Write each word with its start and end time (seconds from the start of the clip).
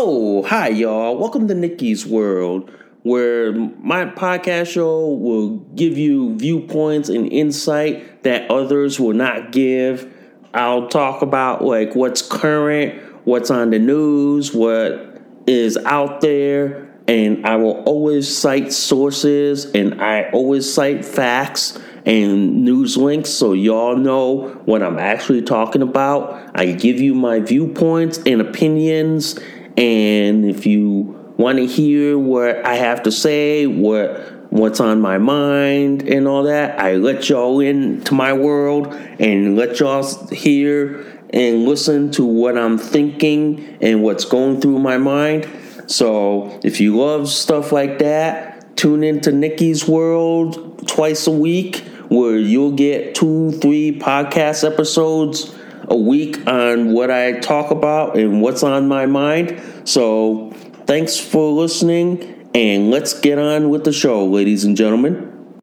Oh, 0.00 0.44
hi, 0.44 0.68
y'all. 0.68 1.16
Welcome 1.18 1.48
to 1.48 1.54
Nikki's 1.56 2.06
World, 2.06 2.70
where 3.02 3.52
my 3.52 4.04
podcast 4.04 4.68
show 4.68 5.08
will 5.08 5.56
give 5.74 5.98
you 5.98 6.36
viewpoints 6.36 7.08
and 7.08 7.26
insight 7.32 8.22
that 8.22 8.48
others 8.48 9.00
will 9.00 9.12
not 9.12 9.50
give. 9.50 10.08
I'll 10.54 10.88
talk 10.88 11.22
about 11.22 11.64
like 11.64 11.96
what's 11.96 12.22
current, 12.22 13.02
what's 13.26 13.50
on 13.50 13.70
the 13.70 13.80
news, 13.80 14.54
what 14.54 15.20
is 15.48 15.76
out 15.78 16.20
there, 16.20 16.88
and 17.08 17.44
I 17.44 17.56
will 17.56 17.82
always 17.82 18.32
cite 18.34 18.72
sources 18.72 19.64
and 19.64 20.00
I 20.00 20.30
always 20.30 20.72
cite 20.72 21.04
facts 21.04 21.76
and 22.06 22.64
news 22.64 22.96
links 22.96 23.30
so 23.30 23.52
y'all 23.52 23.96
know 23.96 24.60
what 24.64 24.80
I'm 24.80 25.00
actually 25.00 25.42
talking 25.42 25.82
about. 25.82 26.52
I 26.54 26.66
give 26.66 27.00
you 27.00 27.16
my 27.16 27.40
viewpoints 27.40 28.18
and 28.18 28.40
opinions 28.40 29.40
and 29.78 30.44
if 30.44 30.66
you 30.66 31.34
want 31.36 31.58
to 31.58 31.66
hear 31.66 32.18
what 32.18 32.66
I 32.66 32.74
have 32.74 33.04
to 33.04 33.12
say, 33.12 33.64
what 33.66 34.50
what's 34.50 34.80
on 34.80 35.00
my 35.00 35.18
mind 35.18 36.02
and 36.02 36.26
all 36.26 36.42
that, 36.44 36.80
I 36.80 36.96
let 36.96 37.28
y'all 37.28 37.60
into 37.60 38.12
my 38.12 38.32
world 38.32 38.92
and 39.20 39.56
let 39.56 39.78
y'all 39.78 40.02
hear 40.30 41.06
and 41.30 41.64
listen 41.64 42.10
to 42.12 42.24
what 42.24 42.58
I'm 42.58 42.76
thinking 42.76 43.78
and 43.80 44.02
what's 44.02 44.24
going 44.24 44.60
through 44.60 44.80
my 44.80 44.98
mind. 44.98 45.48
So 45.86 46.58
if 46.64 46.80
you 46.80 46.96
love 46.96 47.28
stuff 47.28 47.70
like 47.70 48.00
that, 48.00 48.76
tune 48.76 49.04
into 49.04 49.30
Nikki's 49.30 49.86
World 49.86 50.88
twice 50.88 51.28
a 51.28 51.30
week 51.30 51.84
where 52.08 52.36
you'll 52.36 52.72
get 52.72 53.14
two, 53.14 53.52
three 53.52 53.96
podcast 53.96 54.68
episodes 54.68 55.54
a 55.90 55.96
week 55.96 56.46
on 56.46 56.92
what 56.92 57.10
I 57.10 57.38
talk 57.40 57.70
about 57.70 58.16
and 58.16 58.40
what's 58.42 58.62
on 58.62 58.88
my 58.88 59.06
mind. 59.06 59.60
So, 59.84 60.50
thanks 60.86 61.18
for 61.18 61.50
listening, 61.50 62.50
and 62.54 62.90
let's 62.90 63.18
get 63.18 63.38
on 63.38 63.70
with 63.70 63.84
the 63.84 63.92
show, 63.92 64.24
ladies 64.24 64.64
and 64.64 64.76
gentlemen. 64.76 65.60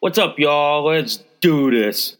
What's 0.00 0.18
up, 0.18 0.38
y'all? 0.38 0.84
Let's 0.84 1.22
do 1.40 1.70
this. 1.70 2.16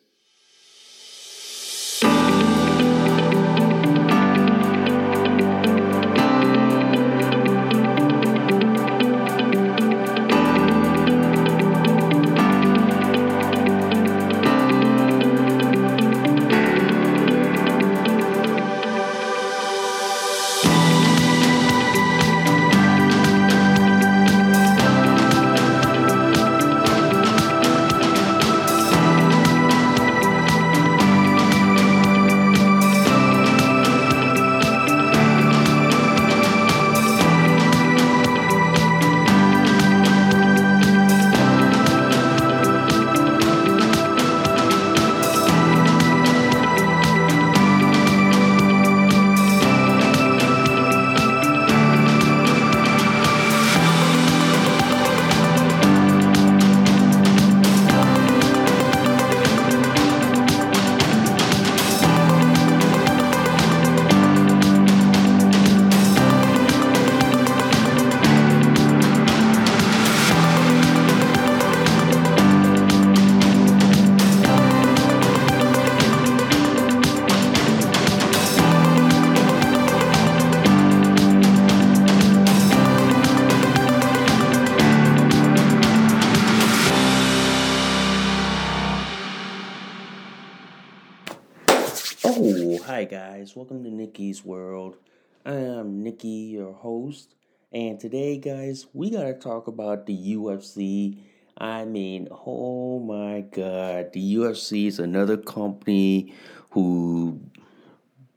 Nikki, 96.16 96.28
your 96.56 96.72
host. 96.72 97.34
And 97.72 98.00
today, 98.00 98.38
guys, 98.38 98.86
we 98.94 99.10
got 99.10 99.24
to 99.24 99.34
talk 99.34 99.66
about 99.66 100.06
the 100.06 100.14
UFC. 100.34 101.18
I 101.58 101.84
mean, 101.84 102.28
oh 102.46 102.98
my 103.00 103.42
god, 103.42 104.12
the 104.12 104.34
UFC 104.36 104.86
is 104.86 104.98
another 104.98 105.36
company 105.36 106.32
who 106.70 107.40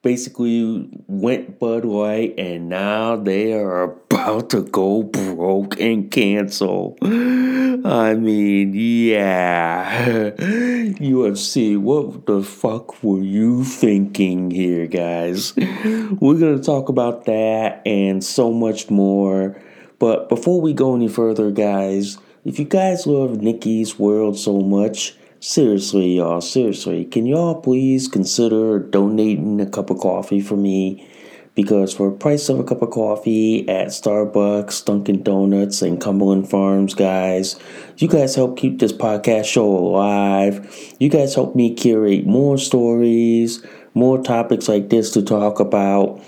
basically 0.01 0.89
went 1.07 1.59
Bud 1.59 1.85
Light 1.85 2.35
and 2.37 2.69
now 2.69 3.15
they 3.15 3.53
are 3.53 3.83
about 3.83 4.49
to 4.51 4.61
go 4.63 5.03
broke 5.03 5.79
and 5.79 6.09
cancel. 6.09 6.97
I 7.01 8.15
mean, 8.15 8.73
yeah. 8.73 10.31
UFC, 10.39 11.77
what 11.77 12.25
the 12.25 12.43
fuck 12.43 13.03
were 13.03 13.21
you 13.21 13.63
thinking 13.63 14.51
here, 14.51 14.87
guys? 14.87 15.55
We're 15.55 16.39
going 16.39 16.57
to 16.57 16.63
talk 16.63 16.89
about 16.89 17.25
that 17.25 17.81
and 17.85 18.23
so 18.23 18.51
much 18.51 18.89
more. 18.89 19.61
But 19.99 20.29
before 20.29 20.61
we 20.61 20.73
go 20.73 20.95
any 20.95 21.09
further, 21.09 21.51
guys, 21.51 22.17
if 22.45 22.57
you 22.57 22.65
guys 22.65 23.05
love 23.05 23.41
Nikki's 23.41 23.99
World 23.99 24.37
so 24.37 24.61
much, 24.61 25.15
Seriously, 25.41 26.17
y'all, 26.17 26.41
seriously, 26.41 27.05
can 27.05 27.25
y'all 27.25 27.61
please 27.61 28.09
consider 28.09 28.77
donating 28.77 29.61
a 29.61 29.65
cup 29.65 29.89
of 29.89 29.99
coffee 29.99 30.41
for 30.41 30.57
me? 30.57 31.07
Because 31.55 31.93
for 31.93 32.09
a 32.09 32.11
price 32.11 32.49
of 32.49 32.59
a 32.59 32.63
cup 32.65 32.81
of 32.81 32.89
coffee 32.89 33.67
at 33.69 33.87
Starbucks, 33.87 34.83
Dunkin' 34.83 35.23
Donuts, 35.23 35.81
and 35.81 36.01
Cumberland 36.01 36.49
Farms, 36.49 36.93
guys, 36.93 37.57
you 37.99 38.09
guys 38.09 38.35
help 38.35 38.57
keep 38.57 38.79
this 38.79 38.91
podcast 38.91 39.45
show 39.45 39.65
alive. 39.65 40.93
You 40.99 41.07
guys 41.07 41.35
help 41.35 41.55
me 41.55 41.73
curate 41.73 42.25
more 42.25 42.57
stories, 42.57 43.65
more 43.93 44.21
topics 44.21 44.67
like 44.67 44.89
this 44.89 45.11
to 45.11 45.21
talk 45.21 45.61
about. 45.61 46.21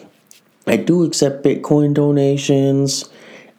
I 0.66 0.78
do 0.78 1.03
accept 1.03 1.43
Bitcoin 1.43 1.93
donations. 1.93 3.09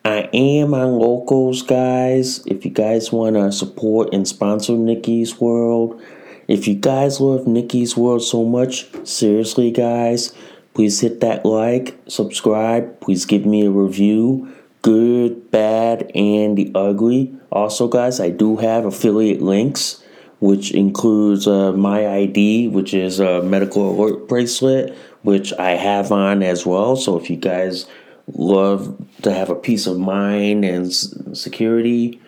I 0.05 0.29
am 0.33 0.75
on 0.75 0.99
locals, 0.99 1.63
guys. 1.63 2.45
If 2.47 2.65
you 2.65 2.73
guys 2.73 3.13
want 3.13 3.37
to 3.37 3.53
support 3.53 4.13
and 4.13 4.27
sponsor 4.27 4.73
Nikki's 4.73 5.41
World, 5.41 6.03
if 6.49 6.67
you 6.67 6.75
guys 6.75 7.21
love 7.21 7.47
Nikki's 7.47 7.97
World 7.97 8.23
so 8.23 8.45
much, 8.45 8.89
seriously, 9.07 9.71
guys, 9.71 10.35
please 10.75 11.01
hit 11.01 11.21
that 11.21 11.45
like, 11.47 11.97
subscribe, 12.09 13.01
please 13.01 13.27
give 13.27 13.47
me 13.47 13.65
a 13.67 13.71
review. 13.71 14.53
Good, 14.83 15.53
bad, 15.53 16.11
and 16.17 16.59
the 16.59 16.73
ugly. 16.75 17.33
Also, 17.53 17.87
guys, 17.87 18.19
I 18.19 18.31
do 18.31 18.57
have 18.57 18.85
affiliate 18.85 19.41
links, 19.41 20.03
which 20.41 20.73
includes 20.73 21.47
uh, 21.47 21.73
my 21.75 22.09
ID, 22.09 22.67
which 22.67 22.93
is 22.93 23.21
a 23.21 23.41
medical 23.43 23.93
alert 23.93 24.27
bracelet, 24.27 24.97
which 25.23 25.53
I 25.53 25.77
have 25.77 26.11
on 26.11 26.43
as 26.43 26.67
well. 26.67 26.97
So 26.97 27.17
if 27.17 27.31
you 27.31 27.37
guys 27.37 27.87
love 28.35 28.97
to 29.23 29.33
have 29.33 29.51
a 29.51 29.55
peace 29.55 29.87
of 29.87 29.99
mind 29.99 30.65
and 30.65 30.93
security, 30.93 32.21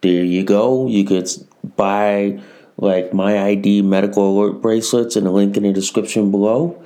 there 0.00 0.24
you 0.24 0.44
go. 0.44 0.86
You 0.86 1.04
could 1.04 1.28
buy 1.76 2.40
like 2.76 3.14
my 3.14 3.42
ID 3.42 3.82
medical 3.82 4.38
alert 4.38 4.60
bracelets 4.60 5.16
in 5.16 5.24
the 5.24 5.30
link 5.30 5.56
in 5.56 5.62
the 5.62 5.72
description 5.72 6.30
below. 6.30 6.82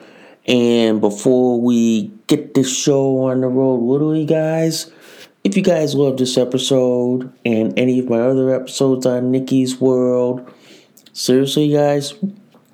And 0.46 1.00
before 1.00 1.60
we 1.60 2.12
get 2.28 2.54
this 2.54 2.74
show 2.74 3.24
on 3.24 3.40
the 3.40 3.48
road, 3.48 3.82
literally, 3.82 4.24
guys, 4.24 4.92
if 5.42 5.56
you 5.56 5.62
guys 5.62 5.94
love 5.94 6.18
this 6.18 6.36
episode 6.38 7.32
and 7.44 7.76
any 7.78 7.98
of 7.98 8.08
my 8.08 8.20
other 8.20 8.54
episodes 8.54 9.06
on 9.06 9.30
Nikki's 9.30 9.80
World, 9.80 10.48
seriously, 11.12 11.72
guys, 11.72 12.14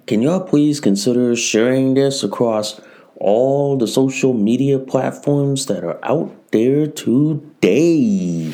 can 0.06 0.20
y'all 0.20 0.40
please 0.40 0.80
consider 0.80 1.34
sharing 1.36 1.94
this 1.94 2.22
across 2.22 2.80
all 3.22 3.76
the 3.76 3.86
social 3.86 4.34
media 4.34 4.80
platforms 4.80 5.66
that 5.66 5.84
are 5.84 5.98
out 6.02 6.34
there 6.50 6.88
today. 6.88 8.52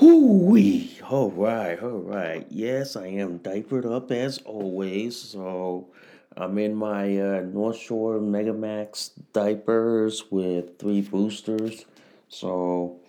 Ooh-wee. 0.00 0.98
All 1.10 1.30
right, 1.30 1.78
all 1.82 2.00
right. 2.00 2.46
Yes, 2.48 2.96
I 2.96 3.08
am 3.08 3.38
diapered 3.38 3.84
up 3.84 4.10
as 4.10 4.38
always. 4.38 5.20
So 5.20 5.86
I'm 6.34 6.56
in 6.56 6.76
my 6.76 7.04
uh, 7.18 7.42
Northshore 7.42 8.20
MegaMax 8.20 9.10
diapers 9.34 10.24
with 10.30 10.78
three 10.78 11.02
boosters. 11.02 11.84
So 12.30 13.00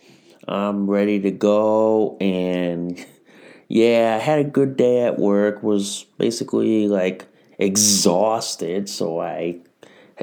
I'm 0.46 0.90
ready 0.90 1.22
to 1.22 1.32
go. 1.32 2.18
And 2.20 3.06
yeah, 3.70 4.18
I 4.20 4.22
had 4.22 4.40
a 4.40 4.44
good 4.44 4.76
day 4.76 5.04
at 5.04 5.18
work. 5.20 5.64
Was 5.64 6.04
basically 6.18 6.90
like 6.90 7.28
exhausted. 7.58 8.90
So 8.90 9.22
I 9.22 9.62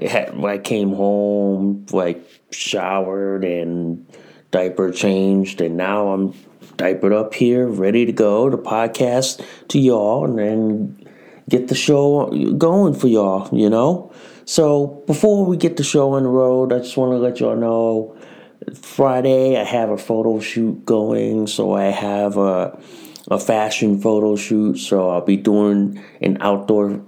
had, 0.03 0.45
I 0.45 0.59
came 0.59 0.93
home, 0.93 1.87
like 1.91 2.25
showered 2.51 3.45
and 3.45 4.07
diaper 4.51 4.91
changed. 4.91 5.61
And 5.61 5.77
now 5.77 6.09
I'm 6.09 6.35
diapered 6.77 7.13
up 7.13 7.35
here, 7.35 7.67
ready 7.67 8.05
to 8.07 8.13
go 8.13 8.51
to 8.51 8.57
podcast 8.57 9.45
to 9.69 9.79
y'all. 9.79 10.25
And 10.25 10.39
then 10.39 11.09
get 11.49 11.69
the 11.69 11.75
show 11.75 12.31
going 12.57 12.95
for 12.95 13.09
y'all, 13.09 13.49
you 13.57 13.71
know? 13.71 14.13
So 14.45 15.03
before 15.07 15.45
we 15.45 15.57
get 15.57 15.77
the 15.77 15.85
show 15.85 16.13
on 16.13 16.23
the 16.23 16.29
road, 16.29 16.73
I 16.73 16.79
just 16.79 16.97
want 16.97 17.13
to 17.13 17.19
let 17.19 17.41
y'all 17.41 17.57
know 17.57 18.17
Friday 18.75 19.59
I 19.59 19.65
have 19.65 19.91
a 19.91 19.99
photo 19.99 20.41
shoot 20.41 20.85
going, 20.85 21.47
so 21.47 21.75
I 21.75 21.85
have 21.85 22.37
a 22.37 22.79
a 23.29 23.41
fashion 23.41 24.01
photo 24.01 24.37
shoot, 24.37 24.79
so 24.79 25.11
I'll 25.11 25.21
be 25.21 25.37
doing 25.37 26.03
an 26.21 26.39
outdoor 26.41 27.03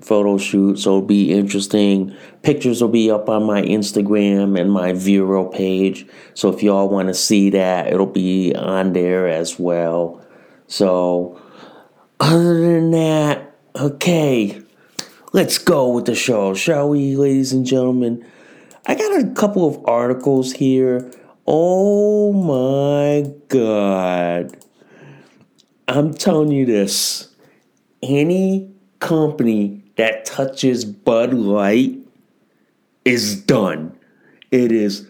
photo 0.00 0.38
shoot, 0.38 0.78
so 0.78 0.96
it'll 0.96 1.02
be 1.02 1.32
interesting. 1.32 2.14
Pictures 2.42 2.80
will 2.80 2.88
be 2.88 3.10
up 3.10 3.28
on 3.28 3.44
my 3.44 3.62
Instagram 3.62 4.60
and 4.60 4.70
my 4.70 4.92
Vero 4.92 5.46
page. 5.46 6.06
So 6.34 6.48
if 6.52 6.62
y'all 6.62 6.88
want 6.88 7.08
to 7.08 7.14
see 7.14 7.50
that, 7.50 7.92
it'll 7.92 8.06
be 8.06 8.54
on 8.54 8.92
there 8.92 9.28
as 9.28 9.58
well. 9.58 10.24
So 10.66 11.40
other 12.20 12.60
than 12.60 12.90
that, 12.92 13.46
Okay, 13.78 14.62
let's 15.34 15.58
go 15.58 15.90
with 15.90 16.06
the 16.06 16.14
show, 16.14 16.54
shall 16.54 16.88
we, 16.88 17.14
ladies 17.14 17.52
and 17.52 17.66
gentlemen? 17.66 18.26
I 18.86 18.94
got 18.94 19.20
a 19.20 19.34
couple 19.34 19.68
of 19.68 19.84
articles 19.84 20.54
here. 20.54 21.12
Oh 21.46 22.32
my 22.32 23.30
god. 23.48 24.56
I'm 25.86 26.14
telling 26.14 26.52
you 26.52 26.64
this. 26.64 27.28
Any 28.02 28.72
company 29.00 29.82
that 29.96 30.24
touches 30.24 30.84
Bud 30.84 31.32
Light 31.34 31.96
is 33.04 33.40
done. 33.42 33.96
It 34.50 34.72
is 34.72 35.06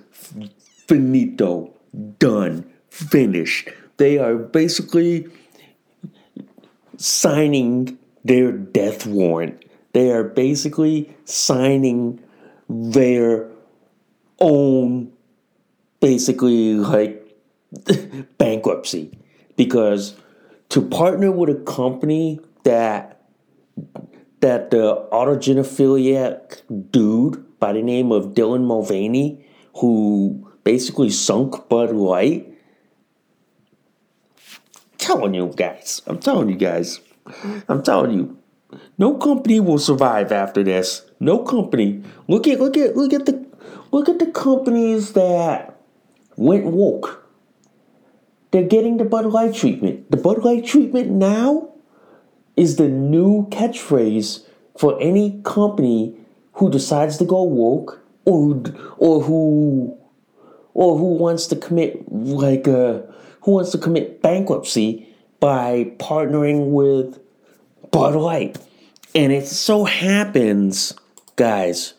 finito, 0.86 1.74
done, 2.18 2.70
finished. 2.90 3.68
They 3.96 4.18
are 4.18 4.36
basically 4.36 5.28
signing 6.96 7.98
their 8.24 8.52
death 8.52 9.06
warrant. 9.06 9.64
They 9.92 10.10
are 10.10 10.24
basically 10.24 11.16
signing 11.24 12.20
their 12.68 13.48
own, 14.38 15.12
basically, 16.00 16.74
like 16.74 17.22
bankruptcy. 18.38 19.10
Because 19.56 20.16
to 20.68 20.82
partner 20.82 21.30
with 21.32 21.48
a 21.48 21.62
company 21.62 22.40
that 22.64 23.15
that 24.40 24.70
the 24.70 25.06
autogynephiliac 25.12 26.62
dude 26.90 27.44
by 27.58 27.72
the 27.72 27.82
name 27.82 28.12
of 28.12 28.34
Dylan 28.34 28.64
Mulvaney, 28.64 29.44
who 29.76 30.52
basically 30.64 31.10
sunk 31.10 31.68
Bud 31.68 31.90
Light. 31.90 32.52
telling 34.98 35.34
you 35.34 35.52
guys, 35.56 36.02
I'm 36.06 36.18
telling 36.18 36.48
you 36.48 36.56
guys, 36.56 37.00
I'm 37.68 37.82
telling 37.82 38.12
you, 38.12 38.38
no 38.98 39.14
company 39.14 39.60
will 39.60 39.78
survive 39.78 40.32
after 40.32 40.62
this. 40.62 41.02
No 41.20 41.38
company. 41.38 42.02
Look 42.28 42.46
at 42.46 42.60
look 42.60 42.76
at 42.76 42.96
look 42.96 43.12
at 43.12 43.26
the 43.26 43.46
look 43.92 44.08
at 44.08 44.18
the 44.18 44.26
companies 44.26 45.12
that 45.12 45.78
went 46.36 46.66
woke. 46.66 47.22
They're 48.50 48.64
getting 48.64 48.96
the 48.96 49.04
Bud 49.04 49.26
Light 49.26 49.54
treatment. 49.54 50.10
The 50.10 50.16
Bud 50.16 50.44
Light 50.44 50.66
treatment 50.66 51.10
now 51.10 51.75
is 52.56 52.76
the 52.76 52.88
new 52.88 53.46
catchphrase 53.50 54.44
for 54.76 55.00
any 55.00 55.40
company 55.44 56.16
who 56.54 56.70
decides 56.70 57.18
to 57.18 57.24
go 57.24 57.42
woke 57.42 58.00
or 58.24 58.62
or 58.98 59.22
who 59.22 59.96
or 60.74 60.98
who 60.98 61.14
wants 61.14 61.46
to 61.46 61.56
commit 61.56 62.10
like 62.10 62.66
uh 62.66 63.00
who 63.42 63.52
wants 63.52 63.70
to 63.70 63.78
commit 63.78 64.22
bankruptcy 64.22 65.06
by 65.38 65.92
partnering 65.98 66.70
with 66.70 67.18
Bud 67.90 68.14
Light. 68.14 68.58
And 69.14 69.32
it 69.32 69.46
so 69.46 69.84
happens, 69.84 70.92
guys, 71.36 71.94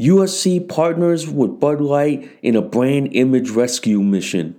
UFC 0.00 0.66
partners 0.66 1.28
with 1.28 1.60
Bud 1.60 1.80
Light 1.80 2.30
in 2.42 2.56
a 2.56 2.62
brand 2.62 3.10
image 3.12 3.50
rescue 3.50 4.00
mission. 4.00 4.56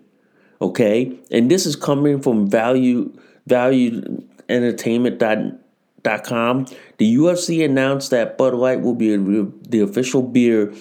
Okay? 0.62 1.18
And 1.32 1.50
this 1.50 1.66
is 1.66 1.76
coming 1.76 2.22
from 2.22 2.50
value 2.50 3.12
value 3.46 4.24
entertainment.com. 4.50 6.68
The 6.98 7.16
UFC 7.16 7.64
announced 7.64 8.12
that 8.12 8.38
Bud 8.38 8.54
Light 8.54 8.82
will 8.82 8.96
be 8.96 9.16
the 9.16 9.80
official 9.82 10.22
beer 10.22 10.74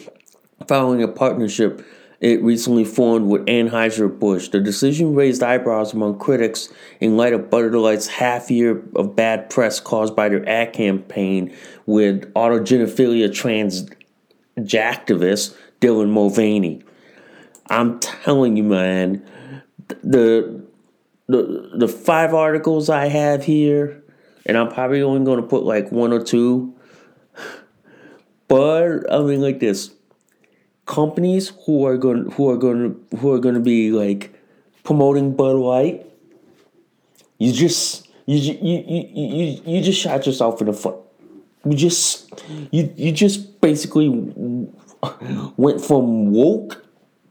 following 0.67 1.03
a 1.03 1.09
partnership 1.09 1.85
it 2.21 2.43
recently 2.43 2.85
formed 2.85 3.29
with 3.29 3.45
Anheuser-Busch. 3.47 4.49
The 4.49 4.61
decision 4.61 5.15
raised 5.15 5.43
eyebrows 5.43 5.93
among 5.93 6.19
critics 6.19 6.73
in 7.01 7.17
light 7.17 7.35
of 7.35 7.51
Bud 7.51 7.73
Light's 7.73 8.07
half 8.07 8.51
year 8.51 8.83
of 8.95 9.15
bad 9.15 9.51
press 9.51 9.81
caused 9.81 10.17
by 10.17 10.31
their 10.31 10.49
ad 10.49 10.73
campaign 10.73 11.55
with 11.85 12.33
autogynephilia 12.35 13.33
trans 13.33 13.89
activist 14.59 15.55
Dylan 15.81 16.11
Mulvaney. 16.11 16.83
I'm 17.69 17.99
telling 18.01 18.57
you, 18.57 18.63
man, 18.63 19.23
the 20.03 20.66
the 21.29 21.71
the 21.75 21.89
five 21.89 22.35
articles 22.35 22.89
I 22.89 23.07
have 23.07 23.45
here, 23.45 24.03
and 24.45 24.57
I'm 24.57 24.69
probably 24.69 25.03
only 25.03 25.25
going 25.25 25.41
to 25.41 25.47
put 25.47 25.65
like 25.65 25.91
one 25.91 26.13
or 26.13 26.23
two. 26.23 26.75
But 28.49 29.13
I 29.13 29.21
mean, 29.23 29.41
like 29.41 29.59
this 29.59 29.91
companies 30.87 31.53
who 31.67 31.85
are 31.85 31.99
going 31.99 32.31
who 32.33 32.49
are 32.49 32.57
going 32.57 32.97
who 33.19 33.33
are 33.33 33.39
going 33.39 33.55
to 33.55 33.61
be 33.61 33.91
like 33.91 34.33
promoting 34.85 35.37
Bud 35.37 35.57
Light, 35.57 36.07
you 37.39 37.53
just 37.53 38.09
you 38.25 38.39
you 38.39 38.85
you 38.89 39.09
you 39.13 39.63
you 39.65 39.83
just 39.83 40.01
shot 40.01 40.25
yourself 40.27 40.61
in 40.61 40.69
the 40.69 40.73
foot. 40.73 40.97
You 41.65 41.77
just 41.77 42.33
you 42.71 42.93
you 42.97 43.13
just 43.13 43.61
basically 43.61 44.09
went 45.57 45.85
from 45.85 46.33
woke 46.33 46.85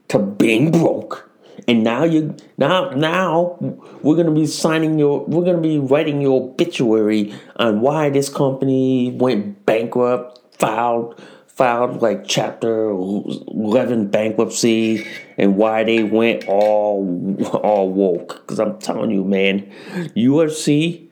to 0.09 0.19
being 0.19 0.71
broke. 0.71 1.24
And 1.67 1.83
now 1.83 2.03
you 2.03 2.35
now 2.57 2.91
now 2.91 3.57
we're 4.01 4.15
gonna 4.15 4.31
be 4.31 4.45
signing 4.45 4.99
your 4.99 5.25
we're 5.25 5.45
gonna 5.45 5.57
be 5.57 5.79
writing 5.79 6.21
your 6.21 6.49
obituary 6.49 7.33
on 7.55 7.81
why 7.81 8.09
this 8.09 8.29
company 8.29 9.11
went 9.11 9.65
bankrupt, 9.65 10.39
filed 10.59 11.19
filed 11.47 12.01
like 12.01 12.27
chapter 12.27 12.89
11 12.89 14.07
bankruptcy 14.09 15.07
and 15.37 15.55
why 15.55 15.83
they 15.83 16.03
went 16.03 16.45
all 16.47 17.37
all 17.63 17.89
woke. 17.89 18.41
Because 18.41 18.59
i'm 18.59 18.77
telling 18.77 19.09
you 19.09 19.23
man 19.23 19.71
ufc 20.17 21.05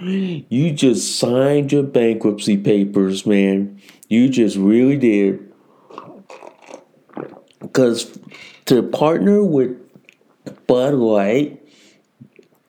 you 0.00 0.72
just 0.72 1.18
signed 1.18 1.72
your 1.72 1.82
bankruptcy 1.82 2.56
papers 2.56 3.24
man. 3.24 3.80
You 4.08 4.28
just 4.28 4.56
really 4.56 4.96
did. 4.96 5.52
Because 7.60 8.18
to 8.66 8.82
partner 8.82 9.42
with 9.42 9.76
bud 10.66 10.94
light 10.94 11.60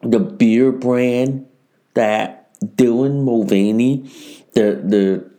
the 0.02 0.20
beer 0.20 0.72
brand 0.72 1.46
that 1.94 2.54
dylan 2.78 3.24
mulvaney 3.24 4.10
the 4.54 4.82
the 4.84 5.36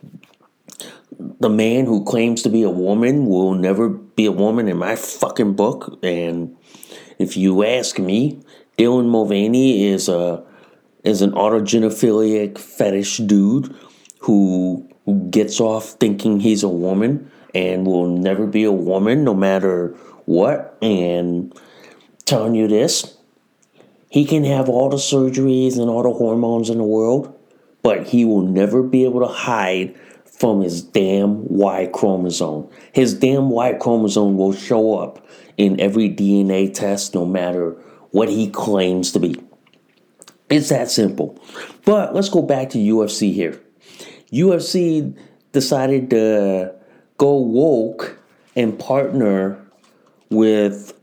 the 1.39 1.49
man 1.49 1.85
who 1.85 2.03
claims 2.03 2.41
to 2.43 2.49
be 2.49 2.63
a 2.63 2.69
woman 2.69 3.25
will 3.25 3.53
never 3.53 3.89
be 3.89 4.25
a 4.25 4.31
woman 4.31 4.67
in 4.67 4.77
my 4.77 4.95
fucking 4.95 5.53
book. 5.53 5.99
And 6.03 6.55
if 7.19 7.37
you 7.37 7.63
ask 7.63 7.99
me, 7.99 8.41
Dylan 8.77 9.07
Mulvaney 9.09 9.87
is 9.87 10.09
a 10.09 10.43
is 11.03 11.21
an 11.21 11.31
autogynephilic 11.31 12.57
fetish 12.57 13.17
dude 13.17 13.73
who 14.19 14.87
gets 15.29 15.59
off 15.59 15.91
thinking 15.91 16.39
he's 16.39 16.63
a 16.63 16.69
woman 16.69 17.31
and 17.55 17.87
will 17.87 18.07
never 18.07 18.45
be 18.45 18.63
a 18.65 18.71
woman 18.71 19.23
no 19.23 19.33
matter 19.33 19.95
what. 20.27 20.77
And 20.81 21.57
telling 22.25 22.53
you 22.53 22.67
this, 22.67 23.17
he 24.09 24.25
can 24.25 24.43
have 24.43 24.69
all 24.69 24.89
the 24.89 24.97
surgeries 24.97 25.79
and 25.79 25.89
all 25.89 26.03
the 26.03 26.13
hormones 26.13 26.69
in 26.69 26.77
the 26.77 26.83
world, 26.83 27.33
but 27.81 28.07
he 28.07 28.25
will 28.25 28.41
never 28.41 28.83
be 28.83 29.05
able 29.05 29.21
to 29.21 29.27
hide 29.27 29.95
from 30.25 30.61
his 30.61 30.83
damn 30.83 31.45
Y 31.47 31.89
chromosome. 31.93 32.69
His 32.91 33.15
damn 33.15 33.49
Y 33.49 33.73
chromosome 33.73 34.37
will 34.37 34.53
show 34.53 34.99
up 34.99 35.25
in 35.57 35.79
every 35.79 36.09
DNA 36.09 36.71
test 36.73 37.15
no 37.15 37.25
matter 37.25 37.71
what 38.11 38.29
he 38.29 38.49
claims 38.49 39.11
to 39.13 39.19
be. 39.19 39.35
It's 40.49 40.69
that 40.69 40.89
simple. 40.89 41.41
But 41.85 42.13
let's 42.13 42.29
go 42.29 42.41
back 42.41 42.69
to 42.71 42.77
UFC 42.77 43.33
here. 43.33 43.59
UFC 44.31 45.17
decided 45.51 46.09
to 46.11 46.75
go 47.17 47.37
woke 47.37 48.19
and 48.55 48.77
partner 48.77 49.66
with 50.29 50.93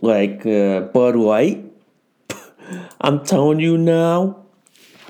like 0.00 0.46
uh, 0.46 0.80
Bud 0.80 1.16
Light. 1.16 1.64
I'm 3.00 3.24
telling 3.24 3.60
you 3.60 3.76
now, 3.76 4.44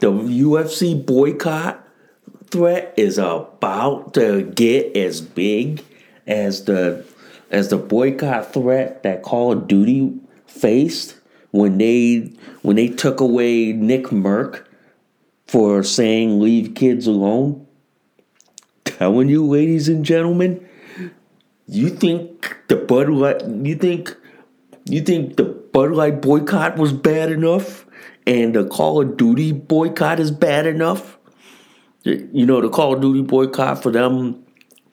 the 0.01 0.11
UFC 0.11 1.05
boycott 1.05 1.87
threat 2.51 2.93
is 2.97 3.19
about 3.19 4.15
to 4.15 4.43
get 4.43 4.97
as 4.97 5.21
big 5.21 5.83
as 6.27 6.65
the 6.65 7.05
as 7.51 7.69
the 7.69 7.77
boycott 7.77 8.53
threat 8.53 9.03
that 9.03 9.23
Call 9.23 9.53
of 9.53 9.69
Duty 9.69 10.19
faced 10.47 11.17
when 11.51 11.79
they 11.79 12.33
when 12.63 12.77
they 12.77 12.89
took 12.89 13.21
away 13.21 13.73
Nick 13.73 14.07
Merck 14.07 14.65
for 15.47 15.83
saying 15.83 16.41
leave 16.41 16.75
kids 16.75 17.07
alone. 17.07 17.67
Telling 18.85 19.29
you, 19.29 19.47
ladies 19.47 19.89
and 19.89 20.05
gentlemen, 20.05 20.67
you 21.67 21.89
think 21.89 22.57
the 22.69 22.77
Bud 22.77 23.09
Light 23.09 23.43
you 23.47 23.75
think 23.75 24.17
you 24.85 25.01
think 25.01 25.37
the 25.37 25.45
Bud 25.45 25.93
Light 25.93 26.21
boycott 26.21 26.77
was 26.77 26.93
bad 26.93 27.31
enough 27.31 27.87
and 28.27 28.55
the 28.55 28.67
Call 28.67 29.01
of 29.01 29.17
Duty 29.17 29.53
boycott 29.53 30.21
is 30.21 30.31
bad 30.31 30.67
enough? 30.67 31.19
You 32.05 32.47
know, 32.47 32.61
the 32.61 32.69
Call 32.69 32.95
of 32.95 33.01
Duty 33.01 33.23
boycott 33.23 33.83
for 33.83 33.93
them 33.93 34.45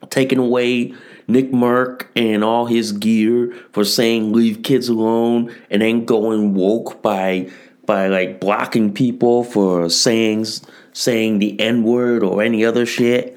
taking 0.09 0.37
away 0.37 0.93
Nick 1.27 1.51
Merck 1.51 2.07
and 2.15 2.43
all 2.43 2.65
his 2.65 2.91
gear 2.91 3.53
for 3.71 3.83
saying 3.83 4.33
leave 4.33 4.63
kids 4.63 4.89
alone 4.89 5.53
and 5.69 5.81
then 5.81 6.05
going 6.05 6.53
woke 6.53 7.01
by 7.01 7.49
by 7.85 8.07
like 8.07 8.39
blocking 8.39 8.93
people 8.93 9.43
for 9.43 9.89
saying 9.89 10.45
saying 10.93 11.39
the 11.39 11.59
N 11.59 11.83
word 11.83 12.23
or 12.23 12.41
any 12.41 12.63
other 12.63 12.85
shit. 12.85 13.28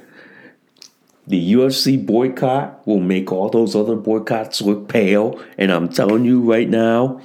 The 1.27 1.53
UFC 1.53 2.05
boycott 2.05 2.87
will 2.87 3.01
make 3.01 3.31
all 3.31 3.49
those 3.49 3.77
other 3.77 3.95
boycotts 3.95 4.61
look 4.61 4.89
pale, 4.89 5.41
and 5.57 5.71
I'm 5.71 5.89
telling 5.89 6.25
you 6.25 6.41
right 6.41 6.69
now. 6.69 7.21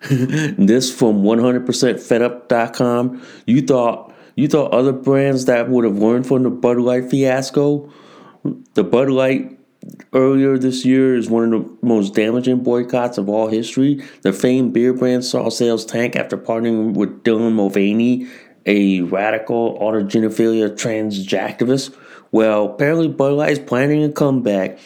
this 0.10 0.94
from 0.94 1.22
100%fedup.com. 1.22 3.22
You 3.44 3.60
thought 3.60 4.14
you 4.34 4.48
thought 4.48 4.72
other 4.72 4.92
brands 4.92 5.44
that 5.44 5.68
would 5.68 5.84
have 5.84 5.98
learned 5.98 6.26
from 6.26 6.44
the 6.44 6.50
Bud 6.50 6.78
Light 6.78 7.10
fiasco? 7.10 7.92
The 8.72 8.84
Bud 8.84 9.10
Light 9.10 9.58
earlier 10.14 10.56
this 10.56 10.86
year 10.86 11.16
is 11.16 11.28
one 11.28 11.52
of 11.52 11.62
the 11.62 11.86
most 11.86 12.14
damaging 12.14 12.62
boycotts 12.62 13.18
of 13.18 13.28
all 13.28 13.48
history. 13.48 14.02
The 14.22 14.32
famed 14.32 14.72
beer 14.72 14.94
brand 14.94 15.24
saw 15.24 15.50
sales 15.50 15.84
tank 15.84 16.16
after 16.16 16.38
partnering 16.38 16.94
with 16.94 17.22
Dylan 17.22 17.52
Mulvaney, 17.52 18.26
a 18.64 19.02
radical 19.02 19.78
autogynephilia 19.78 20.78
trans 20.78 21.26
activist 21.26 21.94
well, 22.32 22.66
apparently 22.66 23.08
Bud 23.08 23.32
Light 23.32 23.52
is 23.52 23.58
planning 23.58 24.04
a 24.04 24.10
comeback, 24.10 24.78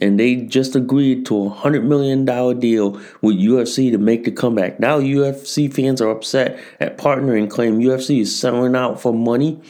and 0.00 0.18
they 0.18 0.36
just 0.36 0.76
agreed 0.76 1.26
to 1.26 1.46
a 1.46 1.48
hundred 1.48 1.84
million 1.84 2.24
dollar 2.24 2.54
deal 2.54 3.00
with 3.20 3.36
UFC 3.36 3.90
to 3.90 3.98
make 3.98 4.24
the 4.24 4.30
comeback. 4.30 4.80
Now 4.80 5.00
UFC 5.00 5.72
fans 5.72 6.00
are 6.00 6.10
upset 6.10 6.58
at 6.80 6.98
partnering, 6.98 7.50
claim 7.50 7.78
UFC 7.80 8.20
is 8.20 8.38
selling 8.38 8.76
out 8.76 9.00
for 9.00 9.12
money, 9.12 9.60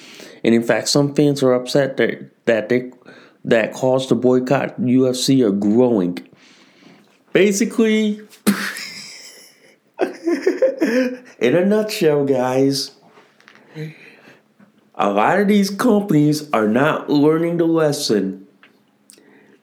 and 0.45 0.55
in 0.55 0.63
fact, 0.63 0.89
some 0.89 1.15
fans 1.15 1.43
are 1.43 1.53
upset 1.53 1.97
that 1.99 2.31
that 2.47 2.69
they 2.69 2.91
that 3.45 3.73
calls 3.73 4.07
to 4.09 4.15
boycott 4.15 4.81
UFC 4.81 5.47
are 5.47 5.53
growing. 5.53 6.19
Basically, 7.33 8.21
in 11.39 11.55
a 11.55 11.65
nutshell, 11.65 12.25
guys 12.25 12.93
a 14.99 15.11
lot 15.11 15.39
of 15.39 15.49
these 15.49 15.71
companies 15.71 16.51
are 16.53 16.67
not 16.67 17.09
learning 17.09 17.57
the 17.59 17.65
lesson. 17.67 18.47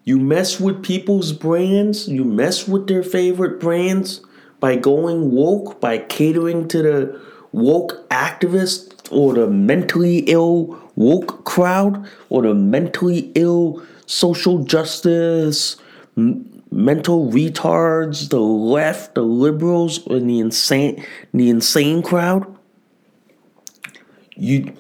You 0.06 0.18
mess 0.18 0.60
with 0.60 0.82
people's 0.84 1.34
brands, 1.34 2.08
you 2.08 2.24
mess 2.24 2.68
with 2.68 2.88
their 2.88 3.04
favorite 3.04 3.60
brands 3.60 4.22
by 4.60 4.78
going 4.78 5.32
woke, 5.32 5.82
by 5.82 5.98
catering 5.98 6.68
to 6.70 6.82
the 6.82 7.22
woke 7.52 8.08
activists 8.10 9.12
or 9.12 9.34
the 9.34 9.48
mentally 9.48 10.20
ill 10.20 10.80
woke 10.96 11.44
crowd 11.44 12.08
or 12.30 12.44
the 12.44 12.54
mentally 12.54 13.32
ill 13.36 13.84
social 14.06 14.64
justice 14.64 15.76
m- 16.18 16.64
mental 16.72 17.32
retards, 17.32 18.30
the 18.30 18.40
left, 18.40 19.16
the 19.16 19.22
liberals, 19.22 20.06
and 20.08 20.30
the 20.30 20.40
insane 20.40 21.04
the 21.34 21.50
insane 21.50 22.02
crowd. 22.02 22.46
You 24.36 24.74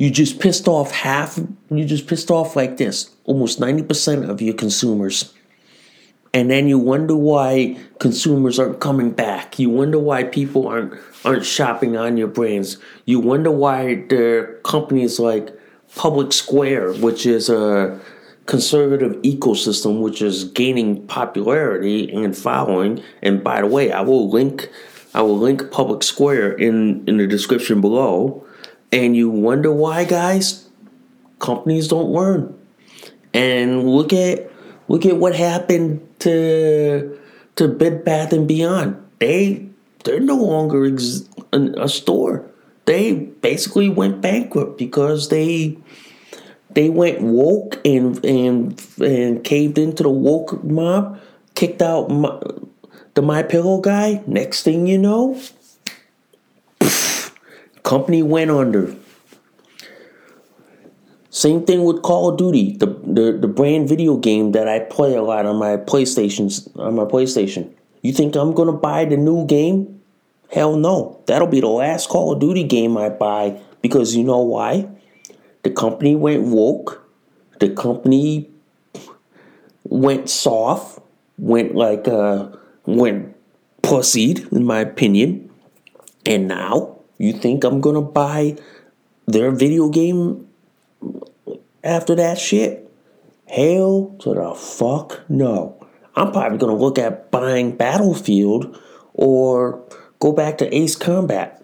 you 0.00 0.08
just 0.08 0.40
pissed 0.40 0.66
off 0.66 0.92
half, 0.92 1.38
you 1.70 1.84
just 1.84 2.06
pissed 2.06 2.30
off 2.30 2.56
like 2.56 2.78
this, 2.78 3.10
almost 3.24 3.60
90% 3.60 4.30
of 4.30 4.40
your 4.40 4.54
consumers. 4.54 5.34
And 6.32 6.50
then 6.50 6.68
you 6.68 6.78
wonder 6.78 7.14
why 7.14 7.76
consumers 7.98 8.58
aren't 8.58 8.80
coming 8.80 9.10
back. 9.10 9.58
You 9.58 9.68
wonder 9.68 9.98
why 9.98 10.24
people 10.24 10.66
aren't 10.66 10.94
aren't 11.22 11.44
shopping 11.44 11.98
on 11.98 12.16
your 12.16 12.28
brands. 12.28 12.78
You 13.04 13.20
wonder 13.20 13.50
why 13.50 14.06
there 14.08 14.38
are 14.38 14.54
companies 14.64 15.20
like 15.20 15.50
Public 15.94 16.32
Square, 16.32 16.94
which 16.94 17.26
is 17.26 17.50
a 17.50 18.00
conservative 18.46 19.20
ecosystem 19.20 20.00
which 20.00 20.22
is 20.22 20.44
gaining 20.44 21.06
popularity 21.08 22.10
and 22.10 22.34
following. 22.34 23.02
And 23.20 23.44
by 23.44 23.60
the 23.60 23.66
way, 23.66 23.92
I 23.92 24.00
will 24.00 24.30
link 24.30 24.70
I 25.12 25.20
will 25.20 25.36
link 25.36 25.70
Public 25.70 26.02
Square 26.02 26.52
in, 26.52 27.04
in 27.06 27.18
the 27.18 27.26
description 27.26 27.82
below 27.82 28.46
and 28.92 29.16
you 29.16 29.30
wonder 29.30 29.72
why, 29.72 30.04
guys, 30.04 30.68
companies 31.38 31.88
don't 31.88 32.10
learn. 32.10 32.56
And 33.32 33.88
look 33.88 34.12
at 34.12 34.50
look 34.88 35.06
at 35.06 35.16
what 35.16 35.36
happened 35.36 36.06
to 36.20 37.18
to 37.56 37.68
Bed 37.68 38.04
Bath 38.04 38.32
and 38.32 38.48
Beyond. 38.48 38.96
They 39.18 39.66
they're 40.04 40.20
no 40.20 40.36
longer 40.36 40.86
ex- 40.86 41.28
a 41.52 41.88
store. 41.88 42.46
They 42.86 43.12
basically 43.14 43.88
went 43.88 44.20
bankrupt 44.20 44.78
because 44.78 45.28
they 45.28 45.78
they 46.70 46.88
went 46.88 47.20
woke 47.20 47.80
and 47.84 48.24
and 48.24 48.80
and 49.00 49.44
caved 49.44 49.78
into 49.78 50.02
the 50.02 50.10
woke 50.10 50.64
mob, 50.64 51.20
kicked 51.54 51.82
out 51.82 52.10
my, 52.10 52.40
the 53.14 53.22
My 53.22 53.42
Pillow 53.42 53.80
guy. 53.80 54.22
Next 54.26 54.62
thing 54.62 54.86
you 54.86 54.98
know, 54.98 55.40
Company 57.90 58.22
went 58.22 58.52
under. 58.52 58.94
Same 61.30 61.66
thing 61.66 61.82
with 61.82 62.02
Call 62.02 62.28
of 62.28 62.36
Duty, 62.38 62.76
the, 62.76 62.86
the 62.86 63.36
the 63.36 63.48
brand 63.48 63.88
video 63.88 64.16
game 64.16 64.52
that 64.52 64.68
I 64.68 64.78
play 64.78 65.16
a 65.16 65.22
lot 65.22 65.44
on 65.44 65.56
my 65.56 65.76
PlayStations 65.76 66.70
on 66.78 66.94
my 66.94 67.02
PlayStation. 67.02 67.74
You 68.02 68.12
think 68.12 68.36
I'm 68.36 68.54
gonna 68.54 68.78
buy 68.78 69.06
the 69.06 69.16
new 69.16 69.44
game? 69.44 70.00
Hell 70.52 70.76
no. 70.76 71.20
That'll 71.26 71.48
be 71.48 71.60
the 71.60 71.66
last 71.66 72.08
Call 72.08 72.32
of 72.32 72.38
Duty 72.38 72.62
game 72.62 72.96
I 72.96 73.08
buy 73.08 73.60
because 73.82 74.14
you 74.14 74.22
know 74.22 74.38
why? 74.38 74.86
The 75.64 75.70
company 75.70 76.14
went 76.14 76.44
woke. 76.44 77.04
The 77.58 77.70
company 77.70 78.52
went 79.82 80.30
soft. 80.30 81.00
Went 81.38 81.74
like 81.74 82.06
uh 82.06 82.50
went 82.86 83.34
pussied 83.82 84.52
in 84.52 84.64
my 84.64 84.78
opinion. 84.78 85.50
And 86.24 86.46
now 86.46 86.99
you 87.20 87.34
think 87.34 87.64
I'm 87.64 87.80
gonna 87.80 88.00
buy 88.00 88.56
their 89.26 89.50
video 89.50 89.90
game 89.90 90.48
after 91.84 92.14
that 92.14 92.38
shit? 92.38 92.90
Hell 93.46 94.16
to 94.20 94.34
the 94.34 94.54
fuck 94.54 95.20
no. 95.28 95.76
I'm 96.16 96.32
probably 96.32 96.58
gonna 96.58 96.76
look 96.76 96.98
at 96.98 97.30
buying 97.30 97.76
Battlefield 97.76 98.80
or 99.12 99.84
go 100.18 100.32
back 100.32 100.58
to 100.58 100.74
Ace 100.74 100.96
Combat. 100.96 101.62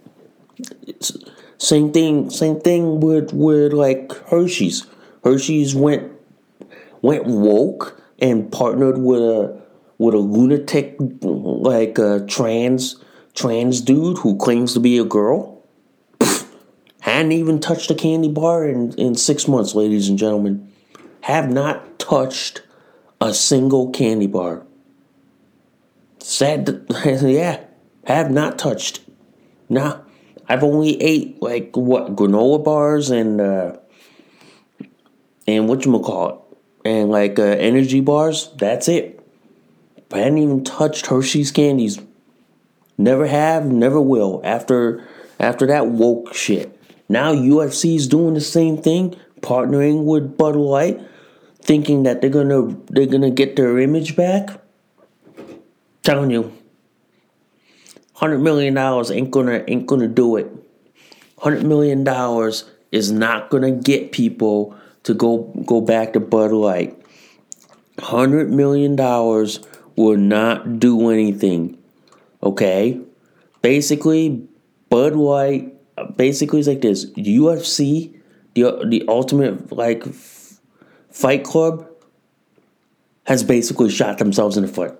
It's 0.86 1.16
same 1.58 1.90
thing. 1.90 2.28
Same 2.28 2.60
thing 2.60 3.00
with 3.00 3.32
with 3.32 3.72
like 3.72 4.12
Hershey's. 4.28 4.86
Hershey's 5.24 5.74
went 5.74 6.12
went 7.00 7.24
woke 7.24 8.00
and 8.18 8.52
partnered 8.52 8.98
with 8.98 9.22
a 9.22 9.62
with 9.96 10.14
a 10.14 10.18
lunatic 10.18 10.96
like 11.00 11.96
a 11.98 12.26
trans 12.26 13.02
trans 13.36 13.80
dude 13.80 14.18
who 14.18 14.36
claims 14.36 14.72
to 14.74 14.80
be 14.80 14.98
a 14.98 15.04
girl. 15.04 15.62
Hadn't 17.00 17.32
even 17.32 17.60
touched 17.60 17.90
a 17.90 17.94
candy 17.94 18.28
bar 18.28 18.66
in, 18.66 18.92
in 18.94 19.14
six 19.14 19.46
months, 19.46 19.76
ladies 19.76 20.08
and 20.08 20.18
gentlemen. 20.18 20.72
Have 21.20 21.48
not 21.48 22.00
touched 22.00 22.62
a 23.20 23.32
single 23.32 23.90
candy 23.90 24.26
bar. 24.26 24.66
Sad, 26.18 26.84
yeah, 27.04 27.60
have 28.04 28.32
not 28.32 28.58
touched. 28.58 29.00
Nah, 29.68 30.00
I've 30.48 30.64
only 30.64 31.00
ate 31.00 31.40
like 31.40 31.76
what 31.76 32.16
granola 32.16 32.62
bars 32.64 33.10
and 33.10 33.40
uh, 33.40 33.76
and 35.46 35.68
what 35.68 35.84
you 35.84 35.98
call 36.00 36.28
it, 36.28 36.88
and 36.88 37.10
like 37.10 37.38
uh, 37.38 37.42
energy 37.42 38.00
bars. 38.00 38.50
That's 38.56 38.88
it. 38.88 39.20
I 40.12 40.18
hadn't 40.18 40.38
even 40.38 40.64
touched 40.64 41.06
Hershey's 41.06 41.50
candies 41.50 42.00
Never 42.98 43.26
have, 43.26 43.66
never 43.66 44.00
will. 44.00 44.40
After 44.44 45.06
after 45.38 45.66
that 45.66 45.88
woke 45.88 46.34
shit. 46.34 46.72
Now 47.08 47.32
UFC 47.32 47.96
is 47.96 48.08
doing 48.08 48.34
the 48.34 48.40
same 48.40 48.78
thing, 48.78 49.14
partnering 49.40 50.04
with 50.04 50.36
Bud 50.36 50.56
Light, 50.56 51.00
thinking 51.60 52.02
that 52.04 52.20
they're 52.20 52.30
gonna 52.30 52.76
they're 52.88 53.06
gonna 53.06 53.30
get 53.30 53.56
their 53.56 53.78
image 53.78 54.16
back. 54.16 54.60
Telling 56.02 56.30
you, 56.30 56.52
hundred 58.14 58.38
million 58.38 58.74
dollars 58.74 59.10
ain't 59.10 59.30
gonna 59.30 59.64
ain't 59.68 59.86
gonna 59.86 60.08
do 60.08 60.36
it. 60.36 60.50
Hundred 61.38 61.64
million 61.64 62.02
dollars 62.02 62.64
is 62.92 63.12
not 63.12 63.50
gonna 63.50 63.70
get 63.70 64.12
people 64.12 64.74
to 65.02 65.14
go 65.14 65.52
go 65.66 65.80
back 65.80 66.14
to 66.14 66.20
Bud 66.20 66.52
Light. 66.52 66.98
Hundred 67.98 68.50
million 68.50 68.96
dollars 68.96 69.60
will 69.96 70.16
not 70.16 70.78
do 70.80 71.10
anything. 71.10 71.78
Okay? 72.46 73.00
Basically, 73.60 74.48
Bud 74.88 75.14
Light 75.14 75.74
basically 76.16 76.60
is 76.60 76.68
like 76.68 76.80
this. 76.80 77.06
UFC, 77.12 78.18
the 78.54 78.86
the 78.88 79.04
ultimate 79.08 79.72
like 79.72 80.04
fight 81.10 81.44
club 81.44 81.86
has 83.24 83.42
basically 83.42 83.90
shot 83.90 84.18
themselves 84.18 84.56
in 84.56 84.62
the 84.62 84.72
foot. 84.72 84.96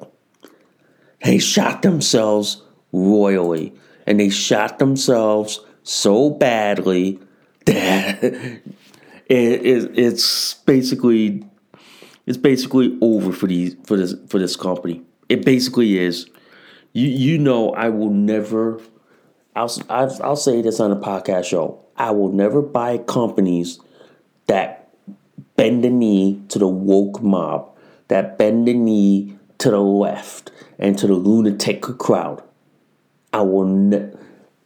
They 1.23 1.39
shot 1.39 1.83
themselves 1.83 2.63
royally. 2.93 3.73
And 4.07 4.21
they 4.21 4.31
shot 4.31 4.79
themselves 4.79 5.61
so 5.83 6.31
badly 6.31 7.19
that 7.67 8.23
it, 8.25 8.63
it, 9.29 9.99
it's 9.99 10.55
basically 10.55 11.45
it's 12.27 12.39
basically 12.39 12.97
over 13.01 13.33
for 13.33 13.47
these 13.47 13.77
for 13.85 13.97
this 13.97 14.15
for 14.29 14.39
this 14.39 14.57
company. 14.57 15.03
It 15.29 15.45
basically 15.45 15.99
is. 15.99 16.27
You 16.97 17.09
you 17.09 17.37
know 17.37 17.75
I 17.75 17.91
will 17.91 18.09
never. 18.09 18.81
I'll 19.55 19.71
I'll, 19.91 20.37
say 20.37 20.63
this 20.63 20.81
on 20.81 20.91
a 20.93 20.97
podcast 20.97 21.45
show. 21.45 21.85
I 21.95 22.11
will 22.13 22.33
never 22.33 22.63
buy 22.63 22.97
companies 22.97 23.79
that 24.47 24.89
bend 25.57 25.85
the 25.85 25.91
knee 25.91 26.43
to 26.49 26.59
the 26.59 26.67
woke 26.67 27.23
mob, 27.23 27.69
that 28.09 28.39
bend 28.39 28.67
the 28.67 28.73
knee 28.73 29.37
to 29.59 29.71
the 29.71 29.79
left 29.79 30.51
and 30.79 30.99
to 30.99 31.07
the 31.07 31.13
lunatic 31.13 31.83
crowd. 31.83 32.43
I 33.31 33.43
will. 33.43 33.67
Ne- 33.67 34.15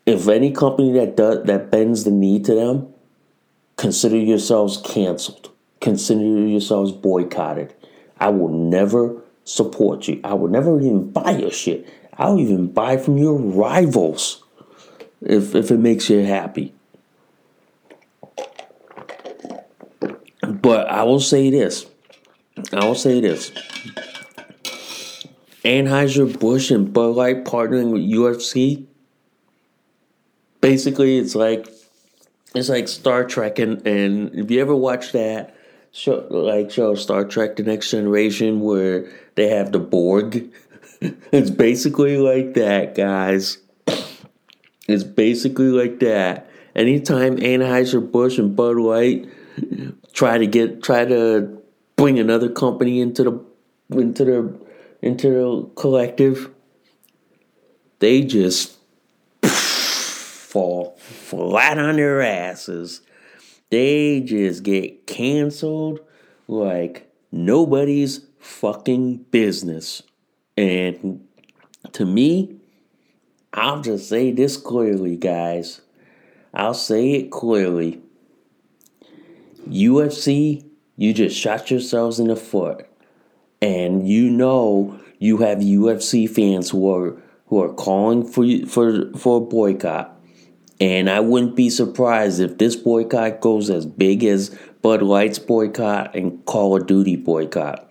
if 0.07 0.29
any 0.29 0.53
company 0.53 0.93
that 0.93 1.17
does 1.17 1.45
that 1.47 1.73
bends 1.73 2.05
the 2.05 2.13
knee 2.13 2.39
to 2.45 2.55
them, 2.55 2.95
consider 3.77 4.17
yourselves 4.17 4.81
canceled. 4.85 5.51
Consider 5.81 6.47
yourselves 6.47 6.93
boycotted. 6.93 7.75
I 8.21 8.29
will 8.29 8.51
never 8.51 9.21
support 9.43 10.07
you. 10.07 10.21
I 10.23 10.35
will 10.35 10.49
never 10.49 10.79
even 10.79 11.11
buy 11.11 11.31
your 11.33 11.51
shit. 11.51 11.89
I'll 12.21 12.39
even 12.39 12.67
buy 12.67 12.99
from 12.99 13.17
your 13.17 13.39
rivals 13.39 14.45
if 15.23 15.55
if 15.55 15.71
it 15.71 15.79
makes 15.79 16.11
you 16.11 16.19
happy. 16.23 16.75
But 20.47 20.87
I 20.89 21.03
will 21.05 21.21
say 21.21 21.49
this. 21.49 21.87
I 22.75 22.85
will 22.85 22.95
say 22.95 23.23
this. 23.23 23.51
Anheuser-Busch 25.65 26.71
and 26.71 26.93
Bud 26.93 27.17
Light 27.17 27.47
partnering 27.47 27.91
with 27.91 28.03
UFC. 28.03 28.85
Basically, 30.61 31.17
it's 31.17 31.35
like 31.35 31.69
it's 32.55 32.69
like 32.69 32.89
Star 32.89 33.25
Trek, 33.25 33.59
and, 33.59 33.87
and 33.87 34.35
if 34.35 34.51
you 34.51 34.61
ever 34.61 34.77
watch 34.77 35.13
that 35.13 35.55
show, 35.91 36.27
like 36.29 36.71
show 36.71 36.95
Star 36.97 37.25
Trek: 37.25 37.57
The 37.57 37.63
Next 37.63 37.91
Generation, 37.91 38.61
where 38.61 39.11
they 39.37 39.49
have 39.49 39.73
the 39.73 39.79
Borg, 39.79 40.51
it's 41.33 41.51
basically 41.51 42.19
like 42.19 42.55
that, 42.55 42.95
guys. 42.95 43.59
It's 44.89 45.05
basically 45.05 45.69
like 45.69 46.01
that. 46.01 46.51
Anytime 46.75 47.37
Anheuser 47.37 48.11
Busch 48.11 48.39
and 48.39 48.57
Bud 48.57 48.77
Light 48.77 49.29
try 50.13 50.37
to 50.37 50.49
get 50.49 50.83
try 50.83 51.05
to 51.05 51.63
bring 51.95 52.19
another 52.19 52.49
company 52.49 53.01
into 53.01 53.23
the 53.23 53.45
into 53.97 54.25
the 54.25 54.61
into 55.01 55.29
the 55.31 55.71
collective, 55.77 56.51
they 58.01 58.23
just 58.23 58.79
fall 59.43 60.97
flat 60.99 61.79
on 61.79 61.95
their 61.95 62.21
asses. 62.21 63.03
They 63.71 64.21
just 64.21 64.65
get 64.65 65.07
canceled 65.07 66.01
like 66.49 67.09
nobody's 67.31 68.27
fucking 68.41 69.19
business. 69.31 70.03
And 70.61 71.27
to 71.93 72.05
me, 72.05 72.61
I'll 73.55 73.81
just 73.81 74.11
say 74.11 74.31
this 74.31 74.59
clearly, 74.59 75.17
guys. 75.17 75.81
I'll 76.53 76.75
say 76.75 77.13
it 77.13 77.31
clearly. 77.31 78.03
UFC, 79.67 80.63
you 80.99 81.15
just 81.15 81.35
shot 81.35 81.71
yourselves 81.71 82.21
in 82.21 82.29
the 82.29 82.37
foot. 82.37 82.87
And 83.63 84.07
you 84.07 84.29
know 84.29 85.01
you 85.19 85.39
have 85.39 85.59
UFC 85.59 86.29
fans 86.29 86.69
who 86.69 86.95
are 86.95 87.17
who 87.47 87.63
are 87.63 87.73
calling 87.73 88.27
for 88.27 88.45
for 88.67 89.11
for 89.17 89.39
a 89.39 89.41
boycott. 89.41 90.15
And 90.79 91.09
I 91.09 91.21
wouldn't 91.21 91.57
be 91.57 91.71
surprised 91.71 92.39
if 92.39 92.59
this 92.59 92.77
boycott 92.77 93.41
goes 93.41 93.71
as 93.71 93.87
big 93.87 94.25
as 94.25 94.55
Bud 94.83 95.01
Light's 95.01 95.39
boycott 95.39 96.15
and 96.15 96.45
Call 96.45 96.77
of 96.77 96.87
Duty 96.87 97.17
boycott. 97.17 97.91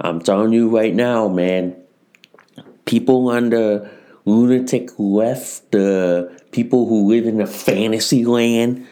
I'm 0.00 0.20
telling 0.20 0.54
you 0.54 0.74
right 0.74 0.94
now, 0.94 1.28
man, 1.28 1.79
people 2.90 3.28
on 3.28 3.50
the 3.50 3.88
lunatic 4.24 4.90
left, 4.98 5.70
the 5.70 6.36
people 6.50 6.88
who 6.88 7.08
live 7.08 7.24
in 7.24 7.40
a 7.40 7.46
fantasy 7.46 8.24
land, 8.24 8.84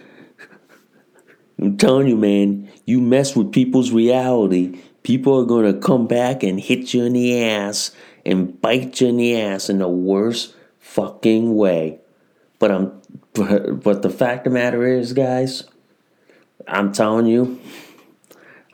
I'm 1.60 1.76
telling 1.76 2.06
you, 2.06 2.16
man, 2.16 2.70
you 2.86 3.00
mess 3.00 3.34
with 3.34 3.50
people's 3.50 3.90
reality, 3.90 4.80
people 5.02 5.40
are 5.40 5.44
going 5.44 5.72
to 5.72 5.80
come 5.80 6.06
back 6.06 6.44
and 6.44 6.60
hit 6.60 6.94
you 6.94 7.02
in 7.02 7.12
the 7.12 7.42
ass 7.42 7.90
and 8.24 8.60
bite 8.60 9.00
you 9.00 9.08
in 9.08 9.16
the 9.16 9.40
ass 9.40 9.68
in 9.68 9.78
the 9.78 9.88
worst 9.88 10.54
fucking 10.78 11.56
way. 11.56 11.98
But 12.60 12.70
I'm 12.70 13.02
but, 13.32 13.82
but 13.82 14.02
the 14.02 14.10
fact 14.10 14.46
of 14.46 14.52
the 14.52 14.58
matter 14.58 14.86
is, 14.86 15.12
guys, 15.12 15.64
I'm 16.68 16.92
telling 16.92 17.26
you, 17.26 17.60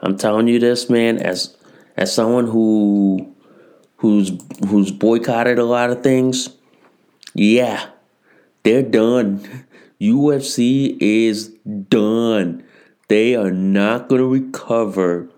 I'm 0.00 0.18
telling 0.18 0.48
you 0.48 0.58
this, 0.58 0.90
man, 0.90 1.16
as 1.16 1.56
as 1.96 2.14
someone 2.14 2.46
who 2.46 3.33
who's 4.04 4.32
who's 4.68 4.90
boycotted 4.90 5.58
a 5.58 5.64
lot 5.64 5.88
of 5.88 6.02
things, 6.02 6.50
yeah, 7.32 7.86
they're 8.62 8.82
done. 8.82 9.40
UFC 10.00 10.98
is 11.00 11.48
done. 11.88 12.62
They 13.08 13.34
are 13.34 13.50
not 13.50 14.10
gonna 14.10 14.26
recover. 14.26 15.30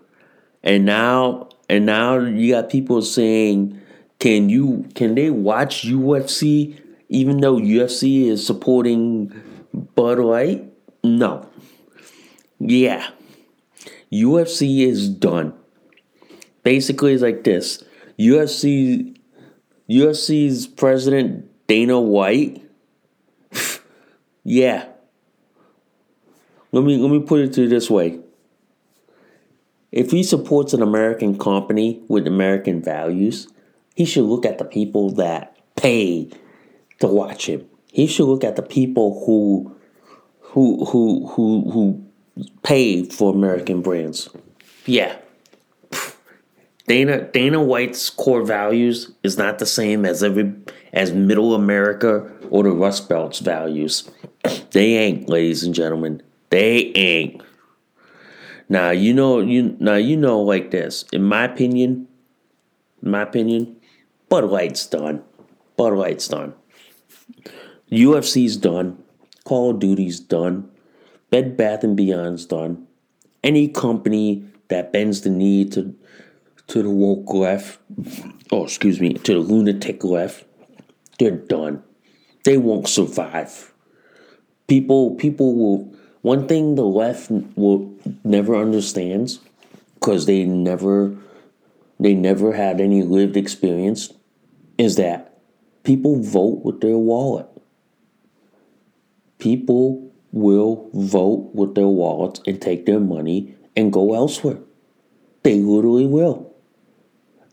And 0.63 0.85
now 0.85 1.47
and 1.69 1.85
now 1.85 2.19
you 2.19 2.51
got 2.51 2.69
people 2.69 3.01
saying, 3.01 3.79
can 4.19 4.49
you 4.49 4.85
can 4.95 5.15
they 5.15 5.29
watch 5.29 5.83
UFC 5.83 6.77
even 7.07 7.37
though 7.37 7.55
UFC 7.55 8.25
is 8.25 8.45
supporting 8.45 9.31
Bud 9.95 10.19
Light, 10.19 10.65
no. 11.05 11.47
Yeah. 12.59 13.07
UFC 14.11 14.85
is 14.85 15.07
done. 15.07 15.53
Basically, 16.63 17.13
it's 17.13 17.23
like 17.23 17.45
this. 17.45 17.81
UFC 18.19 19.17
UFC's 19.89 20.67
president 20.67 21.49
Dana 21.67 21.99
White. 21.99 22.61
yeah. 24.43 24.87
Let 26.71 26.83
me 26.83 26.97
let 26.97 27.11
me 27.11 27.19
put 27.21 27.39
it 27.39 27.53
to 27.53 27.63
you 27.63 27.69
this 27.69 27.89
way. 27.89 28.19
If 29.91 30.11
he 30.11 30.23
supports 30.23 30.73
an 30.73 30.81
American 30.81 31.37
company 31.37 32.01
with 32.07 32.27
American 32.27 32.81
values, 32.81 33.47
he 33.95 34.05
should 34.05 34.25
look 34.25 34.45
at 34.45 34.57
the 34.57 34.65
people 34.65 35.11
that 35.11 35.55
pay 35.75 36.29
to 36.99 37.07
watch 37.07 37.47
him. 37.47 37.65
He 37.91 38.05
should 38.05 38.25
look 38.25 38.43
at 38.43 38.57
the 38.57 38.61
people 38.61 39.23
who 39.25 39.75
who 40.39 40.85
who 40.85 41.27
who 41.27 41.71
who 41.71 42.05
pay 42.63 43.03
for 43.05 43.33
American 43.33 43.81
brands. 43.81 44.29
Yeah. 44.85 45.17
Dana 46.87 47.21
Dana 47.21 47.61
White's 47.61 48.09
core 48.09 48.43
values 48.43 49.11
is 49.21 49.37
not 49.37 49.59
the 49.59 49.65
same 49.65 50.05
as 50.05 50.23
every 50.23 50.53
as 50.93 51.11
middle 51.11 51.53
America 51.53 52.31
or 52.49 52.63
the 52.63 52.71
Rust 52.71 53.09
Belt's 53.09 53.39
values. 53.39 54.09
They 54.71 54.93
ain't, 54.95 55.27
ladies 55.27 55.63
and 55.63 55.75
gentlemen. 55.75 56.21
They 56.49 56.91
ain't. 56.95 57.41
Now 58.69 58.91
you 58.91 59.13
know 59.13 59.39
you 59.39 59.75
now 59.79 59.95
you 59.95 60.15
know 60.15 60.41
like 60.41 60.71
this. 60.71 61.03
In 61.11 61.23
my 61.23 61.43
opinion, 61.43 62.07
in 63.03 63.11
my 63.11 63.23
opinion, 63.23 63.75
Bud 64.29 64.45
Light's 64.45 64.85
done. 64.85 65.23
Bud 65.75 65.93
Light's 65.93 66.27
done. 66.27 66.53
UFC's 67.91 68.55
done. 68.55 69.03
Call 69.43 69.71
of 69.71 69.79
Duty's 69.79 70.19
done. 70.19 70.69
Bed 71.29 71.57
Bath 71.57 71.83
and 71.83 71.97
Beyond's 71.97 72.45
done. 72.45 72.87
Any 73.43 73.67
company 73.67 74.45
that 74.69 74.93
bends 74.93 75.21
the 75.21 75.29
knee 75.29 75.65
to 75.69 75.95
to 76.67 76.83
the 76.83 76.89
woke 76.89 77.33
left, 77.33 77.79
oh 78.51 78.65
excuse 78.65 78.99
me, 78.99 79.13
to 79.13 79.33
the 79.33 79.39
lunatic 79.39 80.03
left, 80.03 80.45
they're 81.19 81.31
done. 81.31 81.83
They 82.43 82.57
won't 82.57 82.87
survive. 82.87 83.73
People, 84.67 85.15
people 85.15 85.55
will. 85.55 85.93
One 86.21 86.47
thing 86.47 86.75
the 86.75 86.83
left 86.83 87.31
will 87.31 87.93
never 88.23 88.55
understands, 88.55 89.39
because 89.95 90.25
they 90.25 90.43
never, 90.43 91.15
they 91.99 92.13
never 92.13 92.53
had 92.53 92.81
any 92.81 93.01
lived 93.01 93.37
experience, 93.37 94.13
is 94.77 94.97
that 94.97 95.39
people 95.83 96.21
vote 96.21 96.63
with 96.63 96.81
their 96.81 96.97
wallet. 96.97 97.47
People 99.39 100.11
will 100.31 100.89
vote 100.93 101.51
with 101.53 101.75
their 101.75 101.87
wallets 101.87 102.41
and 102.45 102.61
take 102.61 102.85
their 102.85 102.99
money 102.99 103.55
and 103.75 103.93
go 103.93 104.13
elsewhere. 104.13 104.59
They 105.43 105.59
literally 105.59 106.05
will. 106.05 106.46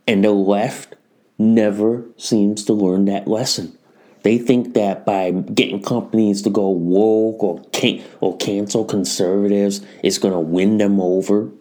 And 0.06 0.24
the 0.24 0.32
left 0.32 0.94
never 1.38 2.04
seems 2.16 2.64
to 2.64 2.72
learn 2.72 3.06
that 3.06 3.26
lesson. 3.26 3.78
They 4.22 4.38
think 4.38 4.74
that 4.74 5.04
by 5.04 5.30
getting 5.30 5.82
companies 5.82 6.42
to 6.42 6.50
go 6.50 6.68
woke 6.68 7.42
or 7.42 7.62
can 7.72 8.02
or 8.20 8.36
cancel 8.38 8.84
conservatives, 8.84 9.82
it's 10.02 10.18
gonna 10.18 10.40
win 10.40 10.78
them 10.78 11.00
over. 11.00 11.42
I'm 11.42 11.52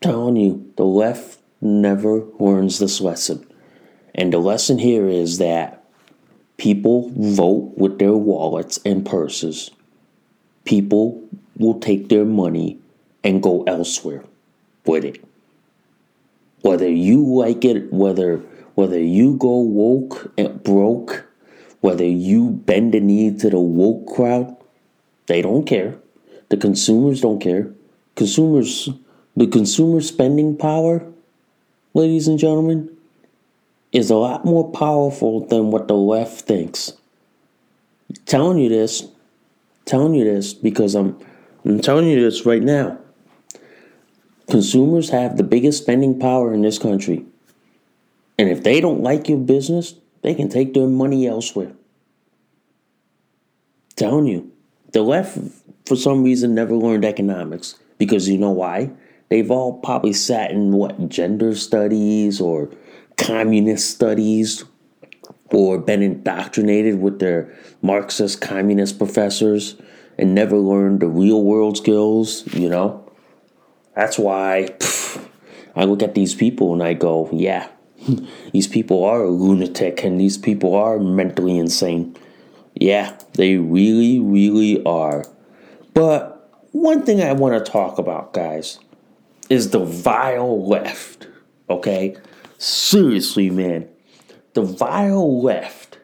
telling 0.00 0.36
you, 0.36 0.72
the 0.76 0.84
left 0.84 1.40
never 1.60 2.24
learns 2.38 2.78
this 2.78 3.00
lesson. 3.00 3.46
And 4.14 4.32
the 4.32 4.38
lesson 4.38 4.78
here 4.78 5.06
is 5.06 5.38
that 5.38 5.84
people 6.56 7.12
vote 7.14 7.74
with 7.76 7.98
their 7.98 8.14
wallets 8.14 8.78
and 8.84 9.04
purses. 9.04 9.70
People 10.64 11.22
will 11.58 11.78
take 11.78 12.08
their 12.08 12.24
money 12.24 12.78
and 13.22 13.42
go 13.42 13.64
elsewhere 13.64 14.24
with 14.86 15.04
it. 15.04 15.27
Whether 16.62 16.88
you 16.88 17.24
like 17.24 17.64
it, 17.64 17.92
whether 17.92 18.42
whether 18.74 19.00
you 19.00 19.36
go 19.36 19.58
woke 19.58 20.32
and 20.38 20.62
broke, 20.62 21.26
whether 21.80 22.04
you 22.04 22.50
bend 22.50 22.94
the 22.94 23.00
knee 23.00 23.36
to 23.38 23.50
the 23.50 23.58
woke 23.58 24.06
crowd, 24.06 24.56
they 25.26 25.42
don't 25.42 25.66
care. 25.66 25.98
The 26.48 26.56
consumers 26.56 27.20
don't 27.20 27.40
care. 27.40 27.72
Consumers, 28.14 28.88
the 29.36 29.48
consumer 29.48 30.00
spending 30.00 30.56
power, 30.56 31.04
ladies 31.92 32.28
and 32.28 32.38
gentlemen, 32.38 32.96
is 33.90 34.10
a 34.10 34.16
lot 34.16 34.44
more 34.44 34.70
powerful 34.70 35.46
than 35.46 35.70
what 35.72 35.88
the 35.88 35.96
left 35.96 36.42
thinks. 36.42 36.92
I'm 38.08 38.16
telling 38.26 38.58
you 38.58 38.68
this, 38.68 39.08
telling 39.86 40.14
you 40.14 40.24
this 40.24 40.54
because 40.54 40.94
I'm, 40.94 41.18
I'm 41.64 41.80
telling 41.80 42.06
you 42.06 42.20
this 42.20 42.46
right 42.46 42.62
now. 42.62 42.98
Consumers 44.50 45.10
have 45.10 45.36
the 45.36 45.44
biggest 45.44 45.82
spending 45.82 46.18
power 46.18 46.54
in 46.54 46.62
this 46.62 46.78
country. 46.78 47.24
And 48.38 48.48
if 48.48 48.62
they 48.62 48.80
don't 48.80 49.02
like 49.02 49.28
your 49.28 49.38
business, 49.38 49.94
they 50.22 50.34
can 50.34 50.48
take 50.48 50.72
their 50.72 50.86
money 50.86 51.26
elsewhere. 51.26 51.72
Telling 53.96 54.26
you, 54.26 54.50
the 54.92 55.02
left, 55.02 55.38
for 55.86 55.96
some 55.96 56.22
reason, 56.22 56.54
never 56.54 56.74
learned 56.74 57.04
economics 57.04 57.76
because 57.98 58.28
you 58.28 58.38
know 58.38 58.50
why? 58.50 58.90
They've 59.28 59.50
all 59.50 59.74
probably 59.80 60.14
sat 60.14 60.50
in 60.50 60.72
what 60.72 61.08
gender 61.08 61.54
studies 61.54 62.40
or 62.40 62.70
communist 63.18 63.90
studies 63.90 64.64
or 65.50 65.78
been 65.78 66.02
indoctrinated 66.02 67.00
with 67.00 67.18
their 67.18 67.54
Marxist 67.82 68.40
communist 68.40 68.96
professors 68.98 69.76
and 70.16 70.34
never 70.34 70.56
learned 70.56 71.00
the 71.00 71.08
real 71.08 71.42
world 71.42 71.76
skills, 71.76 72.46
you 72.54 72.68
know? 72.68 73.07
That's 73.98 74.16
why 74.16 74.68
pff, 74.78 75.26
I 75.74 75.82
look 75.82 76.04
at 76.04 76.14
these 76.14 76.32
people 76.32 76.72
and 76.72 76.84
I 76.84 76.94
go, 76.94 77.28
yeah, 77.32 77.68
these 78.52 78.68
people 78.68 79.02
are 79.02 79.24
a 79.24 79.28
lunatic 79.28 80.04
and 80.04 80.20
these 80.20 80.38
people 80.38 80.76
are 80.76 81.00
mentally 81.00 81.58
insane. 81.58 82.16
Yeah, 82.74 83.18
they 83.32 83.56
really, 83.56 84.20
really 84.20 84.84
are. 84.84 85.24
But 85.94 86.48
one 86.70 87.02
thing 87.02 87.20
I 87.20 87.32
want 87.32 87.58
to 87.58 87.72
talk 87.72 87.98
about, 87.98 88.32
guys, 88.32 88.78
is 89.50 89.70
the 89.70 89.80
vile 89.80 90.64
left. 90.64 91.26
Okay? 91.68 92.16
Seriously, 92.56 93.50
man. 93.50 93.88
The 94.54 94.62
vile 94.62 95.42
left 95.42 95.98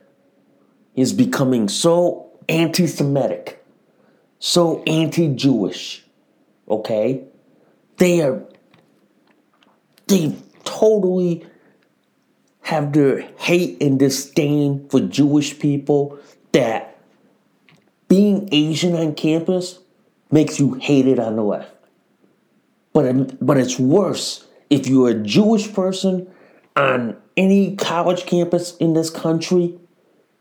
is 0.97 1.13
becoming 1.13 1.69
so 1.69 2.33
anti 2.49 2.89
Semitic, 2.89 3.65
so 4.41 4.83
anti 4.83 5.33
Jewish. 5.33 6.05
Okay? 6.69 7.29
They 7.97 8.23
are, 8.23 8.43
they 10.07 10.37
totally 10.65 11.47
have 12.63 12.93
their 12.93 13.21
hate 13.39 13.83
and 13.83 13.99
disdain 13.99 14.89
for 14.89 15.01
Jewish 15.01 15.59
people 15.59 16.19
that 16.53 16.99
being 18.09 18.49
Asian 18.53 18.95
on 18.95 19.15
campus 19.15 19.79
makes 20.31 20.59
you 20.59 20.75
hated 20.75 21.19
on 21.19 21.37
the 21.37 21.43
left. 21.43 21.71
But, 22.93 23.45
but 23.45 23.59
it's 23.59 23.79
worse 23.79 24.47
if 24.71 24.87
you're 24.87 25.11
a 25.11 25.15
Jewish 25.15 25.73
person 25.73 26.29
on 26.77 27.17
any 27.37 27.77
college 27.77 28.27
campus 28.27 28.77
in 28.79 28.95
this 28.95 29.11
country, 29.11 29.79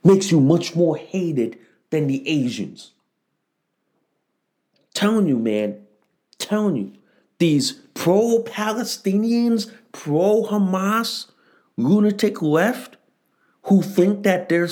makes 0.04 0.32
you 0.32 0.40
much 0.40 0.76
more 0.76 0.98
hated 0.98 1.58
than 1.90 2.08
the 2.08 2.28
Asians. 2.28 2.92
Telling 4.94 5.28
you, 5.28 5.38
man, 5.38 5.86
telling 6.38 6.76
you, 6.76 6.94
these 7.44 7.74
pro 7.94 8.42
Palestinians, 8.44 9.70
pro 9.92 10.44
Hamas, 10.44 11.28
lunatic 11.76 12.42
left 12.42 12.96
who 13.64 13.82
think 13.82 14.24
that 14.24 14.48
they're 14.48 14.70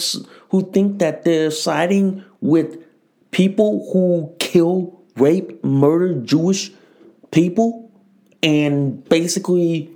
who 0.51 0.71
think 0.71 0.99
that 0.99 1.25
they're 1.25 1.51
siding 1.51 2.23
with 2.39 2.77
people 3.31 3.91
who 3.91 4.33
kill, 4.39 5.01
rape, 5.17 5.61
murder 5.65 6.13
Jewish 6.21 6.71
people 7.31 7.91
and 8.41 9.03
basically 9.09 9.89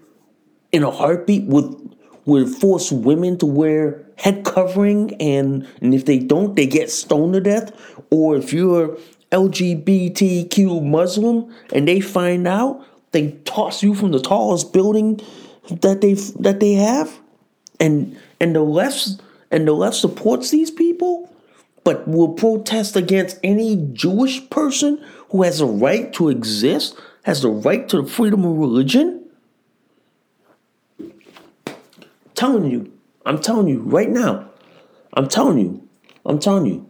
in 0.73 0.83
a 0.83 0.91
heartbeat 0.91 1.45
would 1.45 1.95
would 2.25 2.49
force 2.49 2.91
women 2.91 3.37
to 3.37 3.45
wear 3.45 4.03
head 4.17 4.43
covering 4.43 5.13
and, 5.21 5.65
and 5.81 5.93
if 5.93 6.05
they 6.05 6.19
don't 6.19 6.55
they 6.57 6.67
get 6.67 6.91
stoned 6.91 7.35
to 7.35 7.39
death. 7.39 7.71
Or 8.11 8.35
if 8.35 8.51
you're 8.51 8.97
LGBTQ 9.35 10.81
Muslim 10.81 11.53
and 11.73 11.87
they 11.87 11.99
find 11.99 12.47
out 12.47 12.85
they 13.11 13.31
toss 13.43 13.83
you 13.83 13.93
from 13.93 14.11
the 14.11 14.19
tallest 14.21 14.71
building 14.71 15.19
that 15.69 16.01
they 16.01 16.13
that 16.13 16.59
they 16.59 16.73
have, 16.73 17.19
and 17.79 18.17
and 18.39 18.55
the 18.55 18.61
left 18.61 19.21
and 19.51 19.67
the 19.67 19.73
left 19.73 19.97
supports 19.97 20.51
these 20.51 20.71
people, 20.71 21.33
but 21.83 22.07
will 22.07 22.33
protest 22.33 22.95
against 22.95 23.39
any 23.43 23.75
Jewish 23.93 24.49
person 24.49 25.03
who 25.29 25.43
has 25.43 25.59
a 25.59 25.65
right 25.65 26.13
to 26.13 26.29
exist, 26.29 26.97
has 27.23 27.41
the 27.41 27.49
right 27.49 27.87
to 27.89 28.01
the 28.01 28.07
freedom 28.07 28.45
of 28.45 28.57
religion. 28.57 29.25
I'm 30.99 31.05
telling 32.35 32.71
you, 32.71 32.91
I'm 33.25 33.41
telling 33.41 33.67
you 33.67 33.79
right 33.81 34.09
now, 34.09 34.49
I'm 35.13 35.27
telling 35.27 35.57
you, 35.57 35.87
I'm 36.25 36.39
telling 36.39 36.65
you, 36.67 36.89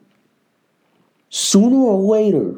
sooner 1.29 1.75
or 1.75 1.99
later, 2.01 2.55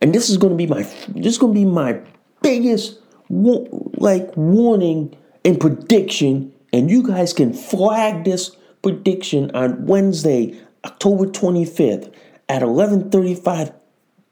and 0.00 0.14
this 0.14 0.30
is 0.30 0.36
going 0.36 0.52
to 0.52 0.56
be 0.56 0.66
my 0.66 0.82
this 1.08 1.32
is 1.32 1.38
going 1.38 1.54
to 1.54 1.60
be 1.60 1.64
my 1.64 2.00
biggest 2.42 2.98
like 3.28 4.36
warning 4.36 5.16
and 5.44 5.60
prediction, 5.60 6.52
and 6.72 6.90
you 6.90 7.06
guys 7.06 7.32
can 7.32 7.52
flag 7.52 8.24
this 8.24 8.56
prediction 8.82 9.50
on 9.54 9.86
Wednesday, 9.86 10.58
October 10.84 11.26
25th 11.26 12.12
at 12.48 12.62
11:35 12.62 13.74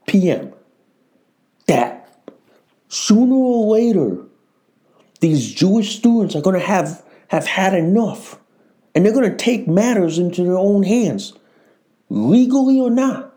p.m. 0.07 0.53
That 1.67 2.33
sooner 2.89 3.35
or 3.35 3.77
later 3.77 4.25
these 5.21 5.53
Jewish 5.53 5.97
students 5.97 6.35
are 6.35 6.41
going 6.41 6.59
to 6.59 6.67
have 6.67 7.05
have 7.29 7.47
had 7.47 7.75
enough 7.75 8.39
and 8.95 9.05
they're 9.05 9.13
going 9.13 9.31
to 9.31 9.37
take 9.37 9.69
matters 9.69 10.19
into 10.19 10.43
their 10.43 10.59
own 10.59 10.83
hands 10.83 11.35
legally 12.09 12.81
or 12.81 12.91
not. 12.91 13.28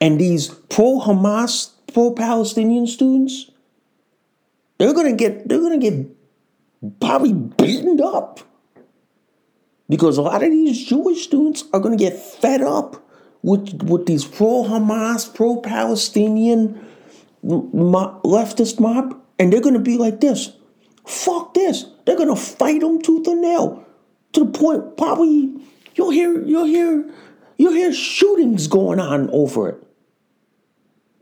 And 0.00 0.18
these 0.18 0.48
pro 0.48 1.00
Hamas, 1.00 1.70
pro 1.92 2.12
Palestinian 2.12 2.86
students 2.86 3.50
they're 4.80 4.94
gonna 4.94 5.12
get 5.12 5.46
they're 5.46 5.60
gonna 5.60 5.76
get 5.76 6.06
probably 7.00 7.34
beaten 7.34 8.00
up 8.00 8.40
because 9.90 10.16
a 10.16 10.22
lot 10.22 10.42
of 10.42 10.50
these 10.50 10.86
Jewish 10.86 11.24
students 11.24 11.64
are 11.74 11.80
gonna 11.80 11.98
get 11.98 12.18
fed 12.18 12.62
up 12.62 12.96
with 13.42 13.82
with 13.82 14.06
these 14.06 14.24
pro 14.24 14.64
Hamas, 14.64 15.32
pro 15.34 15.60
Palestinian 15.60 16.82
leftist 17.44 18.80
mob, 18.80 19.20
and 19.38 19.52
they're 19.52 19.60
gonna 19.60 19.78
be 19.78 19.98
like 19.98 20.20
this. 20.20 20.50
Fuck 21.06 21.52
this! 21.52 21.84
They're 22.06 22.16
gonna 22.16 22.34
fight 22.34 22.80
them 22.80 23.02
tooth 23.02 23.26
and 23.26 23.42
nail 23.42 23.84
to 24.32 24.46
the 24.46 24.50
point 24.50 24.96
probably 24.96 25.52
you'll 25.94 26.10
hear 26.10 26.42
you'll 26.42 26.64
hear 26.64 27.04
you'll 27.58 27.74
hear 27.74 27.92
shootings 27.92 28.66
going 28.66 28.98
on 28.98 29.28
over 29.28 29.68
it. 29.68 29.89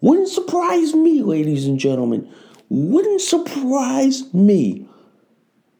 Wouldn't 0.00 0.28
surprise 0.28 0.94
me, 0.94 1.22
ladies 1.22 1.66
and 1.66 1.78
gentlemen 1.78 2.32
wouldn't 2.68 3.20
surprise 3.20 4.32
me. 4.34 4.86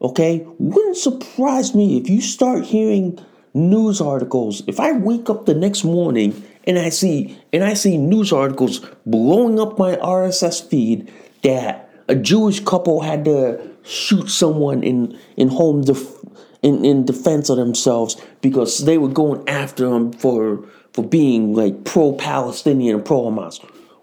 Okay? 0.01 0.45
Wouldn't 0.57 0.97
surprise 0.97 1.75
me 1.75 1.97
if 1.97 2.09
you 2.09 2.21
start 2.21 2.65
hearing 2.65 3.19
news 3.53 4.01
articles. 4.01 4.63
If 4.67 4.79
I 4.79 4.93
wake 4.93 5.29
up 5.29 5.45
the 5.45 5.53
next 5.53 5.83
morning 5.83 6.43
and 6.65 6.77
I 6.79 6.89
see 6.89 7.37
and 7.51 7.63
I 7.63 7.73
see 7.73 7.97
news 7.97 8.31
articles 8.31 8.85
blowing 9.05 9.59
up 9.59 9.77
my 9.77 9.95
RSS 9.97 10.67
feed 10.67 11.11
that 11.43 11.89
a 12.07 12.15
Jewish 12.15 12.59
couple 12.61 13.01
had 13.01 13.25
to 13.25 13.69
shoot 13.83 14.29
someone 14.29 14.83
in 14.83 15.17
in 15.35 15.49
home 15.49 15.81
def- 15.81 16.17
in, 16.61 16.83
in 16.83 17.05
defense 17.05 17.49
of 17.49 17.57
themselves 17.57 18.17
because 18.41 18.85
they 18.85 18.97
were 18.97 19.09
going 19.09 19.47
after 19.47 19.89
them 19.89 20.11
for 20.11 20.65
for 20.93 21.03
being 21.03 21.53
like 21.53 21.85
pro 21.85 22.13
Palestinian 22.13 22.97
and 22.97 23.05
pro 23.05 23.23
Hamas. 23.23 23.59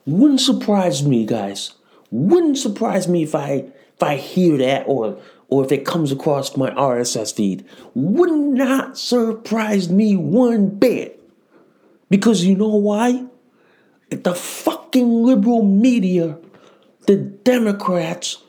Wouldn't 0.07 0.41
surprise 0.41 1.05
me, 1.05 1.27
guys. 1.27 1.73
Wouldn't 2.11 2.59
surprise 2.59 3.09
me 3.09 3.25
if 3.25 3.35
I 3.35 3.67
if 3.95 4.03
I 4.03 4.17
hear 4.17 4.57
that 4.59 4.85
or 4.87 5.19
or 5.49 5.65
if 5.65 5.73
it 5.73 5.85
comes 5.85 6.13
across 6.13 6.57
my 6.57 6.71
RSS 6.71 7.35
feed. 7.35 7.65
Would 7.95 8.31
not 8.31 8.99
surprise 8.99 9.89
me 9.89 10.17
one 10.17 10.69
bit. 10.69 11.21
Because 12.09 12.45
you 12.45 12.57
know 12.57 12.75
why? 12.75 13.25
The 14.11 14.35
fucking 14.35 15.25
liberal 15.25 15.65
media, 15.65 16.39
the 17.07 17.17
Democrats, 17.17 18.43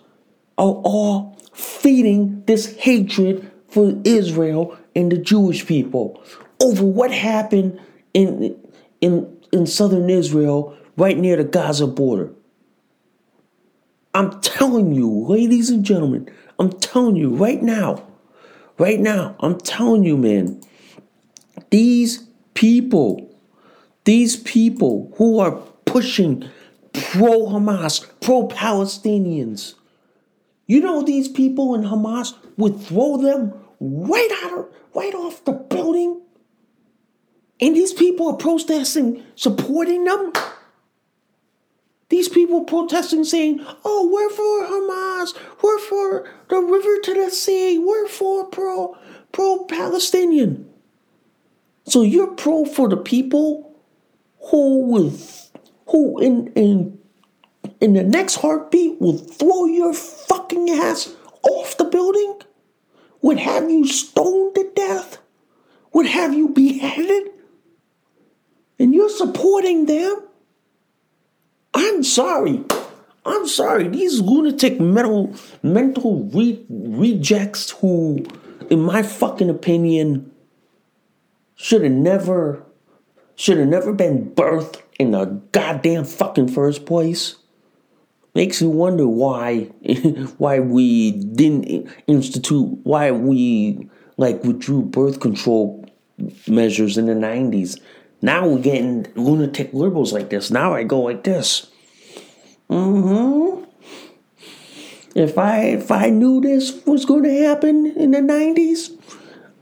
are 0.58 0.82
all 0.84 1.38
feeding 1.54 2.43
this 2.46 2.76
hatred 2.78 3.52
for 3.67 4.00
Israel 4.04 4.78
and 4.96 5.12
the 5.12 5.17
Jewish 5.17 5.65
people 5.65 6.24
over 6.62 6.84
what 6.84 7.12
happened 7.12 7.80
in 8.13 8.56
in 9.02 9.38
in 9.52 9.65
southern 9.65 10.10
Israel 10.10 10.78
right 10.97 11.17
near 11.17 11.38
the 11.38 11.43
Gaza 11.43 11.88
border. 11.88 12.33
I'm 14.13 14.41
telling 14.41 14.93
you, 14.93 15.10
ladies 15.10 15.69
and 15.69 15.86
gentlemen, 15.86 16.29
I'm 16.60 16.71
telling 16.71 17.15
you 17.15 17.36
right 17.36 17.62
now, 17.62 18.03
right 18.79 18.99
now, 18.99 19.36
I'm 19.39 19.60
telling 19.60 20.03
you, 20.03 20.17
man, 20.17 20.62
these 21.69 22.27
people, 22.55 23.31
these 24.05 24.36
people 24.36 25.13
who 25.17 25.39
are 25.39 25.51
pushing 25.86 26.49
pro 26.93 27.45
Hamas, 27.45 28.05
pro 28.21 28.47
Palestinians, 28.47 29.75
you 30.65 30.81
know, 30.81 31.03
these 31.03 31.27
people 31.27 31.75
in 31.75 31.83
Hamas 31.83 32.33
would 32.57 32.81
throw 32.81 33.17
them 33.17 33.53
right 33.79 34.29
out 34.43 34.60
of, 34.60 34.65
right 34.95 35.13
off 35.13 35.45
the 35.45 35.53
building. 35.53 36.21
And 37.62 37.75
these 37.75 37.93
people 37.93 38.29
are 38.29 38.38
protesting, 38.38 39.23
supporting 39.36 40.03
them. 40.03 40.33
These 42.10 42.30
people 42.30 42.63
protesting 42.63 43.26
saying, 43.26 43.65
oh, 43.84 44.10
we're 44.12 44.30
for 44.30 44.65
Hamas, 44.65 45.34
we're 45.62 45.80
for 45.80 46.30
the 46.50 46.60
river 46.60 47.00
to 47.04 47.26
the 47.26 47.32
sea, 47.32 47.78
we're 47.78 48.08
for 48.08 48.46
pro 48.46 48.96
pro 49.32 49.65
Palestinian. 49.65 50.70
So 51.86 52.02
you're 52.04 52.32
pro 52.32 52.65
for 52.65 52.88
the 52.88 52.98
people 52.98 53.76
who 54.52 54.86
will 54.88 55.13
who 55.88 56.20
in 56.20 56.48
in 56.54 56.98
in 57.82 57.93
the 57.93 58.04
next 58.04 58.36
heartbeat 58.36 59.02
will 59.02 59.17
throw 59.17 59.65
your 59.65 59.93
fucking 59.93 60.70
ass 60.70 61.13
off 61.43 61.78
the 61.78 61.86
building? 61.86 62.39
Would 63.22 63.39
have 63.39 63.70
you 63.70 63.86
stoned 63.86 64.56
to 64.56 64.72
death? 64.76 65.17
Would 65.93 66.08
have 66.08 66.34
you 66.34 66.50
beheaded? 66.50 67.32
And 68.80 68.93
you're 68.93 69.10
supporting 69.10 69.86
them? 69.86 70.27
I'm 71.78 72.04
sorry. 72.04 72.63
I'm 73.24 73.48
sorry. 73.48 73.88
These 73.88 74.20
lunatic 74.22 74.80
mental 74.80 75.36
mental 75.62 76.24
re- 76.34 76.66
rejects 76.70 77.70
who, 77.70 78.26
in 78.72 78.82
my 78.82 79.04
fucking 79.04 79.50
opinion, 79.50 80.32
should 81.56 81.84
have 81.84 81.92
never 81.92 82.63
should 83.36 83.60
have 83.60 83.68
never 83.68 83.94
been 83.94 84.32
birthed 84.32 84.82
in 84.98 85.12
the 85.12 85.26
goddamn 85.52 86.06
fucking 86.06 86.48
first 86.48 86.88
place. 86.88 87.36
Makes 88.34 88.62
me 88.62 88.70
wonder 88.70 89.08
why 89.08 89.66
why 90.40 90.60
we 90.60 91.12
didn't 91.12 91.92
institute 92.08 92.80
why 92.84 93.12
we 93.12 93.88
like 94.18 94.44
withdrew 94.44 94.82
birth 94.82 95.20
control 95.20 95.86
measures 96.48 96.98
in 96.98 97.06
the 97.06 97.13
90s 97.13 97.80
now 98.21 98.47
we're 98.47 98.62
getting 98.62 99.08
lunatic 99.15 99.73
liberals 99.73 100.13
like 100.13 100.30
this. 100.30 100.49
Now 100.49 100.73
I 100.73 100.84
go 100.84 101.01
like 101.01 101.23
this. 101.23 101.71
Mm-hmm. 102.69 103.63
If 105.15 105.38
I 105.38 105.60
if 105.62 105.91
I 105.91 106.10
knew 106.10 106.41
this 106.41 106.86
was 106.86 107.06
going 107.06 107.23
to 107.23 107.43
happen 107.43 107.88
in 107.88 108.12
the 108.12 108.19
90s, 108.19 108.91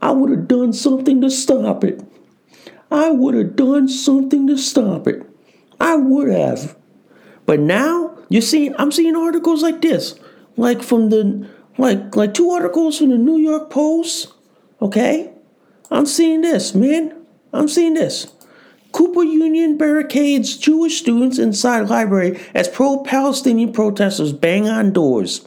I 0.01 0.11
would 0.11 0.29
have 0.29 0.47
done 0.47 0.73
something 0.73 1.21
to 1.21 1.29
stop 1.29 1.83
it. 1.83 2.01
I 2.91 3.09
would 3.09 3.35
have 3.35 3.55
done 3.55 3.87
something 3.87 4.47
to 4.47 4.57
stop 4.57 5.07
it. 5.07 5.25
I 5.79 5.95
would 5.95 6.29
have. 6.29 6.75
But 7.45 7.59
now 7.59 8.17
you 8.29 8.41
see, 8.41 8.71
I'm 8.77 8.91
seeing 8.91 9.15
articles 9.15 9.61
like 9.61 9.81
this, 9.81 10.19
like 10.57 10.81
from 10.81 11.09
the 11.09 11.47
like 11.77 12.15
like 12.15 12.33
two 12.33 12.49
articles 12.49 12.97
from 12.97 13.09
the 13.09 13.17
New 13.17 13.37
York 13.37 13.69
Post. 13.69 14.33
Okay, 14.81 15.31
I'm 15.91 16.05
seeing 16.05 16.41
this, 16.41 16.73
man. 16.73 17.25
I'm 17.53 17.67
seeing 17.67 17.93
this. 17.93 18.34
Cooper 18.95 19.23
Union 19.23 19.77
barricades 19.77 20.55
Jewish 20.55 20.99
students 20.99 21.37
inside 21.37 21.89
library 21.89 22.39
as 22.53 22.69
pro 22.69 23.03
Palestinian 23.03 23.73
protesters 23.73 24.31
bang 24.31 24.69
on 24.69 24.93
doors. 24.93 25.45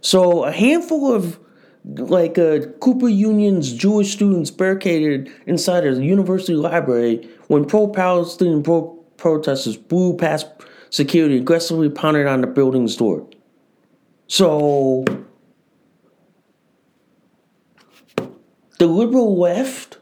So, 0.00 0.44
a 0.44 0.52
handful 0.52 1.12
of 1.12 1.38
like 1.84 2.38
uh, 2.38 2.60
Cooper 2.80 3.10
Union's 3.10 3.74
Jewish 3.74 4.14
students 4.14 4.50
barricaded 4.50 5.30
inside 5.44 5.86
a 5.86 6.02
university 6.02 6.54
library 6.54 7.28
when 7.48 7.66
pro 7.66 7.88
Palestinian 7.88 8.62
pro- 8.62 9.04
protesters 9.18 9.76
blew 9.76 10.16
past 10.16 10.46
security, 10.88 11.36
aggressively 11.36 11.90
pounded 11.90 12.26
on 12.26 12.40
the 12.40 12.46
building's 12.46 12.96
door. 12.96 13.28
So, 14.28 15.04
the 18.78 18.86
liberal 18.86 19.38
left 19.38 19.98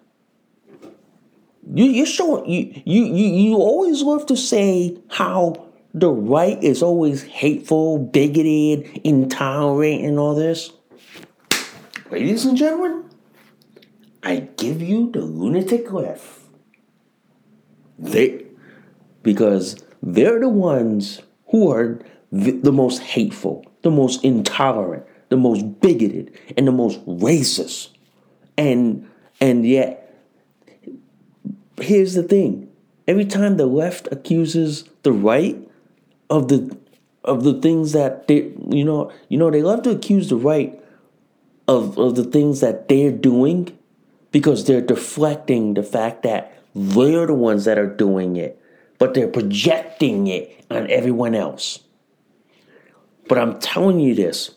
you 1.73 1.85
you 1.85 2.05
you 2.47 2.83
you 2.85 3.05
you 3.05 3.27
you 3.27 3.57
always 3.57 4.03
love 4.03 4.27
to 4.27 4.37
say 4.37 4.97
how 5.11 5.71
the 5.95 6.11
right 6.11 6.63
is 6.63 6.83
always 6.83 7.23
hateful, 7.23 7.99
bigoted, 7.99 9.01
intolerant, 9.05 10.03
and 10.03 10.19
all 10.19 10.35
this. 10.35 10.73
Ladies 12.11 12.45
and 12.45 12.57
gentlemen, 12.57 13.09
I 14.23 14.49
give 14.57 14.83
you 14.83 15.11
the 15.13 15.21
lunatic 15.21 15.93
left. 15.93 16.41
They 17.99 18.47
because 19.23 19.83
they're 20.03 20.41
the 20.41 20.49
ones 20.49 21.23
who 21.49 21.71
are 21.71 22.01
the, 22.33 22.51
the 22.51 22.73
most 22.73 23.01
hateful, 23.01 23.65
the 23.83 23.91
most 23.91 24.25
intolerant, 24.25 25.07
the 25.29 25.37
most 25.37 25.81
bigoted, 25.81 26.37
and 26.57 26.67
the 26.67 26.73
most 26.73 27.05
racist. 27.07 27.91
And 28.59 29.09
and 29.41 29.67
yet 29.67 30.04
here's 31.81 32.15
the 32.15 32.23
thing. 32.23 32.71
Every 33.07 33.25
time 33.25 33.57
the 33.57 33.67
left 33.67 34.09
accuses 34.11 34.89
the 35.03 35.13
right 35.13 35.57
of 36.31 36.49
the 36.49 36.77
of 37.23 37.45
the 37.45 37.55
things 37.61 37.93
that 37.93 38.29
they 38.29 38.53
you 38.71 38.85
know 38.85 39.11
you 39.29 39.39
know 39.39 39.51
they 39.51 39.63
love 39.63 39.83
to 39.83 39.91
accuse 39.91 40.29
the 40.29 40.37
right 40.37 40.79
of 41.69 41.99
of 41.99 42.15
the 42.17 42.25
things 42.25 42.61
that 42.61 42.89
they're 42.89 43.13
doing 43.13 43.77
because 44.31 44.65
they're 44.65 44.81
deflecting 44.81 45.75
the 45.75 45.83
fact 45.83 46.23
that 46.23 46.59
they're 46.75 47.27
the 47.27 47.35
ones 47.35 47.65
that 47.65 47.79
are 47.79 47.87
doing 47.87 48.37
it 48.37 48.61
but 48.99 49.15
they're 49.15 49.29
projecting 49.29 50.27
it 50.27 50.65
on 50.71 50.91
everyone 50.91 51.35
else. 51.35 51.81
But 53.29 53.39
i'm 53.39 53.59
telling 53.59 54.01
you 54.01 54.15
this. 54.15 54.55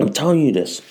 I'm 0.00 0.12
telling 0.12 0.40
you 0.40 0.52
this 0.52 0.82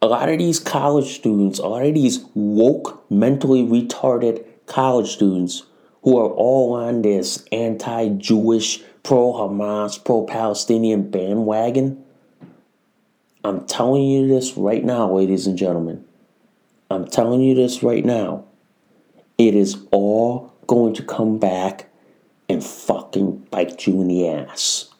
a 0.00 0.06
lot 0.06 0.28
of 0.28 0.38
these 0.38 0.60
college 0.60 1.16
students, 1.16 1.58
a 1.58 1.66
lot 1.66 1.84
of 1.84 1.94
these 1.94 2.24
woke, 2.34 3.04
mentally 3.10 3.62
retarded 3.62 4.44
college 4.66 5.10
students 5.10 5.64
who 6.02 6.18
are 6.18 6.30
all 6.30 6.74
on 6.74 7.02
this 7.02 7.44
anti 7.50 8.08
Jewish, 8.10 8.82
pro 9.02 9.32
Hamas, 9.32 10.02
pro 10.02 10.24
Palestinian 10.24 11.10
bandwagon. 11.10 12.04
I'm 13.44 13.66
telling 13.66 14.04
you 14.04 14.28
this 14.28 14.56
right 14.56 14.84
now, 14.84 15.12
ladies 15.12 15.46
and 15.46 15.58
gentlemen. 15.58 16.04
I'm 16.90 17.06
telling 17.06 17.40
you 17.40 17.54
this 17.54 17.82
right 17.82 18.04
now. 18.04 18.44
It 19.36 19.54
is 19.54 19.76
all 19.90 20.54
going 20.66 20.94
to 20.94 21.02
come 21.02 21.38
back 21.38 21.88
and 22.48 22.64
fucking 22.64 23.46
bite 23.50 23.86
you 23.86 24.00
in 24.00 24.08
the 24.08 24.28
ass. 24.28 24.92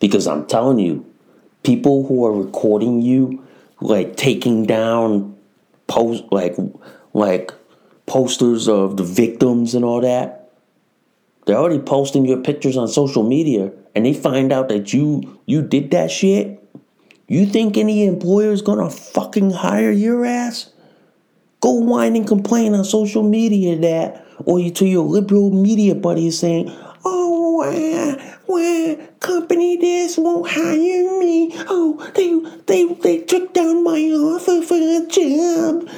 Because 0.00 0.26
I'm 0.26 0.46
telling 0.46 0.78
you, 0.78 1.06
people 1.62 2.06
who 2.06 2.24
are 2.26 2.32
recording 2.32 3.02
you 3.02 3.43
like 3.84 4.16
taking 4.16 4.64
down 4.64 5.36
post 5.86 6.24
like 6.30 6.56
like 7.12 7.52
posters 8.06 8.66
of 8.68 8.96
the 8.96 9.04
victims 9.04 9.74
and 9.74 9.84
all 9.84 10.00
that. 10.00 10.50
They're 11.46 11.56
already 11.56 11.80
posting 11.80 12.24
your 12.24 12.40
pictures 12.40 12.76
on 12.76 12.88
social 12.88 13.22
media 13.22 13.70
and 13.94 14.06
they 14.06 14.14
find 14.14 14.52
out 14.52 14.68
that 14.70 14.92
you 14.92 15.38
you 15.46 15.62
did 15.62 15.90
that 15.90 16.10
shit. 16.10 16.60
You 17.28 17.46
think 17.46 17.76
any 17.76 18.06
employer 18.06 18.52
is 18.52 18.62
gonna 18.62 18.90
fucking 18.90 19.50
hire 19.50 19.92
your 19.92 20.24
ass? 20.24 20.70
Go 21.60 21.72
whine 21.72 22.16
and 22.16 22.26
complain 22.26 22.74
on 22.74 22.84
social 22.84 23.22
media 23.22 23.76
that 23.76 24.26
or 24.46 24.58
to 24.58 24.86
your 24.86 25.04
liberal 25.04 25.50
media 25.50 25.94
buddies 25.94 26.38
saying, 26.38 26.70
"Oh, 26.70 26.93
why, 27.66 28.36
why 28.46 29.08
company 29.20 29.76
this 29.76 30.18
won't 30.18 30.50
hire 30.50 31.18
me? 31.18 31.52
Oh, 31.68 32.10
they 32.14 32.38
they 32.66 32.92
they 32.94 33.18
took 33.24 33.52
down 33.52 33.84
my 33.84 34.00
offer 34.10 34.62
for 34.62 34.74
a 34.76 35.06
job, 35.06 35.88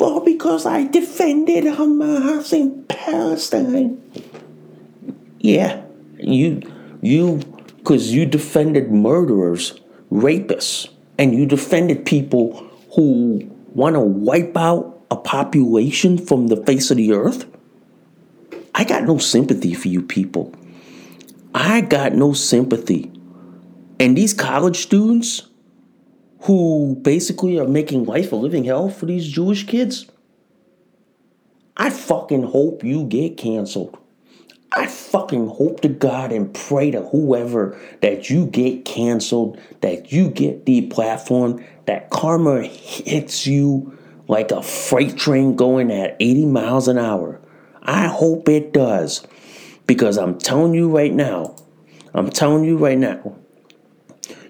all 0.00 0.20
because 0.20 0.66
I 0.66 0.84
defended 0.86 1.64
Hamas 1.64 2.52
in 2.52 2.84
Palestine." 2.84 4.02
Yeah, 5.38 5.82
you 6.18 6.62
you 7.02 7.40
because 7.78 8.12
you 8.12 8.26
defended 8.26 8.90
murderers, 8.90 9.78
rapists, 10.10 10.88
and 11.18 11.34
you 11.34 11.46
defended 11.46 12.04
people 12.04 12.54
who 12.94 13.48
want 13.74 13.94
to 13.94 14.00
wipe 14.00 14.56
out 14.56 15.04
a 15.10 15.16
population 15.16 16.18
from 16.18 16.48
the 16.48 16.56
face 16.64 16.90
of 16.90 16.96
the 16.96 17.12
earth. 17.12 17.46
I 18.74 18.84
got 18.84 19.04
no 19.04 19.18
sympathy 19.18 19.72
for 19.72 19.88
you 19.88 20.02
people. 20.02 20.52
I 21.58 21.80
got 21.80 22.12
no 22.12 22.34
sympathy. 22.34 23.10
And 23.98 24.14
these 24.14 24.34
college 24.34 24.76
students 24.76 25.48
who 26.40 26.98
basically 27.00 27.58
are 27.58 27.66
making 27.66 28.04
life 28.04 28.30
a 28.30 28.36
living 28.36 28.64
hell 28.64 28.90
for 28.90 29.06
these 29.06 29.26
Jewish 29.26 29.66
kids, 29.66 30.04
I 31.74 31.88
fucking 31.88 32.42
hope 32.42 32.84
you 32.84 33.04
get 33.04 33.38
canceled. 33.38 33.96
I 34.70 34.86
fucking 34.86 35.46
hope 35.46 35.80
to 35.80 35.88
God 35.88 36.30
and 36.30 36.52
pray 36.52 36.90
to 36.90 37.00
whoever 37.00 37.80
that 38.02 38.28
you 38.28 38.44
get 38.44 38.84
canceled, 38.84 39.58
that 39.80 40.12
you 40.12 40.28
get 40.28 40.66
deplatformed, 40.66 41.64
that 41.86 42.10
karma 42.10 42.64
hits 42.64 43.46
you 43.46 43.96
like 44.28 44.50
a 44.50 44.62
freight 44.62 45.16
train 45.16 45.56
going 45.56 45.90
at 45.90 46.18
80 46.20 46.44
miles 46.44 46.86
an 46.86 46.98
hour. 46.98 47.40
I 47.82 48.08
hope 48.08 48.46
it 48.50 48.74
does. 48.74 49.26
Because 49.86 50.18
I'm 50.18 50.38
telling 50.38 50.74
you 50.74 50.94
right 50.94 51.12
now, 51.12 51.56
I'm 52.14 52.30
telling 52.30 52.64
you 52.64 52.76
right 52.76 52.98
now, 52.98 53.36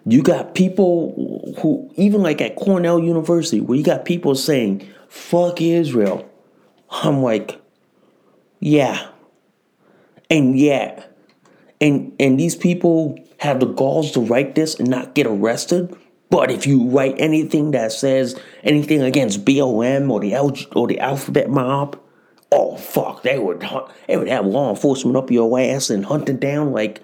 you 0.06 0.22
got 0.22 0.54
people 0.54 1.54
who, 1.60 1.90
even 1.96 2.22
like 2.22 2.40
at 2.40 2.56
Cornell 2.56 3.00
University, 3.00 3.60
where 3.60 3.76
you 3.76 3.84
got 3.84 4.04
people 4.04 4.34
saying, 4.34 4.88
fuck 5.08 5.60
Israel. 5.60 6.30
I'm 6.90 7.22
like, 7.22 7.60
yeah, 8.60 9.08
and 10.30 10.58
yeah. 10.58 11.04
and 11.80 12.14
and 12.18 12.38
these 12.38 12.56
people 12.56 13.18
have 13.38 13.60
the 13.60 13.66
galls 13.66 14.12
to 14.12 14.20
write 14.20 14.54
this 14.54 14.78
and 14.78 14.88
not 14.88 15.14
get 15.14 15.26
arrested. 15.26 15.94
But 16.30 16.50
if 16.50 16.66
you 16.66 16.88
write 16.88 17.16
anything 17.18 17.72
that 17.72 17.92
says 17.92 18.38
anything 18.64 19.02
against 19.02 19.44
BLM 19.44 20.10
or 20.10 20.20
the 20.20 20.34
L- 20.34 20.56
or 20.74 20.86
the 20.88 21.00
Alphabet 21.00 21.50
Mob, 21.50 22.00
oh 22.56 22.76
fuck, 22.76 23.22
they 23.22 23.38
would 23.38 23.64
they 24.08 24.16
would 24.16 24.28
have 24.28 24.46
law 24.46 24.70
enforcement 24.70 25.16
up 25.16 25.30
your 25.30 25.58
ass 25.60 25.90
and 25.90 26.06
hunting 26.06 26.38
down 26.38 26.72
like 26.72 27.02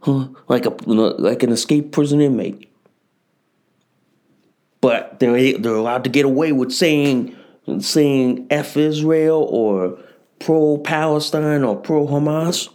huh, 0.00 0.28
like 0.48 0.64
a 0.64 0.70
like 0.70 1.42
an 1.42 1.52
escaped 1.52 1.92
prison 1.92 2.20
inmate. 2.20 2.72
But 4.80 5.20
they're 5.20 5.58
they're 5.58 5.74
allowed 5.74 6.04
to 6.04 6.10
get 6.10 6.24
away 6.24 6.52
with 6.52 6.72
saying 6.72 7.36
saying 7.80 8.46
F 8.50 8.76
Israel 8.76 9.46
or 9.50 9.98
pro 10.38 10.78
Palestine 10.78 11.62
or 11.62 11.76
pro 11.76 12.06
Hamas. 12.06 12.70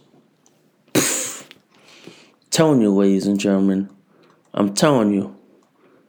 Telling 2.50 2.80
you, 2.80 2.94
ladies 2.94 3.26
and 3.26 3.38
gentlemen, 3.38 3.90
I'm 4.54 4.72
telling 4.72 5.12
you, 5.12 5.36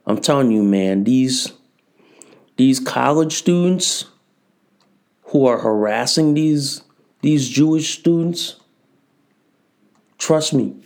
I'm 0.06 0.18
telling 0.18 0.50
you, 0.50 0.62
man, 0.62 1.04
these 1.04 1.52
these 2.56 2.80
college 2.80 3.34
students 3.34 4.06
who 5.28 5.46
are 5.46 5.58
harassing 5.58 6.34
these 6.34 6.82
these 7.20 7.48
Jewish 7.48 7.98
students, 7.98 8.56
trust 10.18 10.54
me, 10.54 10.76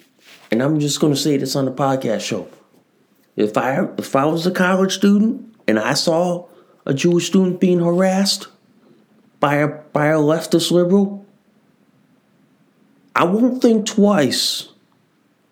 and 0.50 0.62
I'm 0.62 0.80
just 0.80 1.00
gonna 1.00 1.16
say 1.16 1.36
this 1.36 1.56
on 1.56 1.64
the 1.64 1.72
podcast 1.72 2.20
show. 2.20 2.48
If 3.36 3.56
I 3.56 3.86
if 3.98 4.16
I 4.16 4.24
was 4.26 4.46
a 4.46 4.50
college 4.50 4.94
student 4.94 5.54
and 5.66 5.78
I 5.78 5.94
saw 5.94 6.46
a 6.84 6.94
Jewish 6.94 7.26
student 7.26 7.60
being 7.60 7.80
harassed, 7.80 8.48
by 9.42 9.56
a 9.56 9.68
by 9.68 10.06
a 10.06 10.18
leftist 10.18 10.70
liberal, 10.70 11.26
I 13.14 13.24
won't 13.24 13.60
think 13.60 13.86
twice 13.86 14.68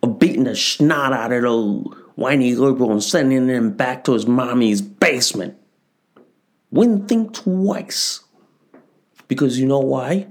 of 0.02 0.18
beating 0.18 0.44
the 0.44 0.56
snot 0.56 1.12
out 1.12 1.32
of 1.32 1.42
the 1.42 2.00
whiny 2.14 2.54
liberal 2.54 2.92
and 2.92 3.02
sending 3.02 3.48
him 3.48 3.72
back 3.72 4.04
to 4.04 4.12
his 4.12 4.26
mommy's 4.26 4.80
basement. 4.80 5.56
Wouldn't 6.70 7.08
think 7.08 7.34
twice. 7.34 8.20
Because 9.30 9.60
you 9.60 9.66
know 9.66 9.78
why? 9.78 10.26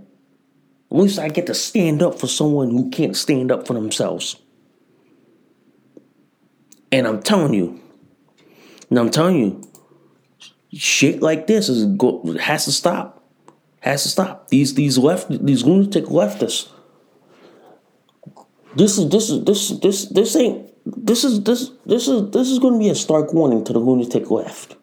At 0.91 0.97
least 0.97 1.19
I 1.19 1.29
get 1.29 1.47
to 1.47 1.53
stand 1.53 2.03
up 2.03 2.19
for 2.19 2.27
someone 2.27 2.69
who 2.71 2.89
can't 2.89 3.15
stand 3.15 3.49
up 3.49 3.65
for 3.65 3.73
themselves. 3.73 4.35
And 6.91 7.07
I'm 7.07 7.21
telling 7.23 7.53
you, 7.53 7.79
and 8.89 8.99
I'm 8.99 9.09
telling 9.09 9.37
you, 9.37 10.77
shit 10.77 11.21
like 11.21 11.47
this 11.47 11.69
is 11.69 11.85
go, 11.95 12.35
has 12.39 12.65
to 12.65 12.73
stop 12.73 13.19
has 13.81 14.03
to 14.03 14.09
stop. 14.09 14.49
These 14.49 14.73
these 14.75 14.97
left 14.97 15.29
these 15.45 15.63
lunatic 15.63 16.05
leftists. 16.05 16.69
This 18.75 18.97
is 18.97 19.09
this 19.09 19.29
is 19.29 19.43
this 19.45 19.69
this 19.79 20.05
this 20.09 20.35
ain't 20.35 20.69
this 20.85 21.23
is 21.23 21.43
this 21.43 21.71
this 21.85 22.07
is 22.07 22.31
this 22.31 22.49
is 22.49 22.59
going 22.59 22.73
to 22.73 22.79
be 22.79 22.89
a 22.89 22.95
stark 22.95 23.33
warning 23.33 23.63
to 23.65 23.73
the 23.73 23.79
lunatic 23.79 24.29
left. 24.29 24.75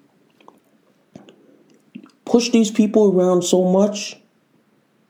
Push 2.27 2.51
these 2.51 2.71
people 2.71 3.19
around 3.19 3.43
so 3.43 3.65
much 3.65 4.19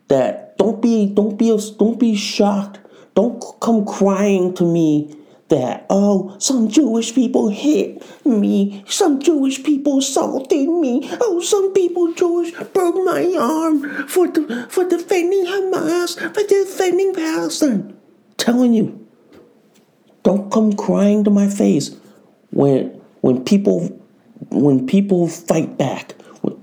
that 0.08 0.56
don't 0.58 0.80
be 0.80 1.06
don't 1.06 1.36
be 1.36 1.58
don't 1.78 1.98
be 1.98 2.14
shocked. 2.14 2.78
Don't 3.14 3.42
come 3.60 3.84
crying 3.84 4.54
to 4.54 4.64
me 4.64 5.16
that, 5.48 5.86
oh, 5.90 6.36
some 6.38 6.68
Jewish 6.68 7.14
people 7.14 7.48
hit 7.48 8.04
me, 8.26 8.84
some 8.88 9.20
Jewish 9.20 9.62
people 9.62 9.98
assaulted 9.98 10.68
me, 10.68 11.08
oh, 11.20 11.40
some 11.40 11.72
people 11.72 12.12
Jewish 12.14 12.52
broke 12.74 12.96
my 13.04 13.34
arm 13.38 14.08
for 14.08 14.26
the, 14.26 14.66
for 14.68 14.88
defending 14.88 15.46
Hamas, 15.46 16.18
for 16.34 16.46
defending 16.46 17.14
Palestine. 17.14 17.96
Telling 18.36 18.74
you, 18.74 19.06
don't 20.22 20.50
come 20.50 20.72
crying 20.72 21.24
to 21.24 21.30
my 21.30 21.48
face 21.48 21.96
when 22.50 22.88
when 23.20 23.44
people 23.44 23.88
when 24.50 24.86
people 24.86 25.28
fight 25.28 25.78
back, 25.78 26.15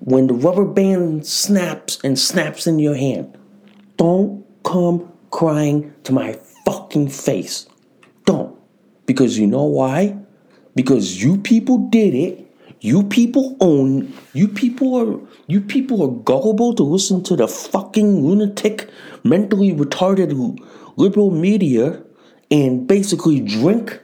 when 0.05 0.27
the 0.27 0.33
rubber 0.33 0.65
band 0.65 1.25
snaps 1.25 1.97
and 2.03 2.19
snaps 2.19 2.67
in 2.67 2.77
your 2.77 2.95
hand. 2.95 3.37
Don't 3.97 4.45
come 4.63 5.11
crying 5.31 5.93
to 6.03 6.11
my 6.11 6.33
fucking 6.65 7.07
face. 7.07 7.67
Don't. 8.25 8.57
Because 9.05 9.37
you 9.37 9.47
know 9.47 9.63
why? 9.63 10.17
Because 10.75 11.23
you 11.23 11.37
people 11.37 11.89
did 11.89 12.13
it. 12.13 12.39
You 12.81 13.03
people 13.03 13.55
own. 13.61 14.13
You 14.33 14.49
people 14.49 14.95
are. 14.95 15.19
You 15.47 15.61
people 15.61 16.03
are 16.03 16.23
gullible 16.23 16.73
to 16.75 16.83
listen 16.83 17.23
to 17.23 17.35
the 17.35 17.47
fucking 17.47 18.25
lunatic, 18.25 18.89
mentally 19.23 19.71
retarded 19.71 20.59
liberal 20.97 21.31
media, 21.31 22.01
and 22.51 22.87
basically 22.87 23.39
drink, 23.39 24.01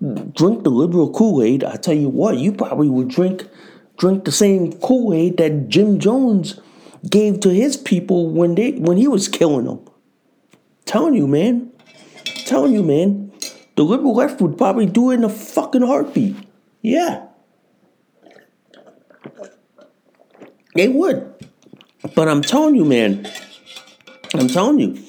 drink 0.00 0.64
the 0.64 0.70
liberal 0.70 1.12
Kool 1.12 1.42
Aid. 1.42 1.64
I 1.64 1.76
tell 1.76 1.94
you 1.94 2.08
what, 2.08 2.38
you 2.38 2.52
probably 2.52 2.88
would 2.88 3.08
drink, 3.08 3.46
drink 4.02 4.24
the 4.24 4.32
same 4.32 4.72
Kool 4.80 5.14
Aid 5.14 5.36
that 5.36 5.68
Jim 5.68 6.00
Jones 6.00 6.58
gave 7.08 7.38
to 7.38 7.50
his 7.50 7.76
people 7.76 8.28
when 8.30 8.56
they 8.56 8.72
when 8.72 8.96
he 8.96 9.06
was 9.06 9.28
killing 9.28 9.64
them. 9.64 9.78
Telling 10.84 11.14
you, 11.14 11.28
man. 11.28 11.70
Telling 12.44 12.72
you, 12.72 12.82
man. 12.82 13.30
The 13.76 13.84
liberal 13.84 14.16
left 14.16 14.40
would 14.40 14.58
probably 14.58 14.86
do 14.86 15.12
it 15.12 15.14
in 15.14 15.24
a 15.24 15.28
fucking 15.28 15.82
heartbeat. 15.82 16.34
Yeah. 16.80 17.26
They 20.74 20.88
would. 20.88 21.32
But 22.16 22.26
I'm 22.26 22.42
telling 22.42 22.74
you, 22.74 22.84
man, 22.84 23.30
I'm 24.34 24.48
telling 24.48 24.80
you, 24.80 25.00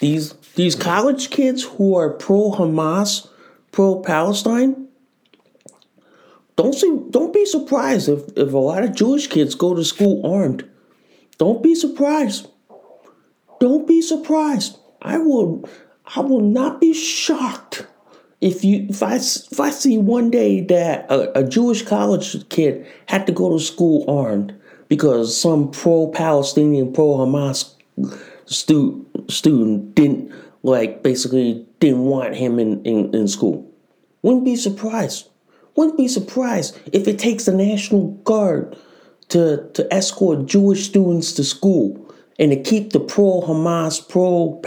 these 0.00 0.32
these 0.56 0.74
college 0.74 1.30
kids 1.30 1.62
who 1.62 1.94
are 1.94 2.10
pro 2.10 2.50
Hamas, 2.50 3.28
pro 3.70 4.00
Palestine, 4.00 4.88
don't 6.60 6.74
see, 6.74 7.00
don't 7.08 7.32
be 7.32 7.46
surprised 7.46 8.10
if, 8.10 8.20
if 8.36 8.52
a 8.52 8.58
lot 8.58 8.84
of 8.84 8.94
Jewish 8.94 9.28
kids 9.28 9.54
go 9.54 9.74
to 9.74 9.82
school 9.82 10.30
armed. 10.30 10.68
Don't 11.38 11.62
be 11.62 11.74
surprised. 11.74 12.48
Don't 13.60 13.88
be 13.88 14.02
surprised. 14.02 14.78
I 15.00 15.16
will 15.16 15.66
I 16.14 16.20
will 16.20 16.42
not 16.42 16.78
be 16.78 16.92
shocked 16.92 17.86
if 18.42 18.62
you 18.62 18.86
if 18.90 19.02
I 19.02 19.16
if 19.16 19.58
I 19.58 19.70
see 19.70 19.96
one 19.96 20.30
day 20.30 20.60
that 20.60 21.10
a, 21.10 21.38
a 21.38 21.48
Jewish 21.48 21.80
college 21.80 22.46
kid 22.50 22.86
had 23.06 23.26
to 23.26 23.32
go 23.32 23.56
to 23.56 23.64
school 23.64 24.04
armed 24.06 24.54
because 24.88 25.34
some 25.34 25.70
pro-Palestinian, 25.70 26.92
pro-Hamas 26.92 27.74
stu- 28.44 29.06
student 29.30 29.94
didn't 29.94 30.30
like 30.62 31.02
basically 31.02 31.66
didn't 31.78 32.04
want 32.04 32.36
him 32.36 32.58
in, 32.58 32.84
in, 32.84 33.14
in 33.14 33.28
school. 33.28 33.66
Wouldn't 34.20 34.44
be 34.44 34.56
surprised. 34.56 35.29
Wouldn't 35.76 35.96
be 35.96 36.08
surprised 36.08 36.78
if 36.92 37.06
it 37.06 37.18
takes 37.18 37.44
the 37.44 37.52
National 37.52 38.08
Guard 38.24 38.76
to, 39.28 39.68
to 39.74 39.92
escort 39.92 40.46
Jewish 40.46 40.84
students 40.84 41.32
to 41.34 41.44
school 41.44 42.12
and 42.38 42.50
to 42.50 42.60
keep 42.60 42.90
the 42.92 43.00
pro 43.00 43.42
Hamas, 43.42 44.06
pro 44.08 44.60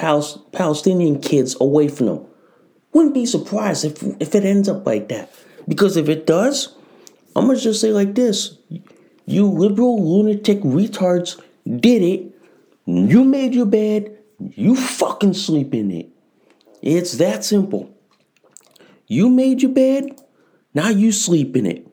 Palestinian 0.52 1.20
kids 1.20 1.56
away 1.60 1.88
from 1.88 2.06
them. 2.06 2.26
Wouldn't 2.94 3.14
be 3.14 3.26
surprised 3.26 3.86
if, 3.86 4.04
if 4.22 4.36
it 4.36 4.46
ends 4.46 4.70
up 4.70 4.86
like 4.86 5.10
that. 5.10 5.34
Because 5.68 5.98
if 5.98 6.08
it 6.10 6.28
does, 6.28 6.76
I'm 7.36 7.46
going 7.46 7.58
to 7.58 7.64
just 7.64 7.82
say 7.82 7.92
like 7.92 8.16
this 8.16 8.58
You 9.26 9.50
liberal 9.50 10.04
lunatic 10.04 10.60
retards 10.62 11.42
did 11.66 12.02
it. 12.02 12.36
You 12.86 13.24
made 13.24 13.54
your 13.54 13.66
bed. 13.66 14.18
You 14.40 14.76
fucking 14.76 15.34
sleep 15.34 15.74
in 15.74 15.92
it. 15.92 16.10
It's 16.82 17.14
that 17.14 17.46
simple. 17.46 17.96
You 19.08 19.30
made 19.30 19.62
your 19.62 19.72
bed. 19.72 20.22
Now 20.74 20.90
you 20.90 21.12
sleep 21.12 21.56
in 21.56 21.66
it. 21.66 21.88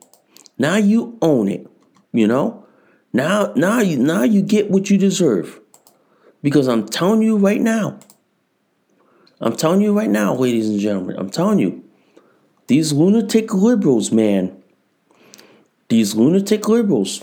Now 0.57 0.75
you 0.75 1.17
own 1.21 1.47
it. 1.47 1.67
You 2.11 2.27
know? 2.27 2.65
Now 3.13 3.53
now 3.55 3.79
you 3.79 3.97
now 3.97 4.23
you 4.23 4.41
get 4.41 4.69
what 4.69 4.89
you 4.89 4.97
deserve. 4.97 5.59
Because 6.41 6.67
I'm 6.67 6.87
telling 6.87 7.21
you 7.21 7.37
right 7.37 7.61
now. 7.61 7.99
I'm 9.39 9.55
telling 9.55 9.81
you 9.81 9.95
right 9.95 10.09
now, 10.09 10.35
ladies 10.35 10.69
and 10.69 10.79
gentlemen. 10.79 11.17
I'm 11.17 11.29
telling 11.29 11.59
you. 11.59 11.83
These 12.67 12.93
lunatic 12.93 13.53
liberals, 13.53 14.11
man. 14.11 14.61
These 15.89 16.15
lunatic 16.15 16.69
liberals 16.69 17.21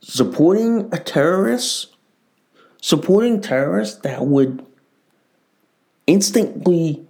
supporting 0.00 0.88
a 0.92 0.98
terrorist, 0.98 1.96
supporting 2.80 3.40
terrorists 3.40 4.00
that 4.02 4.26
would 4.26 4.64
instantly 6.06 7.03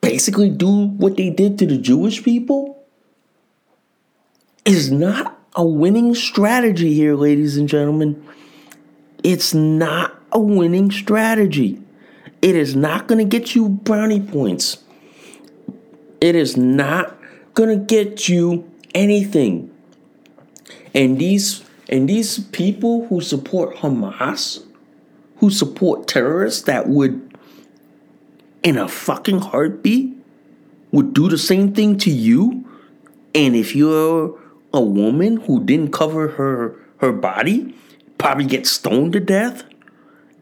basically 0.00 0.50
do 0.50 0.86
what 0.86 1.16
they 1.16 1.30
did 1.30 1.58
to 1.58 1.66
the 1.66 1.78
Jewish 1.78 2.22
people 2.22 2.82
is 4.64 4.90
not 4.90 5.38
a 5.54 5.64
winning 5.64 6.14
strategy 6.14 6.94
here, 6.94 7.14
ladies 7.14 7.56
and 7.56 7.68
gentlemen. 7.68 8.24
It's 9.22 9.52
not 9.52 10.18
a 10.32 10.40
winning 10.40 10.90
strategy. 10.90 11.80
It 12.42 12.56
is 12.56 12.74
not 12.74 13.06
going 13.06 13.18
to 13.18 13.24
get 13.24 13.54
you 13.54 13.68
brownie 13.68 14.20
points. 14.20 14.78
It 16.20 16.34
is 16.34 16.56
not 16.56 17.16
going 17.54 17.68
to 17.68 17.84
get 17.84 18.28
you 18.28 18.70
anything. 18.94 19.70
And 20.94 21.18
these 21.18 21.64
and 21.88 22.08
these 22.08 22.38
people 22.38 23.06
who 23.06 23.20
support 23.20 23.76
Hamas, 23.76 24.64
who 25.38 25.50
support 25.50 26.06
terrorists 26.06 26.62
that 26.62 26.88
would 26.88 27.29
in 28.62 28.76
a 28.76 28.88
fucking 28.88 29.40
heartbeat 29.40 30.16
would 30.92 31.14
do 31.14 31.28
the 31.28 31.38
same 31.38 31.74
thing 31.74 31.98
to 31.98 32.10
you. 32.10 32.64
And 33.34 33.54
if 33.54 33.74
you're 33.76 34.38
a 34.72 34.80
woman 34.80 35.36
who 35.38 35.64
didn't 35.64 35.92
cover 35.92 36.28
her 36.28 36.76
her 36.98 37.12
body, 37.12 37.74
probably 38.18 38.44
get 38.44 38.66
stoned 38.66 39.14
to 39.14 39.20
death. 39.20 39.64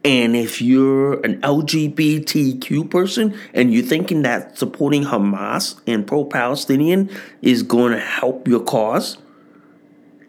And 0.03 0.35
if 0.35 0.61
you're 0.61 1.19
an 1.25 1.41
LGBTQ 1.41 2.89
person 2.89 3.37
and 3.53 3.73
you're 3.73 3.83
thinking 3.83 4.21
that 4.21 4.57
supporting 4.57 5.03
Hamas 5.03 5.79
and 5.87 6.07
pro 6.07 6.25
Palestinian 6.25 7.09
is 7.41 7.63
going 7.63 7.91
to 7.93 7.99
help 7.99 8.47
your 8.47 8.61
cause, 8.61 9.17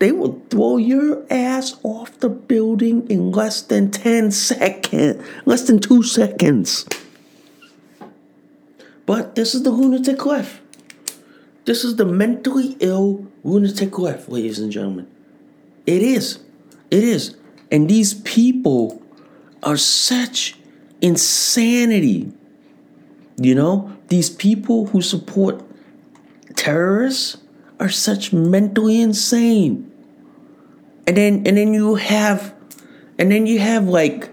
they 0.01 0.13
will 0.13 0.43
throw 0.51 0.77
your 0.77 1.25
ass 1.31 1.79
off 1.83 2.19
the 2.19 2.29
building 2.29 3.07
in 3.09 3.31
less 3.31 3.63
than 3.63 3.91
10 3.91 4.31
seconds, 4.33 5.23
less 5.45 5.67
than 5.67 5.79
two 5.79 6.03
seconds. 6.03 6.87
But 9.11 9.35
this 9.35 9.57
is 9.57 9.65
the 9.65 9.73
lunatic 9.73 10.25
left. 10.25 10.61
This 11.65 11.83
is 11.83 11.97
the 11.97 12.05
mentally 12.05 12.77
ill 12.79 13.27
lunatic 13.43 13.99
left, 13.99 14.29
ladies 14.29 14.61
and 14.61 14.71
gentlemen. 14.71 15.09
It 15.85 16.01
is. 16.01 16.39
It 16.93 17.03
is. 17.03 17.35
And 17.73 17.91
these 17.91 18.15
people 18.15 19.03
are 19.65 19.77
such 19.77 20.59
insanity. 21.01 22.31
You 23.37 23.57
know, 23.57 23.97
these 24.07 24.31
people 24.31 24.87
who 24.87 25.03
support 25.03 25.61
terrorists 26.55 27.39
are 27.81 27.89
such 27.89 28.33
mentally 28.33 29.01
insane. 29.01 29.91
And 31.09 31.17
then 31.17 31.43
and 31.49 31.57
then 31.57 31.75
you 31.75 31.97
have 31.97 32.55
and 33.19 33.33
then 33.33 33.49
you 33.49 33.59
have 33.59 33.89
like 33.89 34.31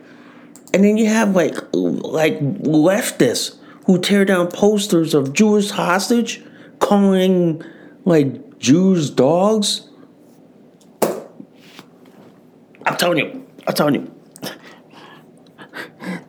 and 0.71 0.83
then 0.83 0.97
you 0.97 1.07
have 1.07 1.35
like 1.35 1.55
like 1.73 2.37
leftists 2.61 3.56
who 3.87 3.97
tear 3.97 4.25
down 4.25 4.49
posters 4.49 5.13
of 5.13 5.33
Jewish 5.33 5.71
hostage, 5.71 6.43
calling 6.79 7.63
like 8.03 8.59
Jews 8.59 9.09
dogs. 9.09 9.89
I'm 12.85 12.97
telling 12.97 13.17
you, 13.17 13.47
I'm 13.65 13.73
telling 13.73 13.95
you. 13.95 14.13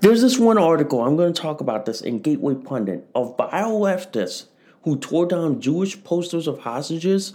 There's 0.00 0.22
this 0.22 0.38
one 0.38 0.56
article, 0.56 1.02
I'm 1.02 1.16
going 1.16 1.32
to 1.32 1.42
talk 1.42 1.60
about 1.60 1.84
this 1.84 2.00
in 2.00 2.20
Gateway 2.20 2.54
Pundit, 2.54 3.08
of 3.14 3.36
bio 3.36 3.70
leftists 3.70 4.46
who 4.82 4.96
tore 4.96 5.26
down 5.26 5.60
Jewish 5.60 6.02
posters 6.04 6.46
of 6.46 6.60
hostages, 6.60 7.34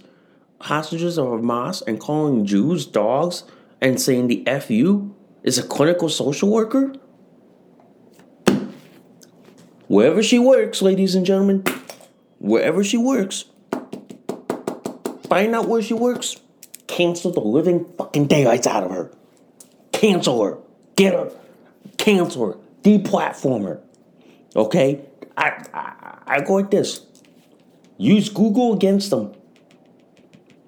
hostages 0.62 1.20
of 1.20 1.28
Hamas, 1.28 1.84
and 1.86 2.00
calling 2.00 2.46
Jews 2.46 2.86
dogs 2.86 3.44
and 3.82 4.00
saying 4.00 4.28
the 4.28 4.46
FU 4.62 5.14
is 5.44 5.58
a 5.58 5.64
clinical 5.64 6.08
social 6.08 6.50
worker. 6.50 6.94
Wherever 9.88 10.24
she 10.24 10.40
works, 10.40 10.82
ladies 10.82 11.14
and 11.14 11.26
gentlemen, 11.26 11.64
wherever 12.40 12.84
she 12.84 12.98
works, 12.98 13.46
find 15.28 15.54
out 15.54 15.68
where 15.68 15.82
she 15.82 15.94
works, 15.94 16.38
cancel 16.88 17.32
the 17.32 17.42
living 17.42 17.86
fucking 17.98 18.28
daylights 18.28 18.66
out 18.66 18.84
of 18.84 18.92
her. 18.92 19.12
Cancel 19.92 20.44
her. 20.44 20.58
Get 20.96 21.14
her. 21.14 21.32
Cancel 21.98 22.48
her. 22.48 22.58
Deplatform 22.82 23.66
her. 23.66 23.82
Okay? 24.56 25.02
I, 25.38 25.66
I, 25.74 26.18
I 26.28 26.42
go 26.42 26.56
like 26.56 26.72
this. 26.72 27.06
Use 27.98 28.30
Google 28.30 28.74
against 28.74 29.10
them. 29.10 29.34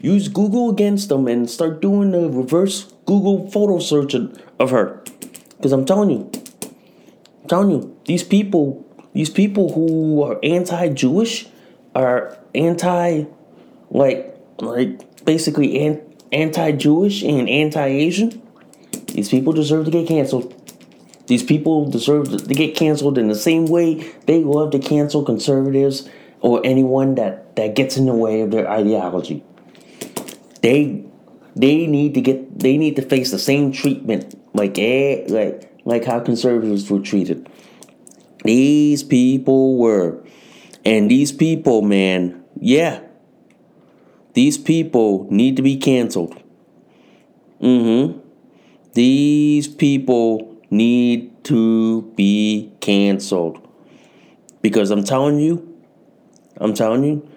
Use 0.02 0.28
Google 0.28 0.70
against 0.70 1.10
them 1.10 1.28
and 1.28 1.50
start 1.50 1.82
doing 1.82 2.12
the 2.12 2.30
reverse 2.30 2.94
Google 3.06 3.50
photo 3.50 3.80
search 3.80 4.14
of 4.14 4.72
her. 4.72 5.04
Because 5.58 5.72
I'm 5.72 5.86
telling 5.86 6.10
you, 6.10 6.32
I'm 7.42 7.50
telling 7.50 7.72
you, 7.72 7.98
these 8.06 8.24
people 8.24 8.85
these 9.16 9.30
people 9.30 9.72
who 9.72 10.22
are 10.24 10.38
anti-Jewish 10.44 11.48
are 11.96 12.38
anti, 12.54 13.24
like, 13.90 14.38
like 14.60 15.24
basically 15.24 16.02
anti-Jewish 16.34 17.24
and 17.24 17.50
anti-Asian. 17.50 18.42
These 19.08 19.30
people 19.30 19.54
deserve 19.54 19.86
to 19.86 19.92
get 19.92 20.10
canceled. 20.10 20.54
These 21.28 21.44
people 21.44 21.90
deserve 21.90 22.46
to 22.46 22.54
get 22.54 22.76
canceled 22.76 23.18
in 23.18 23.30
the 23.30 23.36
same 23.36 23.68
way 23.68 24.06
they 24.26 24.44
love 24.44 24.72
to 24.72 24.80
cancel 24.80 25.24
conservatives 25.24 26.10
or 26.42 26.60
anyone 26.66 27.16
that, 27.16 27.56
that 27.56 27.74
gets 27.74 27.96
in 27.96 28.08
the 28.08 28.14
way 28.14 28.42
of 28.42 28.52
their 28.52 28.70
ideology. 28.70 29.46
They 30.62 31.06
they 31.56 31.88
need 31.88 32.16
to 32.16 32.22
get 32.22 32.60
they 32.60 32.78
need 32.78 32.98
to 32.98 33.02
face 33.02 33.32
the 33.32 33.40
same 33.40 33.72
treatment 33.72 34.38
like 34.54 34.78
eh, 34.78 35.24
like 35.30 35.72
like 35.86 36.04
how 36.04 36.20
conservatives 36.20 36.90
were 36.90 37.00
treated. 37.00 37.50
These 38.46 39.04
people 39.04 39.78
were. 39.78 40.24
And 40.84 41.10
these 41.10 41.32
people, 41.32 41.82
man, 41.82 42.44
yeah. 42.60 43.02
These 44.34 44.58
people 44.58 45.28
need 45.32 45.56
to 45.58 45.62
be 45.62 45.78
canceled. 45.78 46.42
Mm 47.62 48.12
hmm. 48.12 48.20
These 48.94 49.68
people 49.68 50.58
need 50.70 51.44
to 51.46 52.04
be 52.16 52.72
canceled. 52.80 53.68
Because 54.62 54.92
I'm 54.92 55.04
telling 55.04 55.40
you, 55.40 55.78
I'm 56.58 56.74
telling 56.74 57.04
you, 57.04 57.30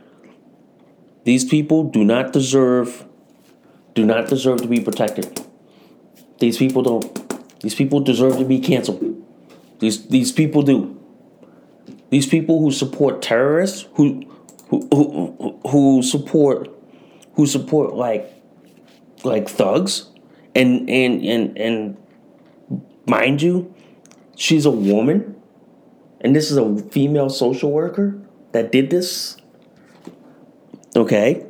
these 1.25 1.45
people 1.45 1.85
do 1.85 2.05
not 2.05 2.33
deserve 2.33 3.05
do 3.95 4.05
not 4.05 4.29
deserve 4.29 4.63
to 4.63 4.69
be 4.69 4.81
protected. 4.81 5.45
These 6.39 6.57
people 6.57 6.83
don't. 6.83 7.61
These 7.61 7.75
people 7.75 7.99
deserve 8.01 8.39
to 8.39 8.45
be 8.45 8.61
canceled. 8.61 9.03
These 9.81 10.07
these 10.07 10.31
people 10.31 10.63
do. 10.63 10.98
These 12.11 12.27
people 12.27 12.61
who 12.61 12.71
support 12.71 13.21
terrorists, 13.21 13.87
who 13.95 14.23
who 14.69 14.89
who, 14.93 15.61
who 15.67 16.03
support 16.03 16.69
who 17.35 17.47
support 17.47 17.95
like 17.95 18.33
like 19.25 19.49
thugs, 19.49 20.11
and 20.55 20.89
and 20.89 21.23
and 21.25 21.59
and 21.59 21.97
mind 23.07 23.43
you, 23.43 23.75
she's 24.37 24.65
a 24.65 24.71
woman, 24.71 25.37
and 26.21 26.35
this 26.35 26.51
is 26.51 26.57
a 26.57 26.77
female 26.91 27.29
social 27.29 27.71
worker 27.71 28.21
that 28.53 28.73
did 28.73 28.91
this. 28.91 29.37
Okay, 30.97 31.47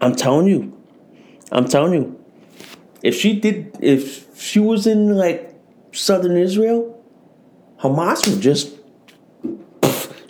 I'm 0.00 0.14
telling 0.14 0.48
you, 0.48 0.76
I'm 1.52 1.66
telling 1.66 1.92
you, 1.94 2.24
if 3.02 3.14
she 3.14 3.38
did, 3.38 3.76
if 3.80 4.26
she 4.38 4.58
was 4.58 4.86
in 4.86 5.16
like 5.16 5.54
southern 5.92 6.36
Israel, 6.36 7.02
Hamas 7.80 8.26
would 8.28 8.40
just 8.40 8.81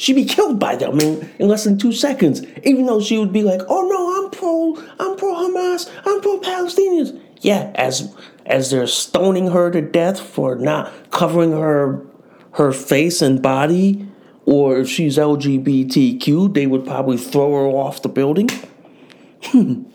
she'd 0.02 0.14
be 0.14 0.24
killed 0.24 0.58
by 0.58 0.74
them 0.74 0.98
in, 0.98 1.30
in 1.38 1.46
less 1.46 1.62
than 1.62 1.78
two 1.78 1.92
seconds. 1.92 2.42
Even 2.64 2.86
though 2.86 3.00
she 3.00 3.18
would 3.18 3.32
be 3.32 3.42
like, 3.42 3.62
"Oh 3.68 3.86
no, 3.86 4.24
I'm 4.24 4.30
pro, 4.30 4.76
I'm 4.98 5.16
pro 5.16 5.32
Hamas, 5.34 5.88
I'm 6.04 6.20
pro 6.20 6.40
Palestinians." 6.40 7.18
Yeah, 7.40 7.70
as 7.76 8.14
as 8.44 8.70
they're 8.70 8.88
stoning 8.88 9.48
her 9.52 9.70
to 9.70 9.80
death 9.80 10.18
for 10.20 10.56
not 10.56 10.92
covering 11.10 11.52
her 11.52 12.04
her 12.52 12.72
face 12.72 13.22
and 13.22 13.40
body, 13.40 14.08
or 14.44 14.78
if 14.78 14.88
she's 14.88 15.16
LGBTQ, 15.16 16.52
they 16.52 16.66
would 16.66 16.84
probably 16.84 17.16
throw 17.16 17.52
her 17.52 17.66
off 17.66 18.02
the 18.02 18.08
building. 18.08 18.50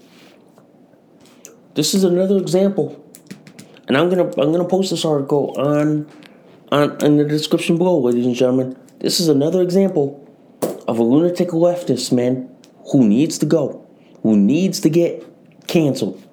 this 1.76 1.93
is 1.93 2.05
another 2.05 2.38
example, 2.38 3.03
and 3.89 3.97
I'm 3.97 4.10
gonna 4.10 4.28
I'm 4.39 4.53
gonna 4.53 4.66
post 4.66 4.91
this 4.91 5.03
article 5.03 5.53
on 5.58 6.10
on 6.72 7.03
in 7.03 7.18
the 7.18 7.26
description 7.26 7.78
below, 7.78 7.99
ladies 7.99 8.26
and 8.26 8.36
gentlemen. 8.36 8.78
This 8.99 9.19
is 9.19 9.27
another 9.27 9.61
example 9.61 10.23
of 10.87 10.97
a 10.97 11.03
lunatic 11.03 11.49
leftist 11.49 12.11
man 12.11 12.49
who 12.91 13.07
needs 13.07 13.37
to 13.39 13.45
go, 13.45 13.85
who 14.23 14.35
needs 14.35 14.79
to 14.81 14.89
get 14.89 15.23
canceled. 15.67 16.23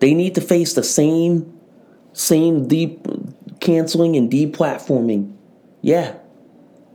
They 0.00 0.14
need 0.14 0.34
to 0.34 0.40
face 0.40 0.74
the 0.74 0.82
same 0.82 1.58
same 2.12 2.68
deep 2.68 3.06
canceling 3.60 4.16
and 4.16 4.30
deplatforming. 4.30 5.34
Yeah. 5.80 6.16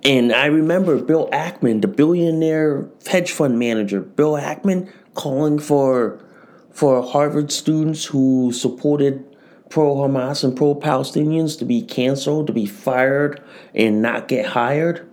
And 0.04 0.32
I 0.32 0.46
remember 0.46 1.02
Bill 1.02 1.28
Ackman, 1.32 1.82
the 1.82 1.88
billionaire 1.88 2.88
hedge 3.08 3.32
fund 3.32 3.58
manager, 3.58 4.02
Bill 4.02 4.34
Ackman 4.34 4.92
calling 5.14 5.58
for 5.58 6.24
for 6.72 7.02
Harvard 7.02 7.52
students 7.52 8.06
who 8.06 8.52
supported 8.52 9.26
pro 9.70 9.96
Hamas 9.96 10.44
and 10.44 10.56
pro 10.56 10.76
Palestinians 10.76 11.58
to 11.60 11.66
be 11.66 11.82
canceled, 11.82 12.48
to 12.48 12.54
be 12.54 12.66
fired, 12.66 13.42
and 13.74 14.02
not 14.02 14.28
get 14.28 14.46
hired. 14.46 15.10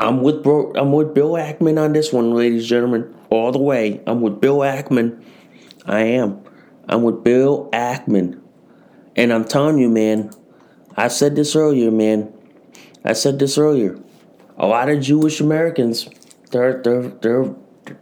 I'm 0.00 0.22
with 0.22 0.42
bro, 0.42 0.72
I'm 0.76 0.92
with 0.92 1.12
Bill 1.14 1.32
Ackman 1.32 1.82
on 1.82 1.92
this 1.92 2.12
one, 2.12 2.32
ladies 2.32 2.62
and 2.62 2.68
gentlemen, 2.68 3.14
all 3.30 3.50
the 3.50 3.58
way. 3.58 4.00
I'm 4.06 4.20
with 4.20 4.40
Bill 4.40 4.58
Ackman. 4.58 5.22
I 5.86 6.00
am. 6.00 6.42
I'm 6.88 7.02
with 7.02 7.24
Bill 7.24 7.68
Ackman. 7.72 8.40
And 9.16 9.32
I'm 9.32 9.44
telling 9.44 9.78
you, 9.78 9.88
man, 9.88 10.30
I 10.96 11.08
said 11.08 11.34
this 11.34 11.56
earlier, 11.56 11.90
man. 11.90 12.32
I 13.04 13.12
said 13.12 13.38
this 13.38 13.58
earlier. 13.58 13.98
A 14.56 14.66
lot 14.66 14.88
of 14.88 15.00
Jewish 15.00 15.40
Americans, 15.40 16.08
they're 16.50 16.80
they're 16.82 17.08
they're 17.08 17.54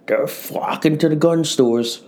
they're 0.07 0.27
flocking 0.27 0.99
to 0.99 1.09
the 1.09 1.17
gun 1.17 1.45
stores. 1.45 2.03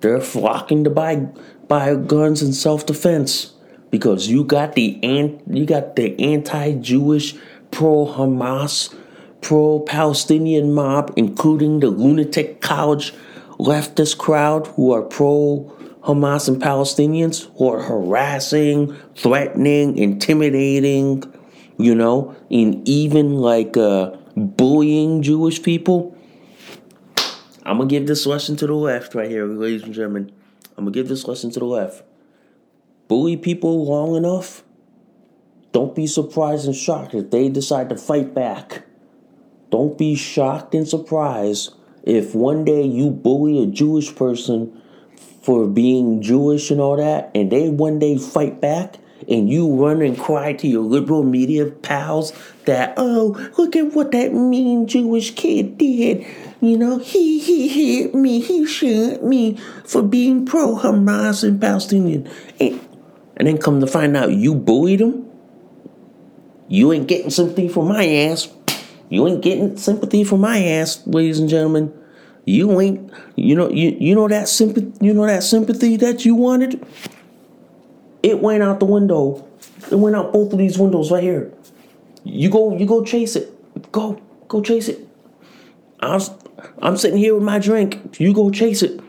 They're 0.00 0.20
flocking 0.20 0.84
to 0.84 0.90
buy 0.90 1.28
buy 1.68 1.94
guns 1.94 2.42
in 2.42 2.52
self 2.52 2.86
defense 2.86 3.52
because 3.90 4.28
you 4.28 4.44
got 4.44 4.74
the 4.74 4.98
you 5.46 5.64
got 5.66 5.96
the 5.96 6.18
anti-Jewish, 6.20 7.34
pro-Hamas, 7.70 8.94
pro-Palestinian 9.40 10.72
mob, 10.72 11.12
including 11.16 11.80
the 11.80 11.88
lunatic 11.88 12.60
college 12.60 13.14
leftist 13.58 14.18
crowd 14.18 14.66
who 14.68 14.92
are 14.92 15.02
pro 15.02 15.72
Hamas 16.02 16.48
and 16.48 16.60
Palestinians 16.60 17.48
who 17.56 17.70
are 17.70 17.80
harassing, 17.80 18.94
threatening, 19.14 19.96
intimidating, 19.96 21.22
you 21.78 21.94
know, 21.94 22.36
and 22.50 22.86
even 22.88 23.36
like 23.36 23.76
uh, 23.76 24.10
bullying 24.36 25.22
Jewish 25.22 25.62
people. 25.62 26.16
I'm 27.62 27.78
gonna 27.78 27.88
give 27.88 28.06
this 28.06 28.26
lesson 28.26 28.56
to 28.56 28.66
the 28.66 28.74
left 28.74 29.14
right 29.14 29.30
here, 29.30 29.46
ladies 29.46 29.84
and 29.84 29.94
gentlemen. 29.94 30.33
I'm 30.76 30.84
gonna 30.84 30.92
give 30.92 31.08
this 31.08 31.26
lesson 31.26 31.50
to 31.52 31.60
the 31.60 31.66
left. 31.66 32.02
Bully 33.08 33.36
people 33.36 33.84
long 33.84 34.16
enough, 34.16 34.64
don't 35.72 35.94
be 35.94 36.06
surprised 36.06 36.66
and 36.66 36.74
shocked 36.74 37.14
if 37.14 37.30
they 37.30 37.48
decide 37.48 37.88
to 37.88 37.96
fight 37.96 38.34
back. 38.34 38.84
Don't 39.70 39.98
be 39.98 40.14
shocked 40.14 40.74
and 40.74 40.86
surprised 40.86 41.74
if 42.04 42.34
one 42.34 42.64
day 42.64 42.82
you 42.82 43.10
bully 43.10 43.62
a 43.62 43.66
Jewish 43.66 44.14
person 44.14 44.80
for 45.42 45.66
being 45.66 46.22
Jewish 46.22 46.70
and 46.70 46.80
all 46.80 46.96
that, 46.96 47.30
and 47.34 47.50
they 47.50 47.68
one 47.68 47.98
day 47.98 48.16
fight 48.16 48.60
back, 48.60 48.96
and 49.28 49.48
you 49.50 49.74
run 49.74 50.00
and 50.02 50.18
cry 50.18 50.52
to 50.54 50.66
your 50.66 50.82
liberal 50.82 51.22
media 51.22 51.66
pals 51.66 52.32
that, 52.66 52.94
oh, 52.96 53.50
look 53.58 53.76
at 53.76 53.92
what 53.94 54.12
that 54.12 54.32
mean 54.32 54.86
Jewish 54.86 55.34
kid 55.34 55.76
did. 55.76 56.26
You 56.64 56.78
know, 56.78 56.96
he 56.96 57.38
he 57.38 57.68
hit 57.68 58.14
me, 58.14 58.40
he 58.40 58.64
shot 58.64 59.22
me 59.22 59.58
for 59.84 60.02
being 60.02 60.46
pro 60.46 60.76
Hamas 60.76 61.46
and 61.46 61.60
Palestinian. 61.60 62.26
And, 62.58 62.80
and 63.36 63.46
then 63.46 63.58
come 63.58 63.80
to 63.80 63.86
find 63.86 64.16
out 64.16 64.32
you 64.32 64.54
bullied 64.54 65.02
him. 65.02 65.30
You 66.68 66.90
ain't 66.94 67.06
getting 67.06 67.28
sympathy 67.28 67.68
from 67.68 67.88
my 67.88 68.06
ass. 68.06 68.48
You 69.10 69.28
ain't 69.28 69.42
getting 69.42 69.76
sympathy 69.76 70.24
from 70.24 70.40
my 70.40 70.64
ass, 70.64 71.06
ladies 71.06 71.38
and 71.38 71.50
gentlemen. 71.50 71.92
You 72.46 72.80
ain't 72.80 73.12
you 73.36 73.54
know 73.54 73.68
you 73.68 73.96
you 74.00 74.14
know 74.14 74.28
that 74.28 74.48
sympathy 74.48 74.92
you 75.04 75.12
know 75.12 75.26
that 75.26 75.42
sympathy 75.42 75.96
that 75.98 76.24
you 76.24 76.34
wanted? 76.34 76.82
It 78.22 78.40
went 78.40 78.62
out 78.62 78.80
the 78.80 78.86
window. 78.86 79.46
It 79.90 79.96
went 79.96 80.16
out 80.16 80.32
both 80.32 80.50
of 80.52 80.58
these 80.58 80.78
windows 80.78 81.10
right 81.10 81.22
here. 81.22 81.52
You 82.24 82.48
go 82.48 82.74
you 82.74 82.86
go 82.86 83.04
chase 83.04 83.36
it. 83.36 83.92
Go 83.92 84.18
go 84.48 84.62
chase 84.62 84.88
it. 84.88 85.06
I'm 86.00 86.20
I'm 86.80 86.96
sitting 86.96 87.18
here 87.18 87.34
with 87.34 87.44
my 87.44 87.58
drink. 87.58 88.20
You 88.20 88.32
go 88.32 88.50
chase 88.50 88.82
it. 88.82 89.00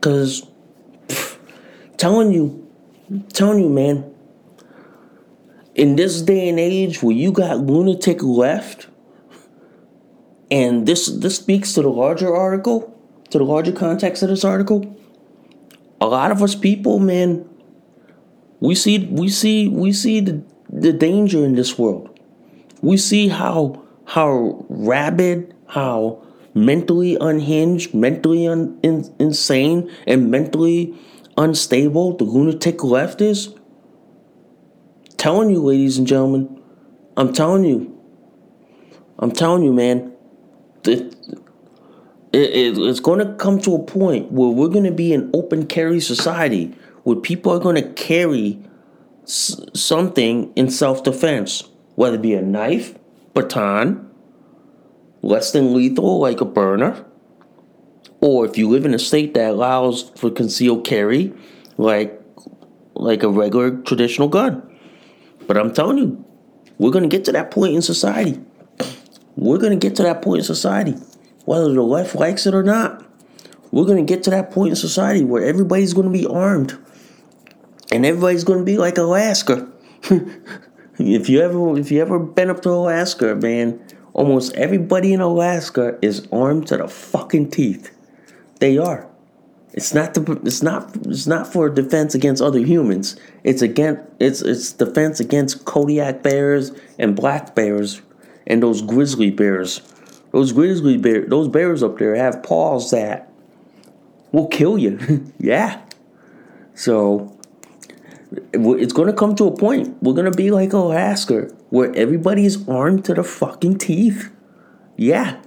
Cause 0.00 0.46
pff, 1.08 1.38
telling 1.96 2.32
you 2.32 2.62
telling 3.32 3.60
you 3.60 3.68
man 3.68 4.12
in 5.74 5.96
this 5.96 6.22
day 6.22 6.48
and 6.48 6.58
age 6.58 7.02
where 7.02 7.14
you 7.14 7.32
got 7.32 7.58
lunatic 7.58 8.22
left 8.22 8.88
and 10.50 10.86
this 10.86 11.06
this 11.06 11.36
speaks 11.36 11.72
to 11.74 11.82
the 11.82 11.88
larger 11.88 12.34
article, 12.34 12.94
to 13.30 13.38
the 13.38 13.44
larger 13.44 13.72
context 13.72 14.22
of 14.22 14.28
this 14.28 14.44
article. 14.44 14.96
A 16.00 16.06
lot 16.06 16.30
of 16.30 16.42
us 16.42 16.54
people, 16.54 16.98
man, 16.98 17.48
we 18.60 18.74
see 18.74 19.06
we 19.10 19.28
see 19.28 19.68
we 19.68 19.92
see 19.92 20.20
the, 20.20 20.42
the 20.70 20.92
danger 20.92 21.44
in 21.44 21.54
this 21.54 21.78
world. 21.78 22.18
We 22.80 22.96
see 22.96 23.28
how 23.28 23.82
how 24.06 24.64
rabid, 24.68 25.54
how 25.68 26.25
mentally 26.56 27.16
unhinged, 27.20 27.94
mentally 27.94 28.48
un, 28.48 28.78
in, 28.82 29.14
insane, 29.18 29.90
and 30.06 30.30
mentally 30.30 30.98
unstable 31.36 32.16
the 32.16 32.24
lunatic 32.24 32.82
left 32.82 33.20
is. 33.20 33.54
Telling 35.18 35.50
you, 35.50 35.62
ladies 35.62 35.98
and 35.98 36.06
gentlemen, 36.06 36.62
I'm 37.16 37.32
telling 37.32 37.64
you, 37.64 37.92
I'm 39.18 39.32
telling 39.32 39.62
you, 39.62 39.72
man, 39.72 40.12
it, 40.84 41.14
it, 42.32 42.78
it's 42.78 43.00
going 43.00 43.18
to 43.18 43.34
come 43.34 43.60
to 43.60 43.74
a 43.74 43.82
point 43.82 44.32
where 44.32 44.50
we're 44.50 44.68
going 44.68 44.84
to 44.84 44.92
be 44.92 45.12
an 45.12 45.30
open 45.34 45.66
carry 45.66 46.00
society 46.00 46.74
where 47.04 47.16
people 47.16 47.52
are 47.52 47.58
going 47.60 47.76
to 47.76 47.92
carry 47.92 48.62
s- 49.24 49.60
something 49.74 50.52
in 50.54 50.70
self 50.70 51.02
defense, 51.02 51.64
whether 51.94 52.16
it 52.16 52.22
be 52.22 52.34
a 52.34 52.42
knife, 52.42 52.94
baton, 53.34 54.05
less 55.26 55.52
than 55.52 55.74
lethal 55.74 56.18
like 56.18 56.40
a 56.40 56.44
Byrna, 56.44 57.04
or 58.20 58.46
if 58.46 58.56
you 58.56 58.68
live 58.68 58.84
in 58.84 58.94
a 58.94 58.98
state 58.98 59.34
that 59.34 59.50
allows 59.50 60.10
for 60.16 60.30
concealed 60.30 60.86
carry, 60.86 61.32
like 61.76 62.20
like 62.94 63.22
a 63.22 63.28
regular 63.28 63.76
traditional 63.82 64.28
gun. 64.28 64.62
But 65.46 65.56
I'm 65.58 65.72
telling 65.72 65.98
you, 65.98 66.24
we're 66.78 66.92
to 67.08 67.08
get 67.08 67.24
to 67.26 67.32
that 67.32 67.50
point 67.50 67.74
in 67.74 67.82
society 67.82 68.40
we're 69.36 69.58
to 69.72 69.76
get 69.76 69.96
to 69.96 70.02
that 70.02 70.22
point 70.22 70.38
in 70.38 70.44
society, 70.44 70.94
whether 71.44 71.72
the 71.72 71.82
left 71.82 72.14
likes 72.14 72.46
it 72.46 72.54
or 72.54 72.62
not. 72.62 73.04
We're 73.70 73.84
to 73.98 74.12
get 74.12 74.22
to 74.24 74.30
that 74.30 74.50
point 74.50 74.70
in 74.70 74.76
society 74.76 75.24
where 75.24 75.44
everybody's 75.44 75.92
to 76.10 76.18
be 76.18 76.26
armed, 76.26 76.78
and 77.92 78.06
everybody's 78.06 78.44
to 78.60 78.64
be 78.64 78.78
like 78.78 78.96
Alaska. 78.96 79.70
if 80.98 81.28
you 81.28 81.40
ever 81.40 81.78
if 81.78 81.90
you 81.90 82.00
ever 82.00 82.18
been 82.18 82.48
up 82.48 82.62
to 82.62 82.70
Alaska, 82.70 83.34
man, 83.34 83.78
almost 84.16 84.54
everybody 84.54 85.12
in 85.12 85.20
Alaska 85.20 85.98
is 86.00 86.26
armed 86.32 86.66
to 86.68 86.78
the 86.78 86.88
fucking 86.88 87.50
teeth. 87.50 87.94
They 88.58 88.78
are. 88.78 89.06
It's 89.74 89.92
not 89.92 90.14
the 90.14 90.40
it's 90.42 90.62
not 90.62 90.96
it's 91.04 91.26
not 91.26 91.52
for 91.52 91.68
defense 91.68 92.14
against 92.14 92.42
other 92.42 92.58
humans. 92.58 93.16
It's 93.44 93.60
against 93.60 94.00
it's 94.18 94.40
it's 94.40 94.72
defense 94.72 95.20
against 95.20 95.66
Kodiak 95.66 96.22
bears 96.22 96.72
and 96.98 97.14
black 97.14 97.54
bears 97.54 98.00
and 98.46 98.62
those 98.62 98.80
grizzly 98.80 99.30
bears. 99.30 99.82
Those 100.32 100.52
grizzly 100.52 100.96
bears, 100.96 101.28
those 101.28 101.48
bears 101.48 101.82
up 101.82 101.98
there 101.98 102.14
have 102.14 102.42
paws 102.42 102.90
that 102.90 103.30
will 104.32 104.48
kill 104.48 104.78
you. 104.78 104.98
yeah. 105.38 105.82
So 106.74 107.36
it's 108.54 108.92
going 108.94 109.08
to 109.08 109.14
come 109.14 109.34
to 109.36 109.44
a 109.44 109.56
point. 109.56 110.02
We're 110.02 110.14
going 110.14 110.30
to 110.30 110.36
be 110.36 110.50
like 110.50 110.72
Alaska, 110.72 111.54
where 111.70 111.94
everybody 111.96 112.44
is 112.44 112.66
armed 112.68 113.04
to 113.06 113.14
the 113.14 113.24
fucking 113.24 113.78
teeth. 113.78 114.30
Yeah. 114.96 115.40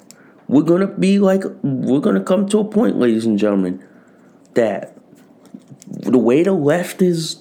We're 0.48 0.64
to 0.82 0.88
be 0.88 1.20
like, 1.20 1.44
we're 1.62 2.02
to 2.16 2.24
come 2.24 2.48
to 2.50 2.60
a 2.60 2.66
point, 2.66 2.98
ladies 2.98 3.26
and 3.26 3.38
gentlemen, 3.38 3.84
that 4.56 4.98
the 5.88 6.18
way 6.18 6.44
the 6.44 6.54
left 6.54 7.02
is 7.02 7.38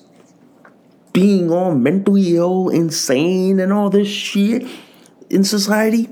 being 1.13 1.51
all 1.51 1.75
mentally 1.75 2.37
ill, 2.37 2.69
insane, 2.69 3.59
and 3.61 3.73
all 3.73 3.91
this 3.91 4.09
shit 4.09 4.67
in 5.31 5.43
society, 5.45 6.09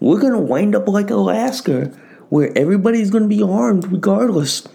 we're 0.00 0.20
to 0.32 0.38
wind 0.40 0.74
up 0.74 0.88
like 0.88 1.10
Alaska, 1.10 1.86
where 2.28 2.56
everybody's 2.58 3.10
to 3.24 3.28
be 3.28 3.42
armed 3.42 3.90
regardless. 3.92 4.66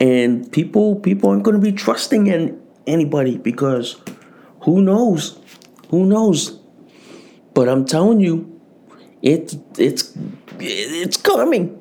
and 0.00 0.50
people 0.50 0.96
people 0.96 1.30
aren't 1.30 1.44
to 1.54 1.60
be 1.62 1.72
trusting 1.72 2.26
in 2.26 2.60
anybody 2.88 3.38
because 3.38 4.00
who 4.62 4.82
knows 4.82 5.38
who 5.92 6.04
knows? 6.06 6.58
But 7.54 7.68
i'm 7.68 7.84
telling 7.84 8.18
you 8.18 8.60
it 9.22 9.54
it's 9.78 10.16
it's 10.58 11.16
coming. 11.16 11.78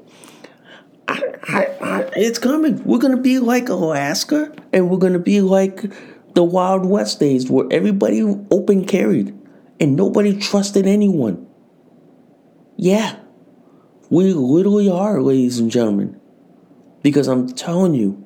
I, 1.08 1.22
I, 1.44 1.66
I, 1.82 2.10
it's 2.16 2.40
coming. 2.40 2.84
We're 2.86 3.00
to 3.16 3.22
be 3.22 3.40
like 3.40 3.70
alaska 3.70 4.54
and 4.72 4.90
we're 4.90 5.00
to 5.14 5.20
be 5.20 5.42
like 5.42 5.84
the 6.36 6.44
wild 6.44 6.86
west 6.86 7.20
days 7.20 7.50
where 7.50 7.66
everybody 7.72 8.22
open 8.52 8.86
carried 8.86 9.38
and 9.80 9.96
nobody 9.96 10.38
trusted 10.38 10.86
anyone. 10.86 11.48
Yeah. 12.78 13.18
We 14.10 14.34
literally 14.34 14.90
are 14.90 15.22
ladies 15.22 15.60
and 15.60 15.72
gentlemen. 15.72 16.20
Because 17.02 17.28
I'm 17.28 17.48
telling 17.48 17.96
you, 17.96 18.26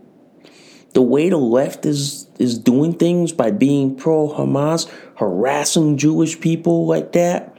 the 0.93 1.01
way 1.01 1.29
the 1.29 1.37
left 1.37 1.85
is 1.85 2.24
is 2.39 2.57
doing 2.57 2.93
things 2.93 3.31
by 3.31 3.51
being 3.51 3.95
pro 3.95 4.29
Hamas, 4.29 4.89
harassing 5.17 5.97
Jewish 5.97 6.39
people 6.39 6.85
like 6.85 7.13
that, 7.13 7.55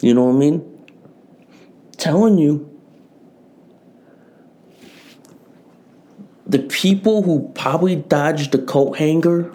you 0.00 0.14
know 0.14 0.24
what 0.24 0.36
I 0.36 0.38
mean? 0.38 0.86
Telling 1.96 2.38
you, 2.38 2.68
the 6.46 6.60
people 6.60 7.22
who 7.22 7.50
probably 7.54 7.96
dodged 7.96 8.52
the 8.52 8.58
coat 8.58 8.96
hanger 8.96 9.52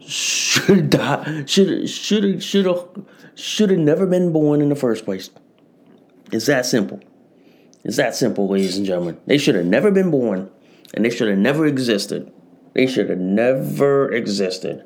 should 0.00 0.94
should 1.46 1.88
should 1.88 2.42
should 2.42 3.06
should 3.34 3.70
have 3.70 3.78
never 3.78 4.06
been 4.06 4.32
born 4.32 4.60
in 4.62 4.68
the 4.68 4.76
first 4.76 5.04
place. 5.04 5.30
It's 6.32 6.46
that 6.46 6.66
simple. 6.66 7.00
It's 7.84 7.96
that 7.96 8.14
simple, 8.14 8.48
ladies 8.48 8.78
and 8.78 8.86
gentlemen. 8.86 9.20
They 9.26 9.36
should 9.36 9.54
have 9.56 9.66
never 9.66 9.90
been 9.90 10.10
born, 10.10 10.50
and 10.94 11.04
they 11.04 11.10
should 11.10 11.28
have 11.28 11.38
never 11.38 11.66
existed. 11.66 12.32
They 12.72 12.86
should 12.86 13.10
have 13.10 13.18
never 13.18 14.10
existed. 14.10 14.84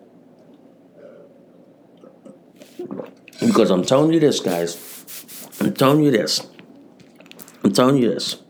Because 3.41 3.71
I'm 3.71 3.85
telling 3.85 4.13
you 4.13 4.19
this, 4.19 4.41
guys. 4.41 4.77
I'm 5.61 5.75
telling 5.75 6.03
you 6.03 6.11
this. 6.11 6.47
I'm 7.63 7.73
telling 7.73 8.03
you 8.03 8.13
this. 8.13 8.43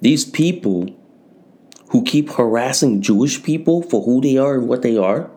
These 0.00 0.26
people 0.26 0.88
who 1.90 2.04
keep 2.04 2.30
harassing 2.30 3.02
Jewish 3.02 3.42
people 3.42 3.82
for 3.82 4.02
who 4.02 4.20
they 4.20 4.36
are 4.36 4.54
and 4.54 4.68
what 4.68 4.82
they 4.82 4.96
are, 4.96 5.30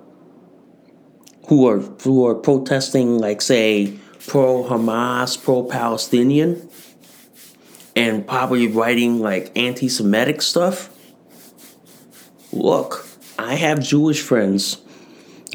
who 1.47 1.67
are 1.67 1.79
who 1.79 2.25
are 2.25 2.35
protesting 2.35 3.17
like 3.17 3.41
say 3.41 3.97
pro 4.27 4.63
Hamas, 4.63 5.41
pro 5.41 5.63
Palestinian, 5.63 6.69
and 7.95 8.27
probably 8.27 8.67
writing 8.67 9.19
like 9.19 9.51
anti 9.55 9.87
Semitic 9.87 10.41
stuff. 10.41 10.89
Look, 12.51 13.07
I 13.37 13.55
have 13.55 13.79
Jewish 13.79 14.21
friends. 14.21 14.81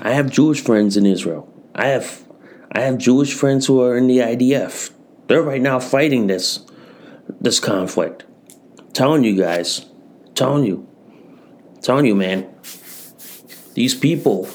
I 0.00 0.12
have 0.12 0.30
Jewish 0.30 0.60
friends 0.60 0.96
in 0.96 1.06
Israel. 1.06 1.52
I 1.74 1.88
have 1.88 2.24
I 2.72 2.80
have 2.80 2.98
Jewish 2.98 3.34
friends 3.34 3.66
who 3.66 3.82
are 3.82 3.96
in 3.96 4.06
the 4.06 4.18
IDF. 4.18 4.90
They're 5.26 5.42
right 5.42 5.62
now 5.62 5.78
fighting 5.80 6.26
this 6.26 6.64
this 7.40 7.60
conflict. 7.60 8.24
telling 8.92 9.24
you 9.24 9.36
guys. 9.36 9.86
telling 10.34 10.64
you. 10.64 10.86
telling 11.82 12.06
you, 12.06 12.14
man. 12.14 12.48
These 13.74 13.94
people, 13.94 14.48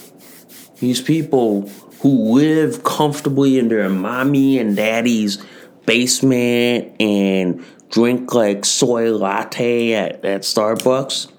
these 0.79 1.01
people 1.01 1.69
who 2.01 2.33
live 2.33 2.83
comfortably 2.83 3.57
in 3.57 3.69
their 3.69 3.87
mommy 3.89 4.59
and 4.59 4.75
daddy's 4.75 5.43
basement 5.85 6.93
and 6.99 7.63
drink 7.93 8.33
like 8.33 8.65
soy 8.65 9.11
latte 9.11 9.93
at, 9.93 10.25
at 10.25 10.41
Starbucks 10.41 11.31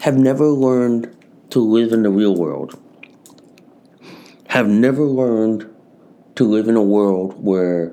have 0.00 0.16
never 0.16 0.46
learned 0.46 1.16
to 1.50 1.58
live 1.58 1.92
in 1.92 2.04
the 2.04 2.10
real 2.10 2.36
world. 2.36 2.80
Have 4.50 4.68
never 4.68 5.02
learned 5.02 5.68
to 6.36 6.44
live 6.44 6.68
in 6.68 6.76
a 6.76 6.82
world 6.82 7.42
where 7.42 7.92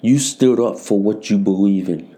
you 0.00 0.18
stood 0.18 0.58
up 0.58 0.80
for 0.80 0.98
what 0.98 1.30
you 1.30 1.38
believe 1.38 1.88
in. 1.88 2.12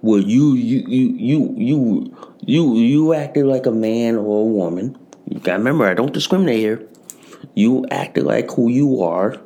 Where 0.00 0.20
you 0.20 0.54
you 0.54 0.84
you 0.88 1.14
you 1.18 1.54
you 1.58 2.36
you 2.46 2.76
you 2.76 3.12
acted 3.12 3.44
like 3.44 3.66
a 3.66 3.70
man 3.70 4.16
or 4.16 4.40
a 4.40 4.46
woman. 4.46 4.96
You 5.28 5.40
gotta 5.40 5.58
remember 5.58 5.86
I 5.86 5.92
don't 5.92 6.14
discriminate 6.14 6.58
here. 6.58 6.88
You 7.54 7.84
acted 7.90 8.24
like 8.24 8.50
who 8.50 8.70
you 8.70 9.02
are 9.02 9.38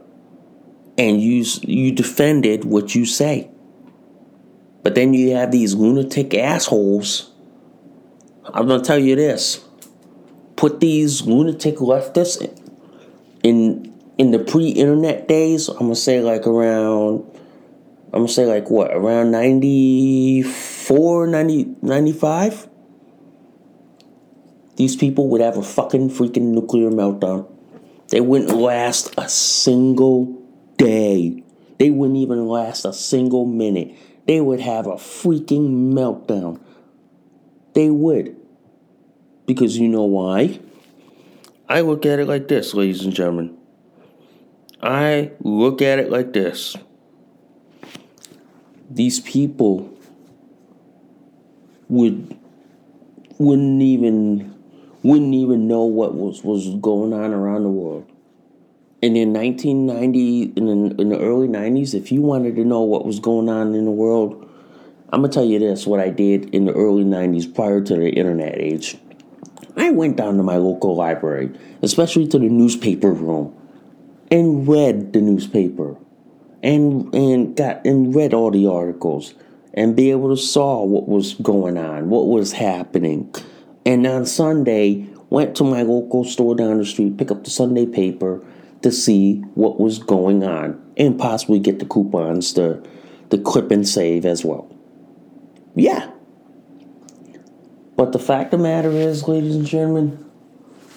and 0.98 1.22
you 1.22 1.44
you 1.62 1.92
defended 1.92 2.64
what 2.64 2.94
you 2.94 3.06
say. 3.06 3.48
But 4.82 4.94
then 4.96 5.14
you 5.14 5.34
have 5.36 5.52
these 5.52 5.74
lunatic 5.74 6.34
assholes. 6.34 7.30
I'm 8.44 8.66
gonna 8.66 8.82
tell 8.82 8.98
you 8.98 9.14
this: 9.14 9.64
put 10.56 10.80
these 10.80 11.22
lunatic 11.22 11.76
leftists 11.76 12.42
in 13.42 13.94
in 14.18 14.32
the 14.32 14.40
pre-internet 14.40 15.28
days. 15.28 15.68
I'm 15.68 15.78
gonna 15.78 15.94
say 15.94 16.20
like 16.20 16.46
around. 16.46 17.24
I'm 18.12 18.20
gonna 18.20 18.28
say 18.28 18.46
like 18.46 18.70
what 18.70 18.90
around 18.92 19.30
94, 19.30 21.26
90, 21.26 21.76
95? 21.82 22.68
These 24.76 24.96
people 24.96 25.28
would 25.28 25.42
have 25.42 25.58
a 25.58 25.62
fucking 25.62 26.08
freaking 26.10 26.54
nuclear 26.54 26.90
meltdown. 26.90 27.52
They 28.08 28.22
wouldn't 28.22 28.56
last 28.56 29.12
a 29.18 29.28
single 29.28 30.47
day. 30.78 31.44
They 31.78 31.90
wouldn't 31.90 32.18
even 32.18 32.48
last 32.48 32.84
a 32.84 32.92
single 32.92 33.44
minute. 33.44 33.94
They 34.26 34.40
would 34.40 34.60
have 34.60 34.86
a 34.86 34.94
freaking 34.94 35.92
meltdown. 35.92 36.60
They 37.74 37.90
would. 37.90 38.36
Because 39.46 39.78
you 39.78 39.88
know 39.88 40.04
why? 40.04 40.60
I 41.68 41.82
look 41.82 42.06
at 42.06 42.18
it 42.18 42.26
like 42.26 42.48
this, 42.48 42.72
ladies 42.72 43.04
and 43.04 43.12
gentlemen. 43.12 43.56
I 44.82 45.32
look 45.40 45.82
at 45.82 45.98
it 45.98 46.10
like 46.10 46.32
this. 46.32 46.76
These 48.90 49.20
people 49.20 49.92
would 51.88 52.36
wouldn't 53.38 53.82
even 53.82 54.54
wouldn't 55.02 55.34
even 55.34 55.68
know 55.68 55.84
what 55.84 56.14
was, 56.14 56.42
was 56.42 56.68
going 56.80 57.12
on 57.12 57.32
around 57.32 57.62
the 57.62 57.70
world. 57.70 58.07
And 59.00 59.16
in 59.16 59.32
1990, 59.32 60.54
in 60.56 60.66
the, 60.66 61.00
in 61.00 61.08
the 61.10 61.18
early 61.18 61.46
90s, 61.46 61.94
if 61.94 62.10
you 62.10 62.20
wanted 62.20 62.56
to 62.56 62.64
know 62.64 62.80
what 62.82 63.06
was 63.06 63.20
going 63.20 63.48
on 63.48 63.74
in 63.74 63.84
the 63.84 63.92
world, 63.92 64.48
I'm 65.10 65.22
to 65.22 65.28
tell 65.28 65.44
you 65.44 65.58
this 65.58 65.86
what 65.86 66.00
I 66.00 66.10
did 66.10 66.54
in 66.54 66.64
the 66.64 66.72
early 66.72 67.04
90s 67.04 67.54
prior 67.54 67.80
to 67.80 67.94
the 67.94 68.10
internet 68.10 68.58
age. 68.58 68.98
I 69.76 69.90
went 69.90 70.16
down 70.16 70.36
to 70.36 70.42
my 70.42 70.56
local 70.56 70.96
library, 70.96 71.50
especially 71.82 72.26
to 72.28 72.38
the 72.38 72.48
newspaper 72.48 73.12
room, 73.12 73.54
and 74.30 74.66
read 74.66 75.12
the 75.12 75.20
newspaper 75.20 75.96
and 76.62 77.14
and 77.14 77.56
got 77.56 77.84
and 77.86 78.14
read 78.14 78.34
all 78.34 78.50
the 78.50 78.66
articles 78.66 79.34
and 79.74 79.94
be 79.94 80.10
able 80.10 80.34
to 80.34 80.40
saw 80.40 80.82
what 80.82 81.08
was 81.08 81.34
going 81.34 81.78
on, 81.78 82.10
what 82.10 82.26
was 82.26 82.52
happening. 82.52 83.32
And 83.86 84.06
on 84.06 84.26
Sunday, 84.26 85.06
went 85.30 85.56
to 85.56 85.64
my 85.64 85.82
local 85.82 86.24
store 86.24 86.56
down 86.56 86.78
the 86.78 86.84
street, 86.84 87.16
pick 87.16 87.30
up 87.30 87.44
the 87.44 87.50
Sunday 87.50 87.86
paper, 87.86 88.42
to 88.82 88.92
see 88.92 89.36
what 89.54 89.80
was 89.80 89.98
going 89.98 90.44
on 90.44 90.80
and 90.96 91.18
possibly 91.18 91.58
get 91.58 91.78
the 91.78 91.84
coupons 91.84 92.52
to, 92.54 92.82
to 93.30 93.38
clip 93.38 93.70
and 93.70 93.88
save 93.88 94.24
as 94.24 94.44
well. 94.44 94.70
Yeah. 95.74 96.10
But 97.96 98.12
the 98.12 98.18
fact 98.18 98.54
of 98.54 98.60
the 98.60 98.64
matter 98.64 98.90
is, 98.90 99.26
ladies 99.26 99.56
and 99.56 99.66
gentlemen, 99.66 100.24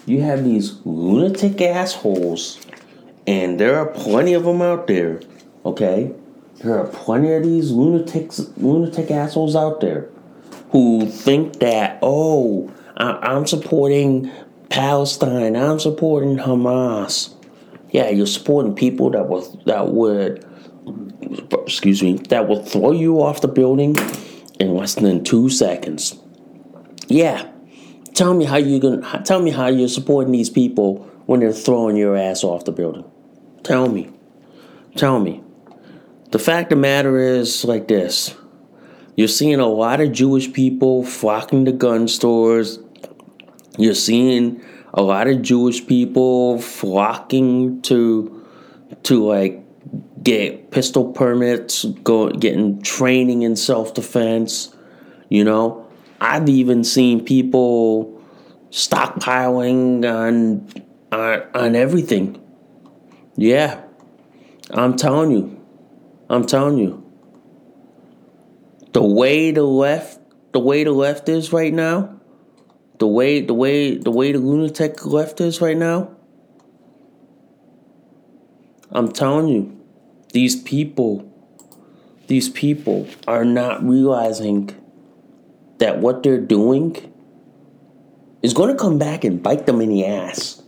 you 0.05 0.21
have 0.21 0.43
these 0.43 0.79
lunatic 0.85 1.61
assholes, 1.61 2.59
and 3.25 3.59
there 3.59 3.77
are 3.77 3.87
plenty 3.87 4.33
of 4.33 4.43
them 4.43 4.61
out 4.61 4.87
there, 4.87 5.21
okay? 5.65 6.13
There 6.57 6.77
are 6.77 6.87
plenty 6.87 7.33
of 7.33 7.43
these 7.43 7.71
lunatics, 7.71 8.39
lunatic 8.57 9.09
assholes 9.09 9.55
out 9.55 9.81
there 9.81 10.09
who 10.71 11.07
think 11.07 11.59
that, 11.59 11.97
oh, 12.01 12.71
I'm 12.97 13.47
supporting 13.47 14.31
Palestine, 14.69 15.55
I'm 15.55 15.79
supporting 15.79 16.37
Hamas 16.37 17.33
yeah, 17.91 18.09
you're 18.09 18.25
supporting 18.25 18.73
people 18.73 19.09
that 19.11 19.27
will 19.27 19.41
that 19.65 19.89
would 19.89 20.45
excuse 21.51 22.01
me 22.01 22.13
that 22.29 22.47
will 22.47 22.63
throw 22.63 22.91
you 22.91 23.21
off 23.21 23.41
the 23.41 23.47
building 23.47 23.95
in 24.59 24.75
less 24.75 24.95
than 24.95 25.23
two 25.23 25.49
seconds. 25.49 26.17
Yeah, 27.07 27.51
tell 28.13 28.33
me 28.33 28.45
how 28.45 28.57
you 28.57 28.79
gonna 28.79 29.21
tell 29.23 29.41
me 29.41 29.51
how 29.51 29.67
you're 29.67 29.89
supporting 29.89 30.31
these 30.31 30.49
people 30.49 31.07
when 31.25 31.41
they're 31.41 31.53
throwing 31.53 31.97
your 31.97 32.15
ass 32.15 32.43
off 32.43 32.65
the 32.65 32.71
building. 32.71 33.05
Tell 33.63 33.89
me, 33.89 34.09
tell 34.95 35.19
me. 35.19 35.43
The 36.31 36.39
fact 36.39 36.71
of 36.71 36.77
the 36.77 36.81
matter 36.81 37.19
is 37.19 37.65
like 37.65 37.89
this: 37.89 38.33
you're 39.17 39.27
seeing 39.27 39.59
a 39.59 39.67
lot 39.67 39.99
of 39.99 40.13
Jewish 40.13 40.51
people 40.53 41.03
flocking 41.03 41.65
to 41.65 41.73
gun 41.73 42.07
stores. 42.07 42.79
You're 43.77 43.95
seeing 43.95 44.63
a 44.93 45.01
lot 45.01 45.27
of 45.27 45.41
Jewish 45.41 45.85
people 45.85 46.59
flocking 46.59 47.81
to 47.83 48.45
to 49.03 49.25
like 49.25 49.63
get 50.21 50.71
pistol 50.71 51.11
permits, 51.11 51.85
go 51.85 52.29
getting 52.29 52.81
training 52.81 53.41
in 53.43 53.55
self 53.55 53.93
defense. 53.93 54.75
You 55.29 55.43
know, 55.43 55.87
I've 56.19 56.49
even 56.49 56.83
seen 56.83 57.23
people 57.23 58.21
stockpiling 58.69 60.05
on 60.05 60.67
on, 61.11 61.43
on 61.53 61.75
everything. 61.75 62.37
Yeah, 63.35 63.81
I'm 64.71 64.95
telling 64.97 65.31
you, 65.31 65.59
I'm 66.29 66.45
telling 66.45 66.77
you. 66.77 66.97
The 68.93 69.03
way 69.03 69.51
the 69.51 69.63
left, 69.63 70.19
the 70.51 70.59
way 70.59 70.83
the 70.83 70.91
left 70.91 71.29
is 71.29 71.53
right 71.53 71.73
now, 71.73 72.20
the 73.01 73.07
way 73.07 73.41
the 73.41 73.53
way 73.55 73.97
the 73.97 74.11
way 74.11 74.31
the 74.31 74.37
lunatic 74.37 75.03
left 75.07 75.41
is 75.41 75.59
right 75.59 75.75
now. 75.75 76.15
I'm 78.91 79.11
telling 79.11 79.47
you, 79.47 79.81
these 80.33 80.55
people, 80.55 81.27
these 82.27 82.47
people 82.47 83.07
are 83.27 83.43
not 83.43 83.83
realizing 83.83 84.69
that 85.79 85.97
what 85.97 86.21
they're 86.21 86.45
doing 86.57 87.11
is 88.43 88.53
going 88.53 88.69
to 88.69 88.77
come 88.77 88.99
back 88.99 89.23
and 89.23 89.41
bite 89.41 89.65
them 89.65 89.81
in 89.81 89.89
the 89.89 90.05
ass. 90.05 90.61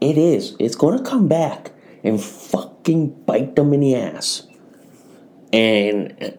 It 0.00 0.18
is. 0.18 0.56
It's 0.58 0.74
going 0.74 0.98
to 0.98 1.04
come 1.04 1.28
back 1.28 1.70
and 2.02 2.20
fucking 2.20 3.22
bite 3.22 3.54
them 3.54 3.72
in 3.72 3.80
the 3.80 3.94
ass. 3.94 4.44
And 5.52 6.36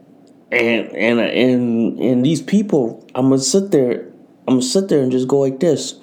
and 0.51 0.91
and 0.91 1.19
and 1.19 1.99
and 1.99 2.25
these 2.25 2.41
people, 2.41 3.07
I'm 3.15 3.29
gonna 3.29 3.39
sit 3.39 3.71
there. 3.71 4.11
I'm 4.47 4.55
gonna 4.55 4.61
sit 4.61 4.87
there 4.87 5.01
and 5.01 5.11
just 5.11 5.27
go 5.27 5.39
like 5.39 5.59
this. 5.59 5.95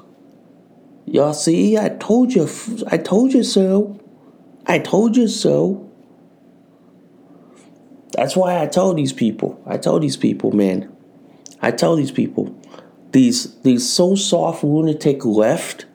Y'all 1.07 1.32
see? 1.32 1.78
I 1.78 1.88
told 1.88 2.34
you. 2.34 2.49
I 2.88 2.99
told 2.99 3.32
you 3.32 3.42
so. 3.42 3.99
I 4.66 4.78
told 4.78 5.16
you 5.16 5.28
so. 5.28 5.90
That's 8.12 8.36
why 8.36 8.61
I 8.62 8.66
told 8.66 8.97
these 8.97 9.12
people. 9.12 9.62
I 9.66 9.78
told 9.78 10.03
these 10.03 10.16
people, 10.16 10.53
man. 10.53 10.95
I 11.62 11.70
tell 11.70 11.97
these 11.97 12.11
people, 12.11 12.55
these 13.12 13.55
these 13.62 13.88
so 13.88 14.14
soft 14.14 14.62
lunatic 14.62 15.24
left, 15.24 15.86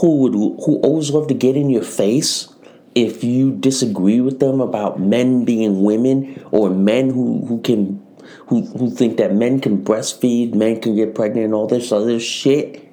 who 0.00 0.18
would 0.18 0.34
who 0.34 0.80
always 0.82 1.10
love 1.10 1.28
to 1.28 1.34
get 1.34 1.56
in 1.56 1.70
your 1.70 1.82
face 1.82 2.52
if 2.94 3.22
you 3.22 3.52
disagree 3.52 4.20
with 4.20 4.40
them 4.40 4.60
about 4.60 5.00
men 5.00 5.44
being 5.44 5.82
women 5.82 6.44
or 6.50 6.68
men 6.70 7.10
who, 7.10 7.44
who 7.46 7.60
can 7.60 8.04
who, 8.48 8.62
who 8.62 8.90
think 8.90 9.18
that 9.18 9.34
men 9.34 9.60
can 9.60 9.84
breastfeed, 9.84 10.54
men 10.54 10.80
can 10.80 10.96
get 10.96 11.14
pregnant 11.14 11.46
and 11.46 11.54
all 11.54 11.66
this 11.66 11.92
other 11.92 12.18
shit. 12.18 12.84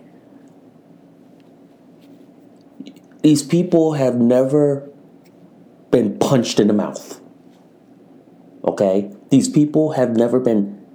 These 3.21 3.43
people 3.43 3.93
have 3.93 4.15
never 4.15 4.89
been 5.91 6.19
punched 6.19 6.59
in 6.59 6.67
the 6.67 6.73
mouth. 6.73 7.21
Okay? 8.65 9.11
These 9.29 9.49
people 9.49 9.93
have 9.93 10.15
never 10.15 10.39
been 10.39 10.85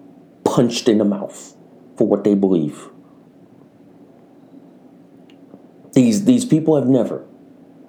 punched 0.44 0.88
in 0.88 0.98
the 0.98 1.04
mouth 1.04 1.56
for 1.96 2.06
what 2.06 2.24
they 2.24 2.34
believe. 2.34 2.88
These 5.92 6.24
these 6.24 6.44
people 6.44 6.76
have 6.76 6.86
never. 6.86 7.26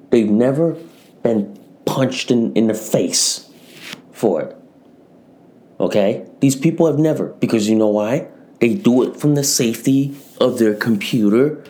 They've 0.09 0.29
never 0.29 0.75
been 1.21 1.59
punched 1.85 2.31
in, 2.31 2.53
in 2.53 2.67
the 2.67 2.73
face 2.73 3.49
for 4.11 4.41
it. 4.41 4.60
Okay? 5.81 6.25
These 6.39 6.55
people 6.55 6.85
have 6.85 6.99
never. 6.99 7.29
Because 7.39 7.67
you 7.67 7.75
know 7.75 7.87
why? 7.87 8.27
They 8.59 8.75
do 8.75 9.01
it 9.01 9.17
from 9.17 9.33
the 9.33 9.43
safety 9.43 10.15
of 10.39 10.59
their 10.59 10.75
computer, 10.75 11.63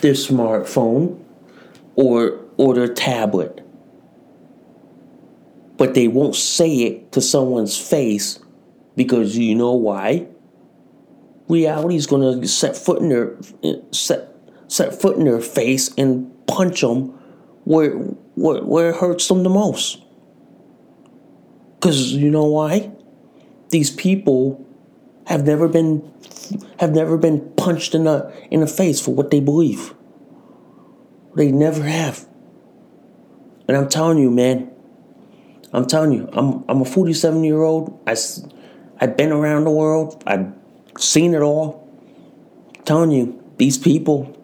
their 0.00 0.12
smartphone, 0.12 1.18
or 1.96 2.40
or 2.58 2.74
their 2.74 2.92
tablet. 2.92 3.66
But 5.78 5.94
they 5.94 6.06
won't 6.06 6.36
say 6.36 6.82
it 6.82 7.12
to 7.12 7.20
someone's 7.22 7.76
face 7.76 8.38
because 8.94 9.36
you 9.36 9.54
know 9.54 9.72
why? 9.72 10.28
Reality 11.48 11.96
is 11.96 12.06
gonna 12.06 12.46
set 12.46 12.76
foot 12.76 13.00
in 13.00 13.08
their 13.08 13.36
set 13.90 14.28
set 14.68 15.00
foot 15.00 15.16
in 15.16 15.24
their 15.24 15.40
face 15.40 15.92
and 15.96 16.30
punch 16.46 16.82
them 16.82 17.06
where 17.64 17.92
where, 18.36 18.62
where 18.62 18.90
it 18.90 18.96
hurts 18.96 19.26
them 19.28 19.42
the 19.42 19.48
most. 19.48 20.02
Cause 21.80 22.12
you 22.12 22.30
know 22.30 22.44
why? 22.44 22.93
These 23.74 23.90
people 23.90 24.64
have 25.26 25.44
never 25.44 25.66
been 25.66 26.08
have 26.78 26.94
never 26.94 27.18
been 27.18 27.40
punched 27.56 27.92
in 27.92 28.04
the 28.04 28.32
in 28.48 28.60
the 28.60 28.68
face 28.68 29.00
for 29.00 29.12
what 29.12 29.32
they 29.32 29.40
believe. 29.40 29.94
They 31.34 31.50
never 31.50 31.82
have. 31.82 32.24
And 33.66 33.76
I'm 33.76 33.88
telling 33.88 34.18
you, 34.18 34.30
man. 34.30 34.70
I'm 35.72 35.86
telling 35.86 36.12
you, 36.12 36.28
I'm 36.34 36.64
I'm 36.68 36.82
a 36.82 36.84
47 36.84 37.42
year 37.42 37.62
old. 37.62 38.00
I 38.06 38.14
I've 39.00 39.16
been 39.16 39.32
around 39.32 39.64
the 39.64 39.72
world. 39.72 40.22
I've 40.24 40.52
seen 40.96 41.34
it 41.34 41.42
all. 41.42 41.90
I'm 42.78 42.84
telling 42.84 43.10
you, 43.10 43.42
these 43.56 43.76
people, 43.76 44.40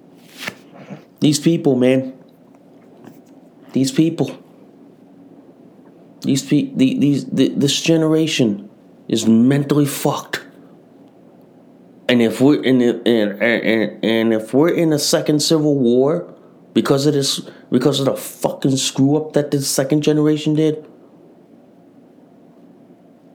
these 1.20 1.38
people, 1.38 1.76
man, 1.76 2.18
these 3.74 3.92
people, 3.92 4.36
these 6.22 6.42
pe- 6.42 6.74
the, 6.74 6.98
these 6.98 7.26
the, 7.26 7.50
this 7.50 7.80
generation 7.80 8.66
is 9.10 9.26
mentally 9.26 9.86
fucked. 9.86 10.46
And 12.08 12.22
if 12.22 12.40
we're 12.40 12.62
in 12.62 12.78
the, 12.78 13.02
and, 13.06 13.42
and 13.42 14.04
and 14.04 14.32
if 14.32 14.54
we're 14.54 14.70
in 14.70 14.92
a 14.92 14.98
second 14.98 15.40
civil 15.40 15.76
war 15.76 16.32
because 16.72 17.06
of 17.06 17.14
this 17.14 17.40
because 17.70 17.98
of 17.98 18.06
the 18.06 18.16
fucking 18.16 18.76
screw 18.76 19.16
up 19.16 19.32
that 19.32 19.50
the 19.50 19.60
second 19.60 20.02
generation 20.02 20.54
did, 20.54 20.88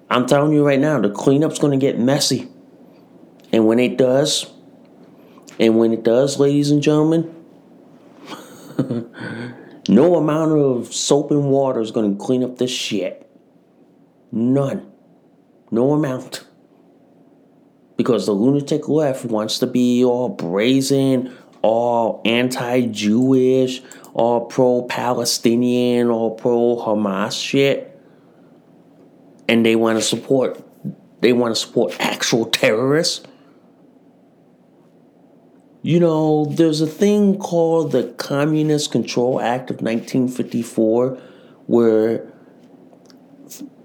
I'm 0.09 0.25
telling 0.25 0.53
you 0.53 0.65
right 0.65 0.79
now, 0.79 0.99
the 0.99 1.09
cleanup's 1.09 1.59
gonna 1.59 1.77
get 1.77 1.99
messy. 1.99 2.49
And 3.51 3.67
when 3.67 3.79
it 3.79 3.97
does, 3.97 4.49
and 5.59 5.77
when 5.77 5.93
it 5.93 6.03
does, 6.03 6.39
ladies 6.39 6.71
and 6.71 6.81
gentlemen, 6.81 7.33
no 9.89 10.15
amount 10.15 10.51
of 10.53 10.93
soap 10.93 11.31
and 11.31 11.49
water 11.49 11.81
is 11.81 11.91
gonna 11.91 12.15
clean 12.15 12.43
up 12.43 12.57
this 12.57 12.71
shit. 12.71 13.29
None. 14.31 14.94
No 15.75 15.91
amount. 15.93 16.45
Because 17.97 18.25
the 18.25 18.31
lunatic 18.31 18.89
left 18.89 19.25
wants 19.25 19.59
to 19.59 19.67
be 19.67 20.03
all 20.03 20.29
brazen, 20.29 21.35
all 21.61 22.21
anti 22.25 22.87
Jewish, 22.87 23.81
all 24.13 24.45
pro 24.45 24.83
Palestinian, 24.83 26.09
all 26.09 26.31
pro 26.31 26.77
Hamas 26.77 27.41
shit 27.41 27.95
and 29.47 29.65
they 29.65 29.75
want 29.75 29.97
to 29.97 30.03
support 30.03 30.61
they 31.21 31.33
want 31.33 31.55
to 31.55 31.59
support 31.59 31.95
actual 31.99 32.45
terrorists. 32.45 33.25
You 35.81 35.99
know, 35.99 36.45
there's 36.45 36.81
a 36.81 36.87
thing 36.87 37.37
called 37.37 37.91
the 37.91 38.03
Communist 38.17 38.91
Control 38.91 39.39
Act 39.39 39.69
of 39.69 39.77
1954 39.77 41.17
where 41.67 42.31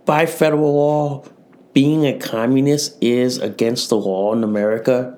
by 0.04 0.26
federal 0.26 0.74
law 0.74 1.24
being 1.72 2.06
a 2.06 2.18
communist 2.18 2.96
is 3.00 3.38
against 3.38 3.88
the 3.88 3.96
law 3.96 4.32
in 4.32 4.44
America. 4.44 5.16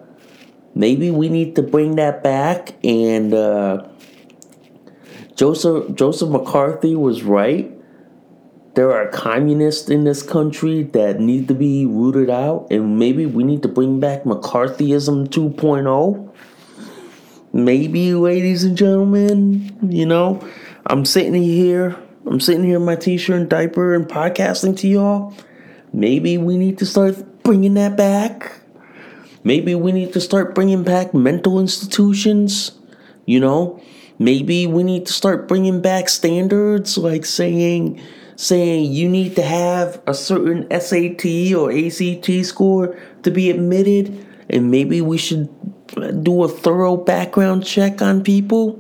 Maybe 0.75 1.11
we 1.11 1.29
need 1.29 1.57
to 1.57 1.63
bring 1.63 1.97
that 1.97 2.23
back 2.23 2.75
and 2.85 3.33
uh, 3.35 3.89
Joseph 5.37 5.95
Joseph 5.95 6.31
McCarthy 6.31 6.95
was 6.95 7.23
right 7.23 7.73
there 8.75 8.93
are 8.93 9.07
communists 9.09 9.91
in 9.91 10.05
this 10.05 10.23
country 10.23 10.83
that 10.83 11.21
need 11.21 11.49
to 11.49 11.55
be 11.55 11.85
rooted 11.85 12.31
out, 12.31 12.69
and 12.71 12.99
maybe 12.99 13.27
we 13.27 13.45
need 13.45 13.63
to 13.63 13.69
bring 13.69 14.01
back 14.01 14.25
McCarthyism 14.25 15.29
2.0. 15.29 16.35
Maybe, 17.53 18.15
ladies 18.15 18.65
and 18.65 18.77
gentlemen, 18.77 19.77
you 19.91 20.07
know, 20.07 20.43
I'm 20.87 21.05
sitting 21.05 21.35
here, 21.35 21.99
I'm 22.25 22.41
sitting 22.41 22.65
here 22.65 22.77
in 22.77 22.85
my 22.87 22.97
t 22.97 23.19
shirt 23.19 23.37
and 23.37 23.49
diaper 23.51 23.95
and 23.95 24.07
podcasting 24.07 24.75
to 24.79 24.89
y'all. 24.89 25.35
Maybe 25.93 26.39
we 26.39 26.57
need 26.57 26.79
to 26.79 26.87
start 26.87 27.43
bringing 27.43 27.75
that 27.75 27.97
back. 27.97 28.61
Maybe 29.45 29.75
we 29.75 29.93
need 29.93 30.13
to 30.13 30.21
start 30.21 30.55
bringing 30.55 30.85
back 30.85 31.13
mental 31.13 31.59
institutions, 31.59 32.73
you 33.27 33.41
know? 33.41 33.83
Maybe 34.19 34.67
we 34.67 34.85
need 34.85 35.07
to 35.07 35.13
start 35.13 35.49
bringing 35.49 35.81
back 35.81 36.09
standards 36.09 36.97
like 36.97 37.27
saying, 37.27 38.01
saying 38.37 38.93
you 38.93 39.09
need 39.09 39.35
to 39.37 39.43
have 39.43 40.01
a 40.07 40.15
certain 40.15 40.69
SAT 40.71 41.55
or 41.55 41.73
ACT 41.73 42.47
score 42.47 42.97
to 43.25 43.31
be 43.31 43.51
admitted, 43.51 44.25
and 44.49 44.71
maybe 44.71 45.01
we 45.01 45.19
should 45.19 45.49
do 46.23 46.45
a 46.45 46.49
thorough 46.49 46.97
background 46.97 47.67
check 47.67 48.01
on 48.01 48.23
people. 48.23 48.79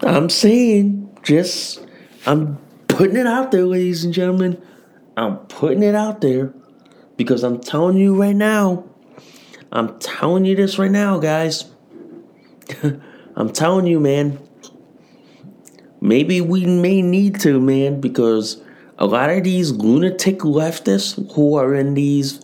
I'm 0.00 0.30
saying, 0.30 1.14
just, 1.22 1.86
I'm 2.24 2.56
putting 2.88 3.16
it 3.16 3.26
out 3.26 3.52
there, 3.52 3.66
ladies 3.66 4.04
and 4.04 4.14
gentlemen. 4.14 4.60
I'm 5.20 5.36
putting 5.46 5.82
it 5.82 5.94
out 5.94 6.20
there 6.20 6.52
because 7.16 7.42
I'm 7.42 7.60
telling 7.60 7.96
you 7.96 8.20
right 8.20 8.36
now, 8.36 8.84
I'm 9.70 9.98
telling 9.98 10.44
you 10.44 10.56
this 10.56 10.78
right 10.78 10.90
now, 10.90 11.18
guys. 11.18 11.70
I'm 13.36 13.52
telling 13.52 13.86
you, 13.86 14.00
man 14.00 14.38
maybe 16.00 16.40
we 16.40 16.64
may 16.64 17.02
need 17.02 17.40
to, 17.40 17.60
man, 17.60 18.00
because 18.00 18.62
a 18.98 19.06
lot 19.06 19.30
of 19.30 19.44
these 19.44 19.72
lunatic 19.72 20.38
leftists 20.40 21.32
who 21.34 21.54
are 21.54 21.74
in 21.74 21.94
these 21.94 22.40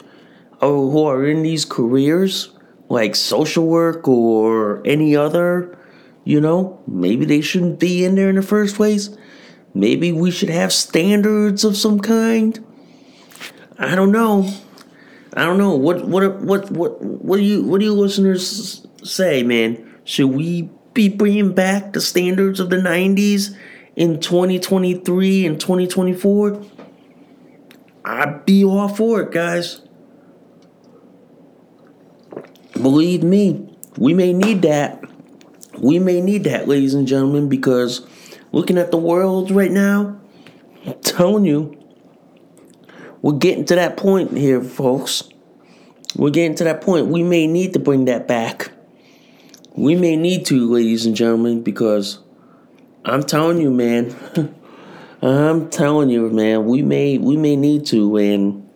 oh, 0.60 0.90
who 0.90 1.04
are 1.04 1.26
in 1.26 1.42
these 1.42 1.64
careers 1.64 2.50
like 2.88 3.14
social 3.14 3.66
work 3.66 4.06
or 4.08 4.80
any 4.86 5.16
other, 5.16 5.76
you 6.24 6.40
know, 6.40 6.80
maybe 6.86 7.24
they 7.24 7.40
shouldn't 7.40 7.78
be 7.78 8.04
in 8.04 8.14
there 8.14 8.30
in 8.30 8.36
the 8.36 8.42
first 8.42 8.76
place. 8.76 9.10
Maybe 9.74 10.12
we 10.12 10.30
should 10.30 10.48
have 10.48 10.72
standards 10.72 11.64
of 11.64 11.76
some 11.76 12.00
kind. 12.00 12.64
I 13.78 13.94
don't 13.94 14.12
know. 14.12 14.50
I 15.34 15.44
don't 15.44 15.58
know. 15.58 15.76
What 15.76 16.06
what 16.06 16.40
what 16.40 16.70
what 16.70 17.02
what 17.02 17.36
do 17.36 17.42
you 17.42 17.62
what 17.62 17.80
do 17.80 17.84
you 17.84 17.92
listeners 17.92 18.86
say, 19.02 19.42
man? 19.42 19.94
Should 20.04 20.28
we 20.28 20.70
be 20.94 21.08
bringing 21.08 21.52
back 21.52 21.92
the 21.92 22.00
standards 22.00 22.58
of 22.58 22.70
the 22.70 22.76
90s 22.76 23.54
in 23.96 24.18
2023 24.20 25.46
and 25.46 25.60
2024? 25.60 26.64
I'd 28.04 28.46
be 28.46 28.64
all 28.64 28.88
for 28.88 29.20
it, 29.20 29.32
guys. 29.32 29.82
Believe 32.72 33.22
me, 33.22 33.68
we 33.98 34.14
may 34.14 34.32
need 34.32 34.62
that. 34.62 35.02
We 35.78 35.98
may 35.98 36.20
need 36.20 36.44
that, 36.44 36.68
ladies 36.68 36.94
and 36.94 37.06
gentlemen, 37.06 37.48
because 37.48 38.06
looking 38.52 38.78
at 38.78 38.90
the 38.90 38.96
world 38.96 39.50
right 39.50 39.70
now, 39.70 40.18
I'm 40.86 41.00
telling 41.00 41.44
you, 41.44 41.76
we're 43.26 43.38
getting 43.38 43.64
to 43.64 43.74
that 43.74 43.96
point 43.96 44.38
here, 44.38 44.62
folks. 44.62 45.24
We're 46.14 46.30
getting 46.30 46.54
to 46.58 46.64
that 46.64 46.80
point. 46.80 47.08
We 47.08 47.24
may 47.24 47.48
need 47.48 47.72
to 47.72 47.80
bring 47.80 48.04
that 48.04 48.28
back. 48.28 48.70
We 49.74 49.96
may 49.96 50.14
need 50.14 50.46
to, 50.46 50.72
ladies 50.72 51.06
and 51.06 51.16
gentlemen, 51.16 51.64
because 51.64 52.20
I'm 53.04 53.24
telling 53.24 53.60
you, 53.60 53.72
man. 53.72 54.14
I'm 55.22 55.68
telling 55.70 56.08
you, 56.08 56.30
man, 56.30 56.66
we 56.66 56.82
may 56.82 57.18
we 57.18 57.36
may 57.36 57.56
need 57.56 57.86
to 57.86 58.16
and 58.16 58.70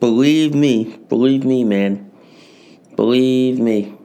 believe 0.00 0.54
me, 0.54 0.98
believe 1.08 1.42
me, 1.42 1.64
man. 1.64 2.12
Believe 2.94 3.58
me. 3.58 3.96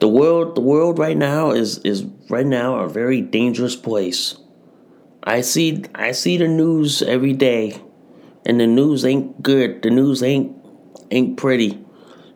The 0.00 0.08
world 0.08 0.56
the 0.56 0.62
world 0.62 0.98
right 0.98 1.16
now 1.16 1.52
is 1.52 1.78
is 1.84 2.04
right 2.28 2.46
now 2.46 2.80
a 2.80 2.88
very 2.88 3.20
dangerous 3.20 3.76
place. 3.76 4.36
I 5.28 5.42
see 5.42 5.84
I 5.94 6.12
see 6.12 6.38
the 6.38 6.48
news 6.48 7.02
every 7.02 7.34
day 7.34 7.78
and 8.46 8.58
the 8.58 8.66
news 8.66 9.04
ain't 9.04 9.42
good. 9.42 9.82
The 9.82 9.90
news 9.90 10.22
ain't 10.22 10.56
ain't 11.10 11.36
pretty. 11.36 11.84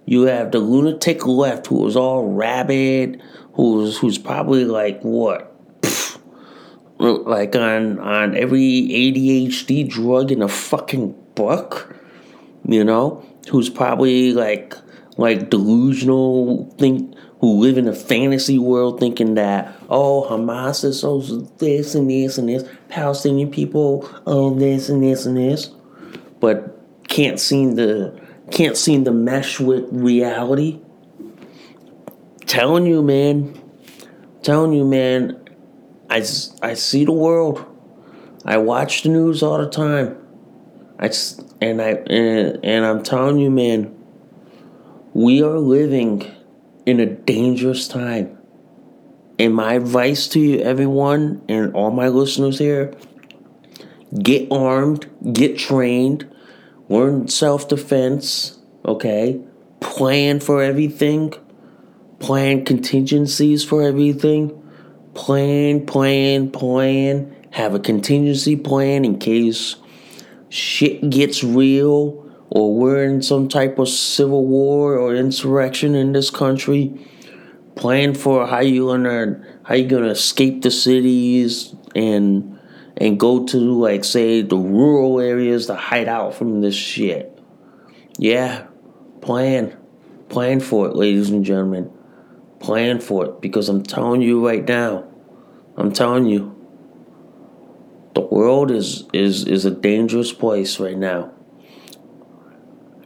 You 0.04 0.24
have 0.24 0.52
the 0.52 0.58
lunatic 0.58 1.26
left 1.26 1.68
who 1.68 1.86
is 1.86 1.96
all 1.96 2.30
rabid, 2.34 3.22
who's 3.54 3.96
who's 3.96 4.18
probably 4.18 4.66
like 4.66 5.00
what 5.00 5.48
like 6.98 7.56
on 7.56 7.98
on 7.98 8.36
every 8.36 8.60
ADHD 8.90 9.88
drug 9.88 10.30
in 10.30 10.42
a 10.42 10.48
fucking 10.48 11.14
book, 11.34 11.96
you 12.68 12.84
know, 12.84 13.24
who's 13.50 13.70
probably 13.70 14.34
like 14.34 14.76
like 15.16 15.48
delusional 15.48 16.70
think 16.78 17.11
who 17.42 17.58
live 17.60 17.76
in 17.76 17.86
a 17.86 17.94
fantasy 17.94 18.58
world 18.58 18.98
thinking 18.98 19.34
that 19.34 19.76
oh 19.90 20.26
Hamas 20.30 20.84
is 20.84 21.00
so 21.00 21.20
this 21.58 21.94
and 21.94 22.08
this 22.08 22.38
and 22.38 22.48
this 22.48 22.64
Palestinian 22.88 23.50
people 23.50 24.08
oh 24.26 24.54
this 24.54 24.88
and 24.88 25.02
this 25.02 25.26
and 25.26 25.36
this 25.36 25.70
but 26.40 26.80
can't 27.08 27.38
seem 27.38 27.76
to 27.76 28.18
can't 28.50 28.76
seem 28.76 29.04
to 29.04 29.10
mesh 29.10 29.60
with 29.60 29.84
reality 29.90 30.80
telling 32.46 32.86
you 32.86 33.02
man 33.02 33.60
telling 34.42 34.72
you 34.72 34.86
man 34.86 35.38
I, 36.12 36.22
I 36.60 36.74
see 36.74 37.06
the 37.06 37.12
world. 37.12 37.64
I 38.44 38.58
watch 38.58 39.02
the 39.02 39.08
news 39.08 39.42
all 39.42 39.56
the 39.56 39.70
time. 39.70 40.18
I 40.98 41.10
and 41.62 41.80
I 41.80 41.92
and, 41.92 42.62
and 42.62 42.84
I'm 42.84 43.02
telling 43.02 43.38
you, 43.38 43.50
man, 43.50 43.96
we 45.14 45.42
are 45.42 45.58
living 45.58 46.30
in 46.86 47.00
a 47.00 47.06
dangerous 47.06 47.88
time. 47.88 48.38
And 49.38 49.54
my 49.54 49.74
advice 49.74 50.28
to 50.28 50.40
you, 50.40 50.60
everyone, 50.60 51.42
and 51.48 51.74
all 51.74 51.90
my 51.90 52.08
listeners 52.08 52.58
here 52.58 52.94
get 54.22 54.50
armed, 54.52 55.08
get 55.32 55.58
trained, 55.58 56.28
learn 56.88 57.28
self 57.28 57.68
defense, 57.68 58.58
okay? 58.84 59.40
Plan 59.80 60.38
for 60.38 60.62
everything, 60.62 61.32
plan 62.20 62.64
contingencies 62.64 63.64
for 63.64 63.82
everything 63.82 64.62
plan, 65.14 65.84
plan, 65.86 66.50
plan, 66.50 67.34
have 67.50 67.74
a 67.74 67.78
contingency 67.78 68.56
plan 68.56 69.04
in 69.04 69.18
case 69.18 69.76
shit 70.48 71.08
gets 71.10 71.44
real 71.44 72.21
or 72.54 72.74
we're 72.76 73.02
in 73.02 73.22
some 73.22 73.48
type 73.48 73.78
of 73.78 73.88
civil 73.88 74.46
war 74.46 74.98
or 74.98 75.14
insurrection 75.14 75.94
in 75.94 76.12
this 76.12 76.28
country. 76.28 76.92
Plan 77.76 78.12
for 78.12 78.46
how 78.46 78.60
you 78.60 78.88
gonna 78.88 79.42
how 79.62 79.74
you 79.74 79.88
gonna 79.88 80.08
escape 80.08 80.60
the 80.60 80.70
cities 80.70 81.74
and 81.94 82.58
and 82.98 83.18
go 83.18 83.46
to 83.46 83.56
like 83.56 84.04
say 84.04 84.42
the 84.42 84.56
rural 84.56 85.18
areas 85.18 85.64
to 85.66 85.74
hide 85.74 86.08
out 86.08 86.34
from 86.34 86.60
this 86.60 86.74
shit. 86.74 87.38
Yeah, 88.18 88.66
plan. 89.22 89.74
Plan 90.28 90.60
for 90.60 90.88
it, 90.88 90.94
ladies 90.94 91.30
and 91.30 91.46
gentlemen. 91.46 91.90
Plan 92.60 93.00
for 93.00 93.24
it 93.24 93.40
because 93.40 93.70
I'm 93.70 93.82
telling 93.82 94.20
you 94.20 94.46
right 94.46 94.66
now, 94.68 95.08
I'm 95.78 95.90
telling 95.90 96.26
you, 96.26 96.54
the 98.14 98.20
world 98.20 98.70
is 98.70 99.04
is 99.14 99.46
is 99.46 99.64
a 99.64 99.70
dangerous 99.70 100.34
place 100.34 100.78
right 100.78 100.98
now. 100.98 101.32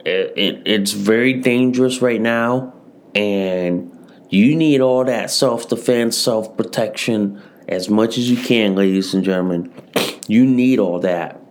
It, 0.07 0.33
it 0.37 0.61
it's 0.65 0.93
very 0.93 1.33
dangerous 1.33 2.01
right 2.01 2.21
now, 2.21 2.73
and 3.13 3.91
you 4.29 4.55
need 4.55 4.79
all 4.79 5.03
that 5.03 5.29
self 5.29 5.67
defense, 5.67 6.17
self 6.17 6.55
protection 6.55 7.41
as 7.67 7.89
much 7.89 8.17
as 8.17 8.31
you 8.31 8.37
can, 8.37 8.73
ladies 8.73 9.13
and 9.13 9.21
gentlemen. 9.21 9.73
You 10.29 10.45
need 10.45 10.79
all 10.79 11.01
that. 11.01 11.41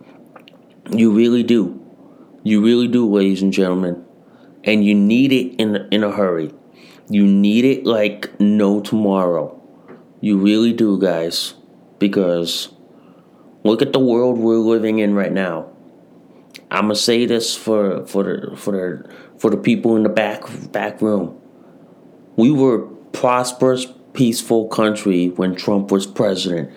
You 0.89 1.11
really 1.11 1.43
do. 1.43 1.85
You 2.41 2.65
really 2.65 2.87
do, 2.87 3.07
ladies 3.07 3.43
and 3.43 3.53
gentlemen. 3.53 4.03
And 4.63 4.83
you 4.83 4.95
need 4.95 5.31
it 5.31 5.55
in 5.61 5.87
in 5.91 6.03
a 6.03 6.11
hurry. 6.11 6.51
You 7.09 7.27
need 7.27 7.63
it 7.63 7.85
like 7.85 8.39
no 8.39 8.81
tomorrow. 8.81 9.53
You 10.19 10.39
really 10.39 10.73
do, 10.73 10.99
guys. 10.99 11.53
Because 11.99 12.69
look 13.63 13.83
at 13.83 13.93
the 13.93 13.99
world 13.99 14.39
we're 14.39 14.55
living 14.57 14.97
in 14.97 15.13
right 15.13 15.31
now. 15.31 15.76
I'm 16.69 16.83
gonna 16.83 16.95
say 16.95 17.25
this 17.25 17.55
for 17.55 18.05
for 18.05 18.23
the 18.23 18.57
for 18.57 18.71
the 18.71 19.09
for 19.37 19.49
the 19.49 19.57
people 19.57 19.95
in 19.95 20.03
the 20.03 20.09
back 20.09 20.43
back 20.71 21.01
room. 21.01 21.39
We 22.35 22.51
were 22.51 22.83
a 22.83 22.87
prosperous, 23.11 23.87
peaceful 24.13 24.67
country 24.67 25.29
when 25.29 25.55
Trump 25.55 25.91
was 25.91 26.05
president. 26.05 26.71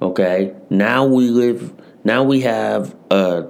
Okay, 0.00 0.54
now 0.70 1.04
we 1.04 1.28
live. 1.28 1.72
Now 2.04 2.22
we 2.22 2.40
have 2.42 2.94
a 3.10 3.48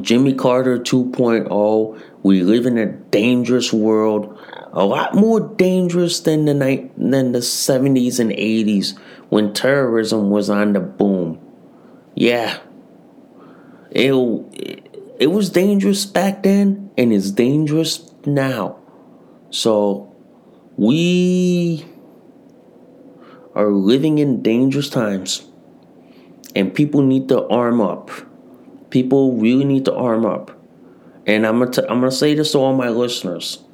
Jimmy 0.00 0.34
Carter 0.34 0.78
2.0. 0.78 2.02
We 2.22 2.42
live 2.42 2.66
in 2.66 2.78
a 2.78 2.86
dangerous 2.86 3.72
world 3.72 4.38
a 4.74 4.84
lot 4.84 5.14
more 5.14 5.40
dangerous 5.40 6.18
than 6.20 6.46
the 6.46 6.54
night 6.54 6.92
than 6.98 7.30
the 7.30 7.38
70s 7.38 8.18
and 8.18 8.32
80s 8.32 8.98
when 9.28 9.54
terrorism 9.54 10.30
was 10.30 10.50
on 10.50 10.72
the 10.72 10.80
boom. 10.80 11.40
Yeah. 12.16 12.58
It, 13.92 14.83
it 15.18 15.28
was 15.28 15.50
dangerous 15.50 16.04
back 16.06 16.42
then 16.42 16.90
and 16.96 17.12
it's 17.12 17.30
dangerous 17.30 18.10
now. 18.26 18.78
So 19.50 20.14
we 20.76 21.84
are 23.54 23.70
living 23.70 24.18
in 24.18 24.42
dangerous 24.42 24.88
times 24.88 25.46
and 26.56 26.74
people 26.74 27.02
need 27.02 27.28
to 27.28 27.46
arm 27.48 27.80
up. 27.80 28.10
People 28.90 29.36
really 29.36 29.64
need 29.64 29.84
to 29.86 29.94
arm 29.94 30.24
up. 30.24 30.50
And 31.26 31.46
I'm 31.46 31.58
gonna 31.58 31.70
t- 31.70 31.82
I'm 31.82 32.00
gonna 32.00 32.10
say 32.10 32.34
this 32.34 32.52
to 32.52 32.58
all 32.58 32.74
my 32.74 32.88
listeners 32.88 33.64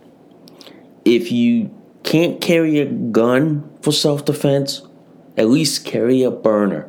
if 1.05 1.33
you 1.33 1.71
can't 2.03 2.41
carry 2.41 2.79
a 2.79 2.87
gun 2.87 3.69
for 3.83 3.93
self 3.93 4.25
defense, 4.25 4.83
at 5.37 5.49
least 5.49 5.85
carry 5.85 6.23
a 6.23 6.31
Byrna. 6.31 6.89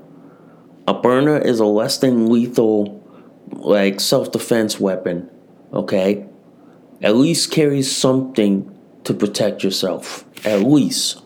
A 0.88 0.94
Byrna 0.94 1.44
is 1.44 1.60
a 1.60 1.66
less 1.66 1.98
than 1.98 2.30
lethal, 2.32 3.01
like 3.54 4.00
self 4.00 4.32
defense 4.32 4.80
weapon. 4.80 5.30
Okay, 5.74 6.26
at 7.02 7.16
least 7.16 7.52
carry 7.52 7.82
something 7.82 8.78
to 9.04 9.14
protect 9.14 9.64
yourself. 9.64 10.26
At 10.46 10.62
least, 10.62 11.22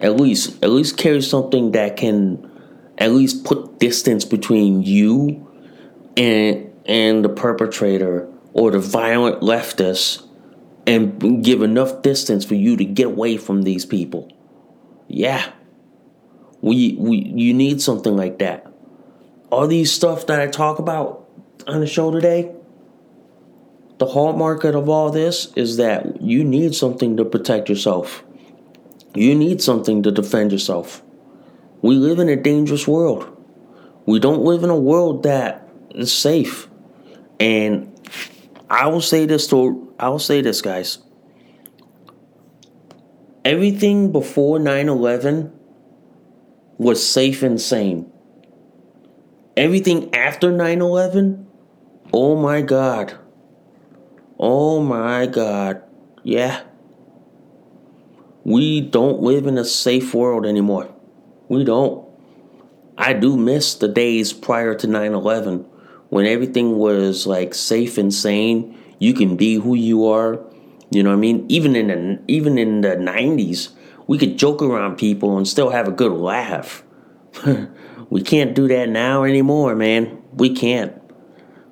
at 0.00 0.16
least, 0.16 0.62
at 0.62 0.70
least 0.70 0.96
carry 0.96 1.22
something 1.22 1.72
that 1.72 1.96
can, 1.96 2.50
at 2.98 3.12
least 3.12 3.44
put 3.44 3.78
distance 3.78 4.24
between 4.24 4.82
you 4.82 5.46
and 6.16 6.70
and 6.86 7.24
the 7.24 7.28
perpetrator 7.28 8.28
or 8.52 8.70
the 8.70 8.78
violent 8.78 9.40
leftist 9.40 10.26
and 10.86 11.42
give 11.42 11.62
enough 11.62 12.02
distance 12.02 12.44
for 12.44 12.54
you 12.54 12.76
to 12.76 12.84
get 12.84 13.06
away 13.06 13.36
from 13.36 13.62
these 13.62 13.86
people. 13.86 14.30
Yeah. 15.08 15.50
We 16.60 16.96
we 16.98 17.16
you 17.18 17.54
need 17.54 17.82
something 17.82 18.16
like 18.16 18.38
that. 18.38 18.66
All 19.50 19.66
these 19.66 19.92
stuff 19.92 20.26
that 20.26 20.40
I 20.40 20.46
talk 20.46 20.78
about 20.78 21.23
on 21.66 21.80
the 21.80 21.86
show 21.86 22.10
today, 22.10 22.52
the 23.98 24.06
hallmark 24.06 24.64
of 24.64 24.88
all 24.88 25.10
this 25.10 25.52
is 25.54 25.76
that 25.76 26.20
you 26.20 26.44
need 26.44 26.74
something 26.74 27.16
to 27.16 27.24
protect 27.24 27.68
yourself. 27.68 28.24
You 29.14 29.34
need 29.34 29.62
something 29.62 30.02
to 30.02 30.10
defend 30.10 30.52
yourself. 30.52 31.02
We 31.82 31.94
live 31.96 32.18
in 32.18 32.28
a 32.28 32.36
dangerous 32.36 32.88
world. 32.88 33.28
We 34.06 34.18
don't 34.18 34.42
live 34.42 34.64
in 34.64 34.70
a 34.70 34.78
world 34.78 35.22
that 35.22 35.68
is 35.90 36.12
safe. 36.12 36.68
And 37.38 37.92
I 38.68 38.88
will 38.88 39.00
say 39.00 39.26
this 39.26 39.46
to 39.48 39.94
I 39.98 40.08
will 40.08 40.18
say 40.18 40.40
this 40.40 40.60
guys. 40.60 40.98
Everything 43.44 44.10
before 44.10 44.58
9/11 44.58 45.52
was 46.78 47.06
safe 47.06 47.42
and 47.42 47.60
sane. 47.60 48.10
Everything 49.56 50.12
after 50.14 50.50
9/11, 50.50 51.46
oh 52.14 52.36
my 52.36 52.62
god. 52.62 53.18
Oh 54.38 54.80
my 54.80 55.26
god. 55.26 55.82
Yeah. 56.22 56.62
We 58.44 58.80
don't 58.80 59.20
live 59.20 59.46
in 59.46 59.58
a 59.58 59.64
safe 59.64 60.14
world 60.14 60.46
anymore. 60.46 60.94
We 61.48 61.64
don't. 61.64 62.06
I 62.96 63.14
do 63.14 63.36
miss 63.36 63.74
the 63.74 63.88
days 63.88 64.32
prior 64.32 64.76
to 64.76 64.86
9 64.86 65.12
11 65.12 65.66
when 66.10 66.26
everything 66.26 66.78
was 66.78 67.26
like 67.26 67.52
safe 67.52 67.98
and 67.98 68.14
sane. 68.14 68.78
You 69.00 69.12
can 69.12 69.36
be 69.36 69.56
who 69.56 69.74
you 69.74 70.06
are. 70.06 70.40
You 70.90 71.02
know 71.02 71.10
what 71.10 71.16
I 71.16 71.20
mean? 71.20 71.44
Even 71.48 71.74
in 71.74 71.88
the, 71.88 72.22
even 72.28 72.58
in 72.58 72.82
the 72.82 72.90
90s, 72.90 73.70
we 74.06 74.18
could 74.18 74.38
joke 74.38 74.62
around 74.62 74.98
people 74.98 75.36
and 75.36 75.48
still 75.48 75.70
have 75.70 75.88
a 75.88 75.90
good 75.90 76.12
laugh. 76.12 76.84
we 78.10 78.22
can't 78.22 78.54
do 78.54 78.68
that 78.68 78.88
now 78.88 79.24
anymore, 79.24 79.74
man. 79.74 80.22
We 80.32 80.54
can't. 80.54 81.03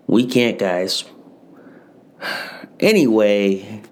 We 0.07 0.27
can't, 0.27 0.59
guys. 0.59 1.05
Anyway, 2.81 3.83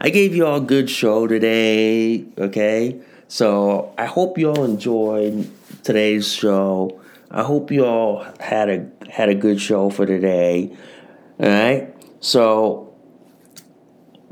I 0.00 0.10
gave 0.10 0.34
you 0.34 0.46
all 0.46 0.56
a 0.56 0.60
good 0.60 0.90
show 0.90 1.26
today, 1.26 2.26
okay? 2.38 3.00
So 3.28 3.94
I 3.96 4.06
hope 4.06 4.38
you 4.38 4.50
all 4.50 4.64
enjoyed 4.64 5.50
today's 5.84 6.32
show. 6.32 7.00
I 7.30 7.42
hope 7.42 7.70
you 7.70 7.86
all 7.86 8.26
had 8.40 8.68
a 8.68 8.90
had 9.08 9.28
a 9.28 9.34
good 9.34 9.60
show 9.60 9.88
for 9.90 10.04
today. 10.04 10.76
All 11.38 11.48
right. 11.48 11.94
So 12.20 12.92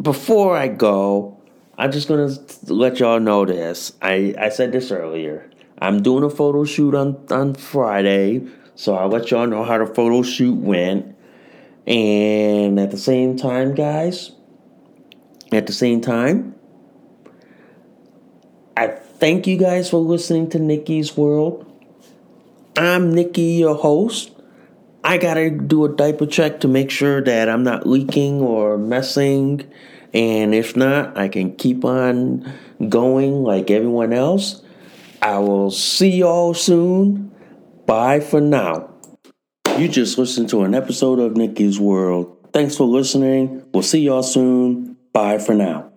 before 0.02 0.56
I 0.56 0.68
go, 0.68 1.40
I'm 1.78 1.92
just 1.92 2.08
gonna 2.08 2.34
let 2.66 2.98
y'all 2.98 3.20
know 3.20 3.44
this. 3.44 3.92
I 4.02 4.34
I 4.38 4.48
said 4.48 4.72
this 4.72 4.90
earlier. 4.90 5.48
I'm 5.80 6.02
doing 6.02 6.24
a 6.24 6.30
photo 6.30 6.64
shoot 6.64 6.94
on 6.94 7.24
on 7.30 7.54
Friday, 7.54 8.42
so 8.78 8.94
I'll 8.94 9.08
let 9.08 9.32
y'all 9.32 9.48
know 9.48 9.64
how 9.64 9.76
the 9.76 9.92
photo 9.92 10.22
shoot 10.22 10.54
went. 10.54 11.16
And 11.88 12.78
at 12.78 12.92
the 12.92 12.96
same 12.96 13.36
time, 13.36 13.74
guys, 13.74 14.30
at 15.50 15.66
the 15.66 15.72
same 15.72 16.00
time, 16.00 16.54
I 18.76 18.86
thank 18.86 19.48
you 19.48 19.56
guys 19.56 19.90
for 19.90 19.96
listening 19.96 20.48
to 20.50 20.60
Nikki's 20.60 21.16
World. 21.16 21.66
I'm 22.76 23.12
Nikki, 23.12 23.58
your 23.58 23.74
host. 23.74 24.30
I 25.02 25.18
gotta 25.18 25.50
do 25.50 25.84
a 25.84 25.88
diaper 25.88 26.26
check 26.26 26.60
to 26.60 26.68
make 26.68 26.92
sure 26.92 27.20
that 27.20 27.48
I'm 27.48 27.64
not 27.64 27.84
leaking 27.84 28.40
or 28.42 28.78
messing. 28.78 29.68
And 30.14 30.54
if 30.54 30.76
not, 30.76 31.18
I 31.18 31.26
can 31.26 31.56
keep 31.56 31.84
on 31.84 32.52
going 32.88 33.42
like 33.42 33.72
everyone 33.72 34.12
else. 34.12 34.62
I 35.20 35.38
will 35.38 35.72
see 35.72 36.18
y'all 36.18 36.54
soon. 36.54 37.28
Bye 37.88 38.20
for 38.20 38.38
now. 38.38 38.90
You 39.78 39.88
just 39.88 40.18
listened 40.18 40.50
to 40.50 40.62
an 40.62 40.74
episode 40.74 41.18
of 41.18 41.38
Nikki's 41.38 41.80
World. 41.80 42.50
Thanks 42.52 42.76
for 42.76 42.84
listening. 42.84 43.64
We'll 43.72 43.82
see 43.82 44.00
y'all 44.00 44.22
soon. 44.22 44.98
Bye 45.14 45.38
for 45.38 45.54
now. 45.54 45.87